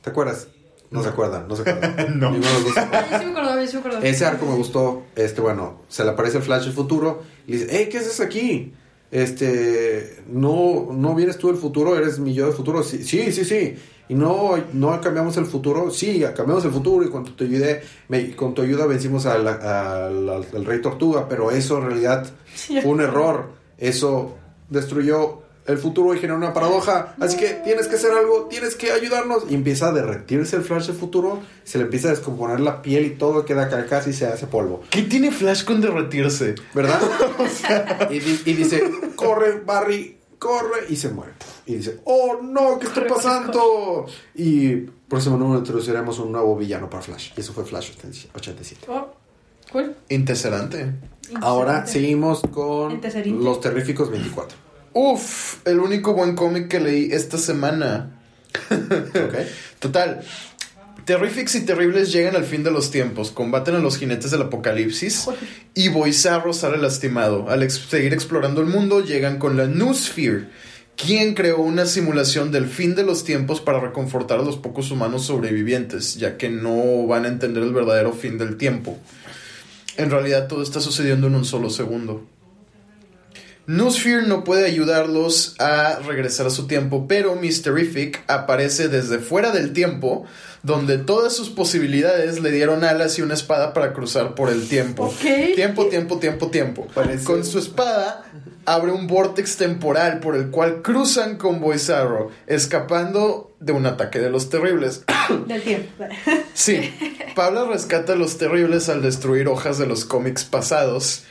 ¿Te 0.02 0.10
acuerdas? 0.10 0.48
No, 0.90 1.02
se 1.02 1.08
acuerdan, 1.10 1.48
no 1.48 1.56
se 1.56 1.62
acuerdan. 1.68 2.18
No. 2.20 2.34
Ese 4.02 4.24
arco 4.24 4.46
me 4.46 4.54
gustó. 4.54 5.02
Este, 5.16 5.40
bueno, 5.40 5.82
se 5.88 6.04
le 6.04 6.10
aparece 6.10 6.38
el 6.38 6.42
Flash 6.44 6.64
del 6.64 6.72
futuro 6.72 7.22
y 7.46 7.52
le 7.52 7.58
dice, 7.58 7.68
hey, 7.76 7.88
¿qué 7.90 7.98
haces 7.98 8.20
aquí? 8.20 8.72
Este, 9.10 10.22
no, 10.28 10.88
no 10.92 11.14
vienes 11.14 11.38
tú 11.38 11.48
del 11.48 11.56
futuro, 11.56 11.96
eres 11.96 12.18
mi 12.18 12.34
yo 12.34 12.46
del 12.46 12.54
futuro. 12.54 12.82
Sí, 12.82 13.02
sí, 13.04 13.32
sí, 13.32 13.44
sí. 13.44 13.76
Y 14.08 14.14
no, 14.14 14.52
no 14.72 15.00
cambiamos 15.00 15.36
el 15.36 15.46
futuro. 15.46 15.90
Sí, 15.90 16.24
cambiamos 16.36 16.64
el 16.64 16.70
futuro 16.70 17.04
y 17.04 17.10
con 17.10 17.24
tu 17.24 17.44
ayuda, 17.44 17.66
me- 18.08 18.34
con 18.34 18.54
tu 18.54 18.62
ayuda 18.62 18.86
vencimos 18.86 19.26
al, 19.26 19.46
al- 19.46 20.28
al 20.30 20.64
rey 20.64 20.80
tortuga, 20.80 21.28
pero 21.28 21.50
eso 21.50 21.78
en 21.78 21.86
realidad 21.86 22.26
Sí. 22.54 22.80
fue 22.80 22.90
un 22.92 23.00
error. 23.00 23.50
Eso 23.76 24.36
destruyó 24.70 25.42
el 25.66 25.76
futuro 25.76 26.08
hoy 26.08 26.18
genera 26.18 26.38
una 26.38 26.54
paradoja, 26.54 27.14
así 27.20 27.36
que 27.36 27.48
tienes 27.62 27.88
que 27.88 27.96
hacer 27.96 28.10
algo, 28.12 28.46
tienes 28.48 28.74
que 28.74 28.90
ayudarnos. 28.90 29.42
Y 29.50 29.54
empieza 29.54 29.88
a 29.88 29.92
derretirse 29.92 30.56
el 30.56 30.62
Flash 30.62 30.86
del 30.86 30.96
futuro, 30.96 31.40
se 31.64 31.76
le 31.76 31.84
empieza 31.84 32.08
a 32.08 32.12
descomponer 32.12 32.58
la 32.60 32.80
piel 32.80 33.04
y 33.04 33.10
todo 33.10 33.44
queda 33.44 33.68
ca- 33.68 33.84
casi 33.84 34.14
se 34.14 34.24
hace 34.26 34.46
polvo. 34.46 34.80
¿Qué 34.88 35.02
tiene 35.02 35.30
Flash 35.30 35.64
con 35.64 35.82
derretirse? 35.82 36.54
¿Verdad? 36.74 36.98
y, 38.10 38.18
di- 38.18 38.42
y 38.46 38.52
dice, 38.54 38.82
corre, 39.14 39.60
Barry, 39.64 40.16
corre, 40.38 40.86
y 40.88 40.96
se 40.96 41.10
muere. 41.10 41.32
Y 41.66 41.76
dice, 41.76 42.00
oh 42.04 42.40
no, 42.42 42.78
¿qué 42.78 42.86
está 42.86 43.00
Corre, 43.00 43.08
corre, 43.08 43.22
pasando? 43.22 44.06
Y 44.34 44.76
próximo 45.08 45.36
número 45.36 45.58
introduciremos 45.58 46.18
un 46.18 46.32
nuevo 46.32 46.56
villano 46.56 46.88
para 46.88 47.02
Flash. 47.02 47.32
Y 47.36 47.40
eso 47.40 47.52
fue 47.52 47.64
Flash 47.64 47.92
87. 48.34 48.86
Oh, 48.88 49.08
cool. 49.72 49.94
Interesante. 50.08 50.92
Ahora 51.40 51.86
seguimos 51.86 52.42
con. 52.52 53.00
Los 53.42 53.60
Terríficos 53.60 54.10
24. 54.10 54.56
Uf, 54.94 55.66
el 55.66 55.78
único 55.80 56.14
buen 56.14 56.34
cómic 56.34 56.68
que 56.68 56.80
leí 56.80 57.12
esta 57.12 57.38
semana. 57.38 58.18
¿Ok? 58.70 59.34
Total. 59.78 60.22
Terrifics 61.08 61.54
y 61.54 61.64
Terribles 61.64 62.12
llegan 62.12 62.36
al 62.36 62.44
fin 62.44 62.62
de 62.62 62.70
los 62.70 62.90
tiempos, 62.90 63.30
combaten 63.30 63.74
a 63.74 63.78
los 63.78 63.96
jinetes 63.96 64.30
del 64.30 64.42
apocalipsis 64.42 65.26
y 65.72 65.88
Boizarro 65.88 66.52
sale 66.52 66.76
lastimado. 66.76 67.48
Al 67.48 67.70
seguir 67.70 68.12
explorando 68.12 68.60
el 68.60 68.66
mundo, 68.66 69.02
llegan 69.02 69.38
con 69.38 69.56
la 69.56 69.66
Noosphere, 69.66 70.50
quien 70.96 71.32
creó 71.32 71.60
una 71.60 71.86
simulación 71.86 72.52
del 72.52 72.66
fin 72.66 72.94
de 72.94 73.04
los 73.04 73.24
tiempos 73.24 73.62
para 73.62 73.80
reconfortar 73.80 74.40
a 74.40 74.42
los 74.42 74.58
pocos 74.58 74.90
humanos 74.90 75.24
sobrevivientes, 75.24 76.16
ya 76.16 76.36
que 76.36 76.50
no 76.50 77.06
van 77.06 77.24
a 77.24 77.28
entender 77.28 77.62
el 77.62 77.72
verdadero 77.72 78.12
fin 78.12 78.36
del 78.36 78.58
tiempo. 78.58 78.98
En 79.96 80.10
realidad 80.10 80.46
todo 80.46 80.62
está 80.62 80.78
sucediendo 80.78 81.28
en 81.28 81.36
un 81.36 81.46
solo 81.46 81.70
segundo. 81.70 82.26
Noosphere 83.68 84.22
no 84.26 84.44
puede 84.44 84.64
ayudarlos 84.64 85.54
a 85.58 85.98
regresar 86.06 86.46
a 86.46 86.50
su 86.50 86.66
tiempo, 86.66 87.06
pero 87.06 87.34
Mysterific 87.36 88.24
aparece 88.26 88.88
desde 88.88 89.18
fuera 89.18 89.50
del 89.52 89.74
tiempo, 89.74 90.24
donde 90.62 90.96
todas 90.96 91.36
sus 91.36 91.50
posibilidades 91.50 92.40
le 92.40 92.50
dieron 92.50 92.82
alas 92.82 93.18
y 93.18 93.22
una 93.22 93.34
espada 93.34 93.74
para 93.74 93.92
cruzar 93.92 94.34
por 94.34 94.48
el 94.48 94.66
tiempo. 94.68 95.14
Tiempo, 95.54 95.84
tiempo, 95.88 96.18
tiempo, 96.18 96.48
tiempo. 96.50 96.86
Parece- 96.94 97.24
Con 97.24 97.44
su 97.44 97.58
espada 97.58 98.24
abre 98.64 98.90
un 98.90 99.06
vortex 99.06 99.58
temporal 99.58 100.20
por 100.20 100.34
el 100.34 100.48
cual 100.48 100.80
cruzan 100.80 101.36
con 101.36 101.60
Boizarro, 101.60 102.30
escapando 102.46 103.54
de 103.60 103.72
un 103.72 103.84
ataque 103.84 104.18
de 104.18 104.30
los 104.30 104.48
terribles. 104.48 105.02
Del 105.46 105.60
tiempo. 105.62 106.04
Sí, 106.54 106.90
Pablo 107.34 107.68
rescata 107.70 108.14
a 108.14 108.16
los 108.16 108.38
terribles 108.38 108.88
al 108.88 109.02
destruir 109.02 109.46
hojas 109.46 109.76
de 109.76 109.84
los 109.86 110.06
cómics 110.06 110.44
pasados 110.44 111.24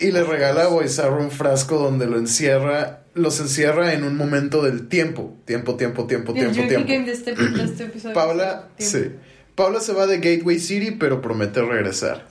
y 0.00 0.10
le 0.12 0.24
regala 0.24 0.64
a 0.64 0.66
Boizarro 0.68 1.22
un 1.22 1.30
frasco 1.30 1.78
donde 1.78 2.06
lo 2.06 2.18
encierra, 2.18 3.04
los 3.14 3.38
encierra 3.40 3.92
en 3.92 4.04
un 4.04 4.16
momento 4.16 4.62
del 4.62 4.88
tiempo. 4.88 5.36
Tiempo, 5.44 5.76
tiempo, 5.76 6.06
tiempo, 6.06 6.32
tiempo, 6.32 6.52
drinking 6.52 6.68
tiempo. 6.68 6.88
game 6.88 7.04
de 7.04 7.12
este, 7.12 7.34
de 7.34 7.64
este 7.64 7.84
episodio. 7.84 8.14
Paula, 8.14 8.68
Tiempo. 8.76 8.98
sí. 8.98 9.12
Paula 9.54 9.80
se 9.80 9.92
va 9.92 10.06
de 10.06 10.16
Gateway 10.18 10.58
City, 10.58 10.92
pero 10.92 11.20
promete 11.20 11.60
regresar. 11.60 12.26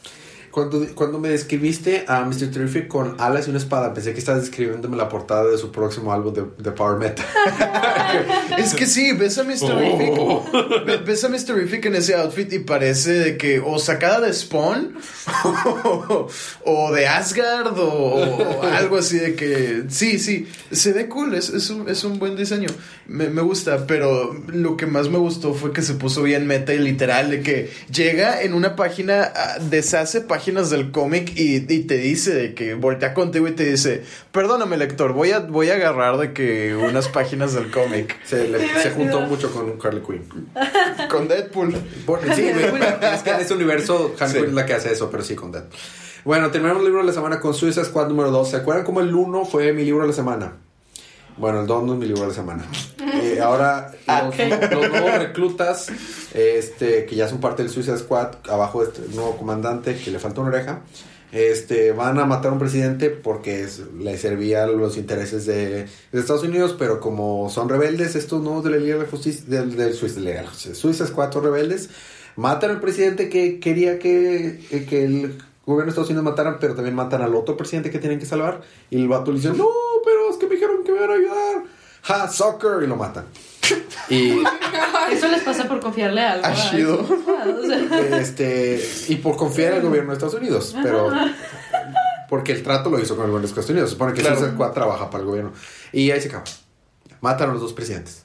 Cuando, 0.52 0.86
cuando 0.96 1.20
me 1.20 1.30
describiste 1.30 2.06
a 2.08 2.22
Mr. 2.26 2.52
Terrific 2.52 2.88
con 2.88 3.16
alas 3.20 3.48
y 3.48 3.50
una 3.52 3.60
espada, 3.60 3.94
pensé 3.94 4.14
que 4.14 4.20
estabas 4.20 4.42
describiéndome 4.42 4.98
la 4.98 5.08
portada 5.08 5.46
de 5.50 5.58
su 5.58 5.72
próximo 5.72 6.12
álbum 6.12 6.34
de, 6.34 6.44
de 6.58 6.72
Power 6.72 6.98
Metal. 6.98 7.26
Es 8.58 8.74
que 8.74 8.86
sí, 8.88 9.14
ves 9.14 9.38
a 9.38 9.44
Mysterific. 9.44 10.16
ve- 10.86 10.98
Ves 10.98 11.24
a 11.24 11.30
Mysterific 11.30 11.86
en 11.86 11.96
ese 11.96 12.16
outfit 12.16 12.52
y 12.54 12.60
parece 12.60 13.12
de 13.14 13.38
que 13.38 13.60
o 13.60 13.78
sacada 13.80 14.22
de 14.22 14.34
Spawn 14.34 14.96
o, 15.46 16.28
o 16.66 16.92
de 16.92 17.08
Asgard 17.08 17.78
o, 17.78 17.84
o 17.86 18.64
algo 18.64 18.98
así 18.98 19.18
de 19.18 19.36
que 19.36 19.84
sí, 19.90 20.20
sí, 20.20 20.48
se 20.72 20.92
ve 20.94 21.08
cool, 21.08 21.36
es, 21.36 21.50
es, 21.50 21.70
un, 21.70 21.88
es 21.88 22.04
un 22.04 22.20
buen 22.20 22.36
diseño. 22.36 22.70
Me, 23.08 23.30
me 23.30 23.42
gusta, 23.42 23.86
pero 23.88 24.34
lo 24.48 24.76
que 24.78 24.86
más 24.88 25.10
me 25.10 25.18
gustó 25.20 25.54
fue 25.54 25.72
que 25.72 25.82
se 25.82 25.94
puso 25.94 26.24
bien 26.24 26.46
meta 26.48 26.74
y 26.74 26.80
literal 26.80 27.30
de 27.32 27.42
que 27.42 27.72
llega 27.94 28.42
en 28.42 28.54
una 28.54 28.76
página, 28.76 29.32
ah, 29.36 29.58
deshace 29.70 30.22
páginas 30.22 30.39
del 30.46 30.92
cómic 30.92 31.32
y, 31.36 31.58
y 31.58 31.80
te 31.84 31.98
dice 31.98 32.34
de 32.34 32.54
que 32.54 32.74
voltea 32.74 33.14
contigo 33.14 33.48
y 33.48 33.52
te 33.52 33.66
dice, 33.66 34.04
perdóname 34.32 34.78
lector, 34.78 35.14
voy 35.14 35.32
a, 35.32 35.40
voy 35.40 35.70
a 35.70 35.76
agarrar 35.76 36.18
de 36.18 36.34
que 36.34 36.76
unas 36.76 37.08
páginas 37.10 37.54
del 37.54 37.70
cómic. 37.72 38.18
Se, 38.26 38.48
le- 38.48 38.68
se 38.82 38.92
juntó 38.92 39.22
mucho 39.22 39.52
con 39.52 39.74
Harley 39.84 40.02
Quinn. 40.02 40.24
Con 41.10 41.28
Deadpool. 41.28 41.74
Sí, 42.36 42.48
es 42.48 43.22
que 43.24 43.30
en 43.32 43.40
este 43.40 43.54
universo 43.54 44.16
Harley 44.20 44.34
Sí. 44.34 44.40
Quinn 44.40 44.50
es 44.50 44.54
la 44.54 44.66
que 44.66 44.74
hace 44.74 44.92
eso, 44.92 45.10
pero 45.12 45.24
sí 45.24 45.36
con 45.36 45.52
Deadpool. 45.52 45.78
Bueno, 46.26 46.52
terminamos 46.52 46.82
el 46.82 46.86
libro 46.88 47.02
de 47.02 47.08
la 47.08 47.14
semana 47.14 47.40
con 47.40 47.54
Suicide 47.54 47.86
Squad 47.86 48.08
número 48.10 48.30
2. 48.32 48.50
¿Se 48.52 48.58
acuerdan 48.58 48.84
cómo 48.86 49.00
el 49.02 49.14
1 49.14 49.46
fue 49.46 49.72
mi 49.74 49.84
libro 49.86 50.02
de 50.02 50.08
la 50.10 50.14
semana? 50.14 50.58
Bueno, 51.40 51.62
el 51.62 51.68
2 51.68 51.84
no 51.84 51.94
es 51.94 52.00
mi 52.00 52.06
libro 52.06 52.24
de 52.24 52.28
la 52.30 52.34
semana. 52.34 52.66
Eh, 53.22 53.40
ahora, 53.42 53.92
los, 54.26 54.38
los 54.72 54.90
nuevos 54.90 55.18
reclutas, 55.18 55.88
este, 56.34 57.06
que 57.06 57.16
ya 57.16 57.28
son 57.30 57.40
parte 57.40 57.64
del 57.64 57.72
Suicide 57.72 57.98
Squad, 57.98 58.36
abajo 58.50 58.82
de 58.84 58.90
este 58.90 59.16
nuevo 59.16 59.38
comandante 59.38 59.96
que 59.98 60.12
le 60.12 60.20
falta 60.20 60.42
una 60.42 60.50
oreja, 60.50 60.82
este, 61.32 61.92
van 61.94 62.20
a 62.20 62.26
matar 62.26 62.50
a 62.50 62.54
un 62.54 62.60
presidente 62.60 63.10
porque 63.10 63.62
es- 63.64 63.82
le 63.98 64.18
servía 64.18 64.66
los 64.68 64.98
intereses 64.98 65.46
de, 65.46 65.86
de 66.12 66.20
Estados 66.20 66.44
Unidos, 66.44 66.76
pero 66.78 67.00
como 67.00 67.50
son 67.50 67.70
rebeldes, 67.70 68.16
estos 68.16 68.42
nuevos 68.42 68.64
de 68.64 68.72
la 68.72 68.78
Liga 68.78 68.96
de 68.98 69.04
la 69.04 69.10
Justicia, 69.10 69.44
del, 69.48 69.76
del 69.76 69.94
Suicide 69.94 71.08
Squad 71.08 71.32
son 71.32 71.44
rebeldes, 71.44 71.90
matan 72.36 72.72
al 72.72 72.82
presidente 72.82 73.30
que 73.30 73.60
quería 73.60 73.98
que, 74.00 74.60
eh, 74.72 74.86
que 74.90 75.06
el 75.06 75.38
gobierno 75.66 75.86
de 75.86 75.90
Estados 75.92 76.10
Unidos 76.10 76.26
mataran, 76.26 76.58
pero 76.60 76.74
también 76.74 76.96
matan 76.96 77.22
al 77.22 77.36
otro 77.36 77.56
presidente 77.56 77.92
que 77.92 78.00
tienen 78.00 78.18
que 78.18 78.26
salvar. 78.26 78.62
Y 78.90 78.96
el 78.98 79.08
vato 79.08 79.32
le 79.32 79.38
dice, 79.38 79.52
no, 79.56 79.68
pero 80.04 80.30
es 80.30 80.38
que 80.38 80.48
me 80.48 80.56
dijeron 80.56 80.84
que 80.84 80.92
me 80.92 80.98
iban 81.00 81.12
a 81.12 81.14
ayudar. 81.14 81.64
Ja, 82.04 82.28
soccer, 82.30 82.84
y 82.84 82.88
lo 82.88 82.96
matan. 82.96 83.26
Y 84.10 84.32
Eso 85.12 85.28
les 85.28 85.44
pasa 85.44 85.68
por 85.68 85.80
confiarle 85.80 86.22
algo. 86.22 86.44
Ah, 86.46 86.50
a- 86.52 86.56
chido. 86.72 87.00
O 87.02 87.66
sea, 87.66 88.18
este 88.20 88.84
y 89.10 89.16
por 89.18 89.36
confiar 89.38 89.74
en 89.74 89.78
el 89.80 89.84
gobierno 89.86 90.10
de 90.12 90.14
Estados 90.16 90.34
Unidos, 90.36 90.76
pero 90.82 91.12
porque 92.30 92.52
el 92.54 92.64
trato 92.64 92.90
lo 92.90 93.00
hizo 93.00 93.16
con 93.16 93.26
el 93.26 93.32
gobierno 93.32 93.48
de 93.48 93.48
Estados 93.48 93.70
Unidos. 93.70 93.90
Se 93.90 93.94
supone 93.96 94.14
que 94.14 94.22
Claro. 94.22 94.72
Trabaja 94.74 95.10
para 95.10 95.22
el 95.22 95.28
gobierno. 95.28 95.52
Y 95.92 96.10
ahí 96.12 96.22
se 96.22 96.30
acaba. 96.30 96.44
Matan 97.22 97.50
a 97.50 97.54
los 97.54 97.62
dos 97.62 97.74
presidentes. 97.74 98.24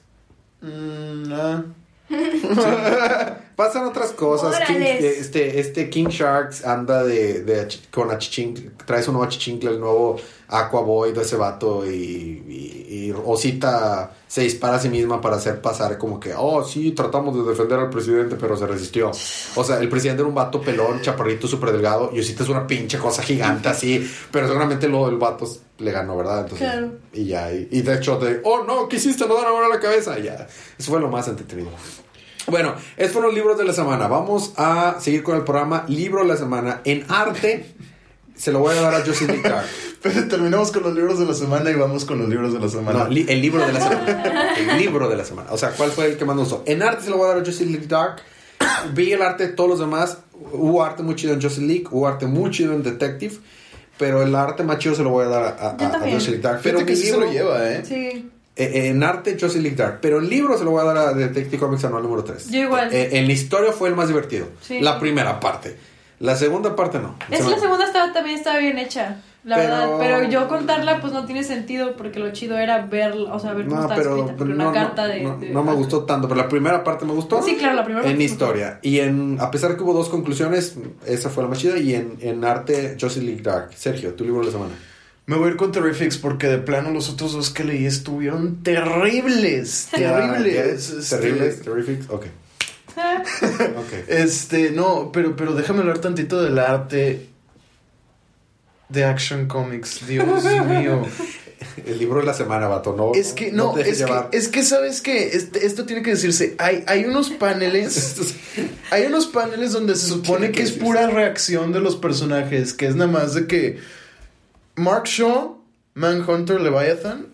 Mm, 0.61 1.31
ah. 1.33 1.63
Pasan 3.55 3.85
otras 3.85 4.11
cosas. 4.11 4.59
King- 4.67 4.75
Órales. 4.75 5.03
este, 5.19 5.59
este 5.59 5.89
King 5.89 6.07
Sharks 6.09 6.65
anda 6.65 7.03
de, 7.03 7.43
de 7.43 7.67
con 7.91 8.11
achichincle, 8.11 8.71
trae 8.85 9.01
su 9.01 9.11
nuevo 9.11 9.25
achichincle, 9.25 9.69
el 9.71 9.79
nuevo 9.79 10.17
Aquaboy 10.47 11.11
de 11.13 11.21
ese 11.21 11.37
vato 11.37 11.85
y, 11.89 11.89
y, 11.89 12.87
y 13.07 13.11
Osita 13.25 14.11
se 14.27 14.41
dispara 14.41 14.75
a 14.75 14.79
sí 14.79 14.89
misma 14.89 15.21
para 15.21 15.37
hacer 15.37 15.61
pasar 15.61 15.97
como 15.97 16.19
que, 16.19 16.33
oh, 16.37 16.63
sí, 16.63 16.91
tratamos 16.91 17.35
de 17.35 17.49
defender 17.49 17.79
al 17.79 17.89
presidente, 17.89 18.35
pero 18.39 18.57
se 18.57 18.67
resistió. 18.67 19.11
O 19.55 19.63
sea, 19.63 19.79
el 19.79 19.87
presidente 19.89 20.21
era 20.21 20.27
un 20.29 20.35
vato 20.35 20.61
pelón, 20.61 21.01
chaparrito, 21.01 21.47
súper 21.47 21.71
delgado 21.71 22.11
y 22.13 22.19
Osita 22.19 22.43
es 22.43 22.49
una 22.49 22.67
pinche 22.67 22.97
cosa 22.99 23.23
gigante 23.23 23.69
así, 23.69 24.05
pero 24.31 24.47
seguramente 24.47 24.87
lo 24.89 25.07
el 25.07 25.15
vato 25.17 25.47
le 25.77 25.91
ganó, 25.91 26.17
¿verdad? 26.17 26.41
Entonces, 26.41 26.67
Claro. 26.69 26.91
y 27.13 27.25
ya, 27.25 27.51
y, 27.53 27.67
y 27.71 27.81
de 27.81 27.95
hecho, 27.95 28.17
de, 28.19 28.41
oh, 28.43 28.63
no, 28.65 28.87
¿qué 28.89 28.97
hiciste? 28.97 29.25
No 29.27 29.35
dan 29.35 29.45
ahora 29.45 29.67
la 29.69 29.79
cabeza, 29.79 30.19
y 30.19 30.23
ya. 30.23 30.45
Eso 30.77 30.91
fue 30.91 30.99
lo 30.99 31.09
más 31.09 31.27
entretenido. 31.27 31.69
Bueno, 32.47 32.75
estos 32.97 33.13
fueron 33.13 33.31
los 33.31 33.35
libros 33.35 33.57
de 33.57 33.63
la 33.65 33.73
semana. 33.73 34.07
Vamos 34.07 34.53
a 34.57 34.97
seguir 34.99 35.23
con 35.23 35.35
el 35.35 35.43
programa 35.43 35.85
Libro 35.87 36.21
de 36.21 36.27
la 36.27 36.37
Semana. 36.37 36.81
En 36.83 37.05
arte, 37.09 37.73
se 38.35 38.51
lo 38.51 38.59
voy 38.59 38.77
a 38.77 38.81
dar 38.81 38.93
a 38.93 38.99
Joseph 38.99 39.29
Lictar. 39.29 39.65
Pero 40.01 40.27
terminamos 40.27 40.71
con 40.71 40.83
los 40.83 40.93
libros 40.93 41.17
de 41.17 41.25
la 41.25 41.33
semana 41.33 41.71
y 41.71 41.73
vamos 41.75 42.05
con 42.05 42.19
los 42.19 42.29
libros 42.29 42.53
de 42.53 42.59
la 42.59 42.69
semana. 42.69 42.99
No, 43.05 43.07
li- 43.09 43.25
el 43.27 43.41
libro 43.41 43.65
de 43.65 43.73
la 43.73 43.79
semana. 43.81 44.53
El 44.57 44.77
libro 44.77 45.09
de 45.09 45.15
la 45.15 45.25
semana. 45.25 45.51
O 45.51 45.57
sea, 45.57 45.71
¿cuál 45.71 45.89
fue 45.91 46.05
el 46.05 46.17
que 46.17 46.25
más 46.25 46.35
me 46.35 46.43
gustó? 46.43 46.61
En 46.67 46.83
arte 46.83 47.03
se 47.05 47.09
lo 47.09 47.17
voy 47.17 47.25
a 47.25 47.33
dar 47.35 47.37
a 47.37 47.41
League 47.43 47.87
Dark. 47.87 48.17
Vi 48.93 49.11
el 49.13 49.21
arte 49.23 49.47
de 49.47 49.53
todos 49.53 49.69
los 49.71 49.79
demás. 49.79 50.19
Hubo 50.51 50.83
arte 50.83 51.01
muy 51.01 51.15
chido 51.15 51.33
en 51.33 51.41
Joseph 51.41 51.63
League. 51.63 51.85
Hubo 51.89 52.07
arte 52.07 52.27
muy 52.27 52.51
chido 52.51 52.73
en 52.73 52.83
Detective. 52.83 53.35
Pero 53.97 54.21
el 54.21 54.35
arte 54.35 54.61
más 54.63 54.77
chido 54.77 54.93
se 54.93 55.01
lo 55.03 55.09
voy 55.09 55.25
a 55.25 55.29
dar 55.29 55.43
a, 55.43 55.47
a, 55.47 55.69
a 55.71 55.73
Dark. 55.75 56.03
Fíjate 56.03 56.59
Pero 56.61 56.79
que 56.79 56.85
mi 56.85 56.95
sí 56.95 57.03
se 57.07 57.11
libro- 57.13 57.25
lo 57.25 57.31
lleva, 57.31 57.71
¿eh? 57.71 57.83
sí. 57.85 58.29
Eh, 58.57 58.87
en 58.89 59.03
arte, 59.03 59.37
Joseph 59.39 59.61
League 59.61 59.75
Dark. 59.75 59.99
Pero 60.01 60.19
en 60.19 60.29
libro 60.29 60.57
se 60.57 60.63
lo 60.63 60.71
voy 60.71 60.81
a 60.81 60.85
dar 60.85 60.97
a 60.97 61.13
Detective 61.13 61.57
Comics 61.59 61.83
Anual 61.85 62.03
número 62.03 62.23
3. 62.23 62.49
Yo 62.51 62.59
igual. 62.61 62.89
en 62.93 63.27
la 63.27 63.33
historia 63.33 63.71
fue 63.73 63.89
el 63.89 63.95
más 63.95 64.07
divertido. 64.07 64.47
Sí. 64.61 64.79
La 64.79 64.99
primera 64.99 65.39
parte. 65.39 65.75
La 66.19 66.35
segunda 66.37 66.75
parte 66.75 66.99
no. 66.99 67.17
Es 67.29 67.39
Se 67.39 67.43
me- 67.43 67.51
la 67.51 67.59
segunda 67.59 67.83
estaba, 67.85 68.13
también 68.13 68.37
estaba 68.37 68.57
bien 68.59 68.77
hecha, 68.77 69.17
la 69.43 69.57
Pero- 69.57 69.69
verdad. 69.69 69.89
Pero 69.99 70.23
yo 70.29 70.47
contarla, 70.47 71.01
pues 71.01 71.11
no 71.11 71.25
tiene 71.25 71.43
sentido, 71.43 71.97
porque 71.97 72.19
lo 72.19 72.31
chido 72.31 72.57
era 72.57 72.85
ver, 72.85 73.11
o 73.11 73.37
sea, 73.37 73.51
ver 73.51 73.65
cómo 73.65 73.75
No, 73.75 73.81
estaba 73.81 73.97
pero, 73.97 74.09
escrita. 74.11 74.27
pero 74.27 74.37
porque 74.37 74.53
no, 74.53 74.69
una 74.69 74.79
no, 74.81 74.85
carta 74.87 75.07
de. 75.07 75.21
no, 75.23 75.37
de- 75.37 75.49
no 75.49 75.61
me 75.63 75.73
gustó 75.73 76.05
tanto, 76.05 76.29
pero 76.29 76.39
la 76.39 76.47
primera 76.47 76.81
parte 76.85 77.03
me 77.03 77.11
gustó. 77.11 77.41
Sí, 77.43 77.57
claro, 77.57 77.75
la 77.75 77.83
primera 77.83 78.09
En 78.09 78.21
historia. 78.21 78.79
Y 78.81 78.99
en, 79.01 79.37
a 79.41 79.51
pesar 79.51 79.75
que 79.75 79.83
hubo 79.83 79.91
dos 79.93 80.07
conclusiones, 80.07 80.77
esa 81.05 81.29
fue 81.29 81.43
la 81.43 81.49
más 81.49 81.59
chida. 81.59 81.77
Y 81.77 81.93
en, 81.93 82.15
en 82.21 82.45
arte, 82.45 82.95
Josie 82.99 83.21
League 83.21 83.41
Dark. 83.41 83.71
Sergio, 83.75 84.13
tu 84.13 84.23
libro 84.23 84.39
de 84.39 84.45
la 84.45 84.51
semana. 84.53 84.71
Me 85.27 85.35
voy 85.37 85.47
a 85.47 85.51
ir 85.51 85.57
con 85.57 85.71
Terrifics 85.71 86.17
porque 86.17 86.47
de 86.47 86.59
plano 86.59 86.91
los 86.91 87.09
otros 87.09 87.33
dos 87.33 87.49
que 87.49 87.63
leí 87.63 87.85
estuvieron 87.85 88.61
terribles. 88.63 89.87
Terribles. 89.91 90.53
Ya, 90.53 90.63
este, 90.63 91.15
Terribles, 91.17 91.61
terrific. 91.61 92.11
Ok. 92.11 92.25
ok. 92.97 93.93
Este, 94.07 94.71
no, 94.71 95.11
pero, 95.11 95.35
pero 95.35 95.53
déjame 95.53 95.79
hablar 95.79 95.97
tantito 95.99 96.41
del 96.43 96.59
arte 96.59 97.27
de 98.89 99.03
Action 99.03 99.47
Comics. 99.47 100.05
Dios 100.07 100.43
mío. 100.67 101.05
El 101.85 101.97
libro 101.97 102.19
de 102.19 102.25
la 102.27 102.33
semana, 102.33 102.67
vato. 102.67 102.93
No, 102.95 103.13
Es 103.15 103.33
que 103.33 103.51
no, 103.51 103.75
es, 103.77 104.03
que, 104.03 104.37
es 104.37 104.47
que 104.49 104.63
sabes 104.63 105.01
que 105.01 105.29
este- 105.29 105.65
esto 105.65 105.85
tiene 105.85 106.03
que 106.03 106.11
decirse. 106.11 106.55
Hay, 106.59 106.83
hay 106.87 107.05
unos 107.05 107.31
paneles. 107.31 108.35
hay 108.91 109.05
unos 109.05 109.25
paneles 109.25 109.71
donde 109.71 109.95
se 109.95 110.07
supone 110.07 110.47
que 110.47 110.51
que 110.53 110.59
es 110.61 110.65
decirse. 110.69 110.85
pura 110.85 111.07
reacción 111.07 111.71
de 111.73 111.79
los 111.79 111.95
personajes. 111.95 112.73
Que 112.73 112.85
es 112.87 112.95
nada 112.95 113.09
más 113.11 113.33
de 113.33 113.47
que 113.47 113.79
Mark 114.75 115.05
Shaw, 115.05 115.57
Manhunter 115.93 116.59
Leviathan 116.59 117.27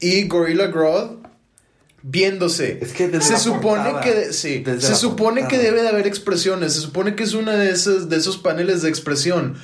y 0.00 0.26
Gorilla 0.28 0.66
Grodd 0.68 1.18
viéndose. 2.02 2.78
Es 2.80 2.92
que 2.92 3.08
desde 3.08 3.26
se 3.26 3.32
la 3.34 3.38
supone 3.38 3.60
portada, 3.90 4.00
que 4.00 4.14
de- 4.14 4.32
sí, 4.32 4.58
desde 4.64 4.86
se 4.88 4.94
supone 4.94 5.40
portada. 5.42 5.48
que 5.48 5.58
debe 5.58 5.82
de 5.82 5.88
haber 5.88 6.06
expresiones. 6.06 6.72
Se 6.74 6.80
supone 6.80 7.14
que 7.16 7.24
es 7.24 7.34
una 7.34 7.52
de 7.56 7.70
esas 7.70 8.08
de 8.08 8.16
esos 8.16 8.38
paneles 8.38 8.82
de 8.82 8.88
expresión. 8.88 9.56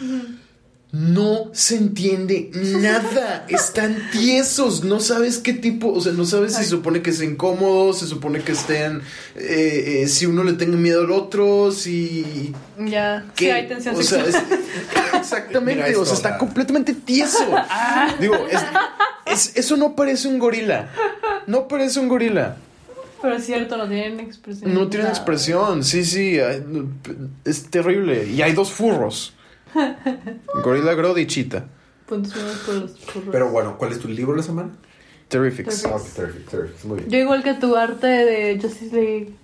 No 0.97 1.51
se 1.53 1.75
entiende 1.77 2.51
nada. 2.55 3.47
Están 3.49 3.97
tiesos. 4.13 4.85
No 4.85 5.01
sabes 5.01 5.39
qué 5.39 5.53
tipo. 5.53 5.93
O 5.93 6.01
sea, 6.01 6.13
no 6.13 6.25
sabes 6.25 6.55
si 6.55 6.63
se 6.63 6.69
supone 6.71 7.03
que 7.03 7.11
estén 7.11 7.35
cómodos. 7.35 7.99
Se 7.99 8.07
supone 8.07 8.41
que 8.43 8.53
estén. 8.53 9.03
eh, 9.35 10.03
eh, 10.05 10.07
si 10.09 10.27
uno 10.27 10.45
le 10.45 10.53
tenga 10.53 10.77
miedo 10.77 11.01
al 11.03 11.11
otro. 11.11 11.73
Si. 11.73 12.53
Ya. 12.79 13.25
¿qué? 13.35 13.47
Sí, 13.47 13.51
hay 13.51 13.67
tensión 13.67 13.97
o 13.97 14.03
sea, 14.05 14.25
es- 14.25 14.37
exactamente. 15.19 15.83
Mira 15.89 15.99
o 16.01 16.05
sea, 16.05 16.15
está 16.15 16.39
completamente 16.39 16.95
tieso. 16.95 17.45
Digo, 18.21 18.37
es- 18.49 18.63
es- 19.27 19.57
eso 19.57 19.77
no 19.77 19.97
parece 19.97 20.29
un 20.29 20.39
gorila. 20.39 20.91
No 21.49 21.67
parece 21.67 21.99
un 21.99 22.09
gorila. 22.09 22.57
Pero 23.21 23.35
es 23.37 23.47
cierto, 23.47 23.77
no 23.77 23.89
tienen 23.89 24.21
expresión. 24.21 24.73
No 24.73 24.87
tienen 24.89 25.07
Nada. 25.09 25.17
expresión, 25.19 25.83
sí, 25.83 26.05
sí, 26.05 26.39
es 27.45 27.65
terrible. 27.71 28.27
Y 28.31 28.43
hay 28.43 28.53
dos 28.53 28.71
furros. 28.71 29.33
Gorilla 30.63 30.95
Grodd 30.95 31.19
y 31.19 31.27
Cheetah. 31.27 31.65
Puntos 32.07 32.35
menos 32.37 32.57
por 32.67 32.75
los 32.75 33.01
furros. 33.01 33.29
Pero 33.33 33.51
bueno, 33.51 33.77
¿cuál 33.79 33.93
es 33.93 33.99
tu 34.01 34.09
libro 34.09 34.33
de 34.33 34.39
la 34.39 34.43
semana? 34.45 34.71
Terrifics. 35.29 35.83
Terrifics. 35.83 36.09
Ok, 36.11 36.15
terrific, 36.17 36.49
terrific. 36.51 36.85
Muy 36.85 36.99
bien. 36.99 37.11
Yo 37.11 37.19
igual 37.19 37.43
que 37.43 37.55
tu 37.55 37.77
arte 37.77 38.07
de 38.07 38.59
Justice 38.61 38.95
League 38.95 39.35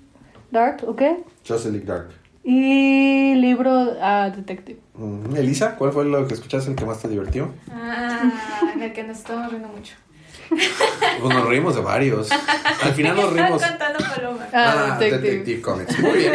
Dark, 0.50 0.82
¿ok? 0.86 1.02
Justice 1.46 1.70
League 1.70 1.86
Dark. 1.86 2.08
Y 2.44 3.34
libro 3.36 3.70
a 4.02 4.30
Detective. 4.30 4.78
Mm, 4.94 5.36
Elisa, 5.36 5.76
¿cuál 5.76 5.92
fue 5.92 6.04
lo 6.04 6.26
que 6.26 6.34
escuchaste 6.34 6.70
el 6.70 6.76
que 6.76 6.84
más 6.86 7.00
te 7.00 7.08
divirtió? 7.08 7.52
Ah, 7.70 8.30
en 8.74 8.82
el 8.82 8.92
que 8.92 9.04
nos 9.04 9.18
estamos 9.18 9.50
riendo 9.50 9.68
mucho. 9.68 9.94
Pues 10.48 11.34
nos 11.34 11.46
reímos 11.48 11.74
de 11.76 11.80
varios. 11.82 12.28
Al 12.32 12.92
final 12.94 13.14
nos 13.16 13.24
Estaba 13.30 13.42
reímos. 13.48 13.62
contando 13.62 13.98
Paloma. 14.14 14.48
Ah, 14.52 14.94
Ah, 14.94 14.98
Detective. 14.98 15.30
Detective 15.30 15.60
Comics. 15.60 15.98
Muy 16.00 16.18
bien. 16.18 16.32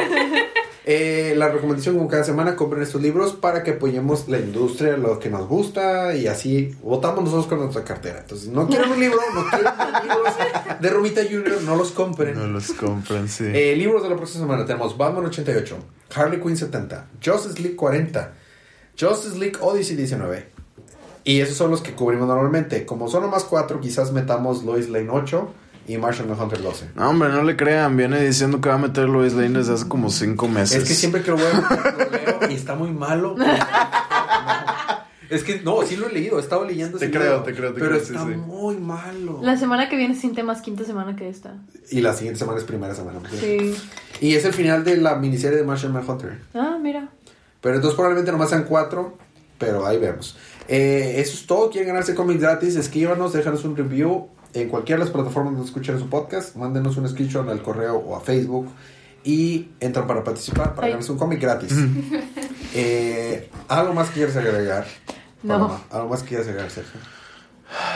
Eh, 0.88 1.34
la 1.36 1.50
recomendación 1.50 1.98
como 1.98 2.08
cada 2.08 2.24
semana, 2.24 2.56
compren 2.56 2.84
estos 2.84 3.02
libros 3.02 3.34
para 3.34 3.64
que 3.64 3.72
apoyemos 3.72 4.28
la 4.28 4.38
industria, 4.38 4.98
lo 4.98 5.18
que 5.18 5.32
nos 5.32 5.48
gusta 5.48 6.16
y 6.16 6.28
así 6.28 6.76
votamos 6.84 7.24
nosotros 7.24 7.48
con 7.48 7.60
nuestra 7.60 7.84
cartera. 7.84 8.20
Entonces, 8.20 8.50
no 8.50 8.68
quieren 8.68 8.92
un 8.92 9.00
libro, 9.00 9.18
no 9.34 9.50
quieren 9.50 9.74
libros 10.04 10.34
de 10.80 10.90
Romita 10.90 11.22
Junior, 11.24 11.60
no 11.64 11.76
los 11.76 11.92
compren. 11.92 12.54
los 12.54 12.72
compran, 12.74 13.28
sí. 13.28 13.46
Eh, 13.52 13.76
libros 13.76 14.04
de 14.04 14.10
la 14.10 14.16
próxima 14.16 14.46
semana 14.46 14.64
tenemos 14.64 14.96
Batman 14.96 15.26
88, 15.26 15.76
Harley 16.16 16.40
Quinn 16.40 16.56
70, 16.56 17.08
Justice 17.24 17.60
League 17.60 17.76
40, 17.76 18.34
Justice 19.00 19.40
League 19.40 19.58
Odyssey 19.60 19.96
19. 19.96 20.50
Y 21.24 21.40
esos 21.40 21.58
son 21.58 21.72
los 21.72 21.82
que 21.82 21.94
cubrimos 21.94 22.28
normalmente. 22.28 22.86
Como 22.86 23.10
son 23.10 23.24
nomás 23.24 23.44
cuatro, 23.44 23.82
quizás 23.82 24.12
metamos 24.12 24.64
Lois 24.64 24.88
Lane 24.90 25.10
8 25.10 25.50
y 25.88 25.98
Martian 25.98 26.28
Manhunter 26.30 26.62
12. 26.62 26.90
no, 26.96 27.10
hombre, 27.10 27.30
no 27.30 27.44
le 27.44 27.56
crean. 27.56 27.96
Viene 27.96 28.20
diciendo 28.22 28.62
que 28.62 28.70
va 28.70 28.76
a 28.76 28.80
meter 28.80 29.08
Lois 29.08 29.34
Lane 29.34 29.60
desde 29.60 29.74
hace 29.74 29.88
como 29.88 30.10
cinco 30.10 30.48
meses. 30.48 30.84
Es 30.84 30.88
que 30.88 30.96
siempre 30.96 31.22
que 31.22 31.32
lo 31.32 31.38
voy 31.38 31.46
a 31.46 31.62
meter, 31.62 31.94
lo 31.94 32.10
leo 32.10 32.52
y 32.52 32.54
está 32.56 32.76
muy 32.76 32.92
malo. 32.92 33.36
Es 35.30 35.44
que 35.44 35.60
no, 35.62 35.82
sí 35.84 35.96
lo 35.96 36.08
he 36.08 36.14
leído, 36.14 36.38
he 36.38 36.42
estado 36.42 36.66
leyendo 36.66 37.00
Te 37.00 37.10
creo, 37.10 37.42
te 37.42 37.56
creo, 37.56 37.74
te 37.74 37.80
pero 37.80 37.94
creo, 37.96 38.06
sí, 38.06 38.14
está 38.14 38.26
sí. 38.26 38.36
muy 38.36 38.78
malo. 38.78 39.40
La 39.42 39.58
semana 39.58 39.90
que 39.90 39.96
viene 39.96 40.16
sin 40.16 40.36
temas, 40.36 40.62
quinta 40.62 40.84
semana 40.84 41.16
que 41.16 41.28
esta. 41.28 41.58
Y 41.90 42.02
la 42.02 42.14
siguiente 42.14 42.40
semana 42.40 42.60
es 42.60 42.64
primera 42.64 42.94
semana. 42.94 43.20
Sí. 43.40 43.76
Y 44.22 44.36
es 44.36 44.46
el 44.46 44.54
final 44.54 44.84
de 44.84 44.98
la 44.98 45.16
miniserie 45.16 45.58
de 45.58 45.64
Martian 45.64 45.94
Manhunter. 45.94 46.40
Ah, 46.54 46.78
mira. 46.82 47.10
Pero 47.60 47.76
entonces 47.76 47.96
probablemente 47.96 48.32
nomás 48.32 48.50
sean 48.50 48.66
cuatro, 48.66 49.18
pero 49.58 49.86
ahí 49.86 49.98
vemos. 49.98 50.38
Eh, 50.68 51.16
eso 51.18 51.34
es 51.34 51.48
todo. 51.48 51.70
Quieren 51.72 51.88
ganarse 51.88 52.14
cómics 52.14 52.42
gratis, 52.42 52.76
escríbanos, 52.76 53.34
déjanos 53.34 53.64
un 53.66 53.76
review 53.76 54.30
en 54.56 54.70
cualquiera 54.70 55.00
de 55.00 55.06
las 55.06 55.14
plataformas 55.14 55.54
donde 55.54 55.68
escuchen 55.68 56.00
su 56.00 56.10
podcast. 56.10 56.56
Mándenos 56.56 56.98
un 56.98 57.08
screenshot 57.08 57.48
al 57.50 57.62
correo 57.62 57.98
o 57.98 58.16
a 58.16 58.22
Facebook 58.22 58.70
y 59.24 59.70
entran 59.80 60.08
para 60.08 60.24
participar, 60.24 60.74
para 60.76 60.88
ganarse 60.88 61.12
un 61.12 61.18
cómic 61.18 61.42
gratis. 61.42 61.74
Eh, 62.78 63.50
¿Algo 63.70 63.94
más 63.94 64.10
que 64.10 64.16
quieres 64.16 64.36
agregar? 64.36 64.86
No. 65.44 65.54
Paloma? 65.54 65.82
¿Algo 65.92 66.10
más 66.10 66.24
que 66.24 66.28
quieres 66.30 66.46
agregar, 66.46 66.70
Sergio? 66.70 67.00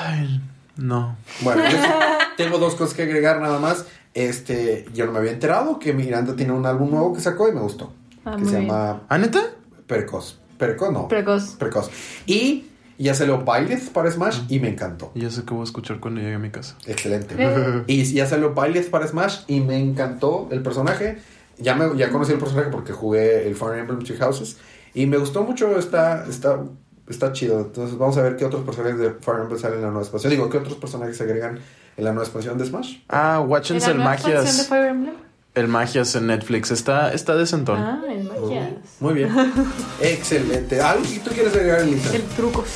Ay, 0.06 0.42
no. 0.78 1.18
Bueno, 1.42 1.64
yo 1.70 1.78
tengo 2.38 2.60
dos 2.60 2.76
cosas 2.76 2.94
que 2.94 3.02
agregar 3.04 3.42
nada 3.42 3.60
más. 3.60 3.88
Este, 4.14 4.86
yo 4.94 5.06
no 5.06 5.12
me 5.12 5.20
había 5.20 5.32
enterado 5.32 5.80
que 5.80 5.92
Miranda 5.92 6.34
tiene 6.38 6.54
un 6.54 6.66
álbum 6.66 6.92
nuevo 6.92 7.14
que 7.14 7.20
sacó 7.20 7.50
y 7.50 7.52
me 7.52 7.60
gustó. 7.60 7.92
Ah, 8.24 8.38
que 8.38 8.46
se 8.46 8.52
bien. 8.52 8.68
llama 8.68 9.02
¿Ah, 9.10 9.18
neta? 9.18 9.42
Percos. 9.86 10.40
Percos 10.58 10.94
no. 10.94 11.10
Precoz. 11.10 11.56
Precoz. 11.58 11.90
Y 12.26 12.69
ya 13.04 13.14
salió 13.14 13.40
Byleth 13.46 13.92
para 13.92 14.12
Smash 14.12 14.42
y 14.50 14.60
me 14.60 14.70
encantó. 14.70 15.12
Ya 15.16 15.30
sé 15.30 15.44
que 15.44 15.54
voy 15.54 15.62
a 15.62 15.64
escuchar 15.64 16.00
cuando 16.00 16.20
llegue 16.20 16.36
a 16.36 16.40
mi 16.40 16.50
casa. 16.50 16.76
Excelente. 16.86 17.36
Eh. 17.38 17.84
Y 17.88 18.04
ya 18.14 18.26
salió 18.26 18.54
Byleth 18.54 18.90
para 18.90 19.08
Smash 19.08 19.44
y 19.48 19.62
me 19.62 19.80
encantó 19.80 20.50
el 20.52 20.62
personaje. 20.62 21.18
Ya, 21.58 21.76
me, 21.76 21.98
ya 21.98 22.10
conocí 22.10 22.34
el 22.34 22.40
personaje 22.40 22.70
porque 22.70 22.92
jugué 22.92 23.48
el 23.48 23.56
Fire 23.56 23.80
Emblem 23.80 24.00
Three 24.00 24.18
Houses. 24.18 24.58
Y 24.94 25.06
me 25.06 25.18
gustó 25.18 25.44
mucho, 25.44 25.80
está, 25.80 26.26
está, 26.30 26.60
está 27.08 27.32
chido. 27.32 27.62
Entonces 27.62 27.98
vamos 27.98 28.18
a 28.18 28.22
ver 28.22 28.36
qué 28.36 28.46
otros 28.46 28.64
personajes 28.64 29.00
de 29.00 29.12
Fire 29.12 29.42
Emblem 29.42 29.60
salen 29.60 29.78
en 29.78 29.84
la 29.84 29.90
nueva 29.90 30.04
expansión. 30.04 30.32
Digo, 30.32 30.50
qué 30.50 30.58
otros 30.58 30.76
personajes 30.76 31.16
se 31.16 31.24
agregan 31.24 31.60
en 31.96 32.04
la 32.04 32.12
nueva 32.12 32.26
expansión 32.26 32.58
de 32.58 32.66
Smash. 32.66 32.98
Ah, 33.08 33.44
watchense 33.48 33.92
¿En 33.92 33.92
el 33.92 33.98
la 34.00 34.04
nueva 34.04 34.16
expansión 34.16 34.58
de 34.58 35.02
Magias. 35.02 35.29
El 35.60 35.68
Magias 35.68 36.16
en 36.16 36.28
Netflix. 36.28 36.72
Está, 36.72 37.14
está 37.14 37.36
decentón. 37.36 37.80
Ah, 37.80 38.02
el 38.10 38.24
magias. 38.24 38.70
Muy 39.00 39.14
bien. 39.14 39.30
Excelente. 40.02 40.82
¿Algo 40.82 41.04
que 41.04 41.20
tú 41.20 41.32
quieres 41.32 41.54
agregar, 41.54 41.82
Elisa? 41.82 42.16
El 42.16 42.24
trucos. 42.24 42.68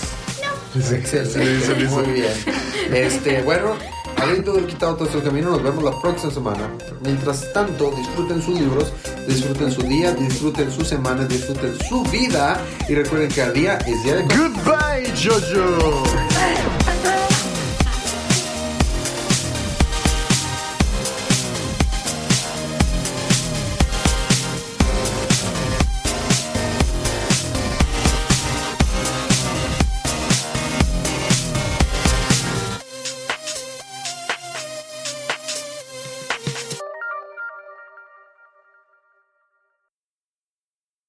Excelente. 0.76 1.86
Muy 1.90 2.06
bien. 2.08 2.34
Este, 2.92 3.42
bueno, 3.44 3.76
del 4.26 4.66
quitado 4.66 4.96
todo 4.96 5.18
el 5.18 5.24
camino. 5.24 5.52
Nos 5.52 5.64
vemos 5.64 5.84
la 5.84 6.00
próxima 6.00 6.32
semana. 6.32 6.70
Mientras 7.02 7.52
tanto, 7.54 7.92
disfruten 7.92 8.42
sus 8.42 8.60
libros, 8.60 8.94
disfruten 9.28 9.72
su 9.72 9.84
día, 9.84 10.14
disfruten 10.14 10.72
su 10.72 10.86
semana, 10.86 11.26
disfruten 11.26 11.78
su 11.88 12.04
vida. 12.04 12.60
Y 12.88 12.96
recuerden 12.96 13.30
que 13.30 13.36
cada 13.36 13.52
día 13.52 13.78
es 13.80 14.04
día 14.04 14.16
de 14.16 14.24
Goodbye, 14.24 15.12
Jojo. 15.22 16.33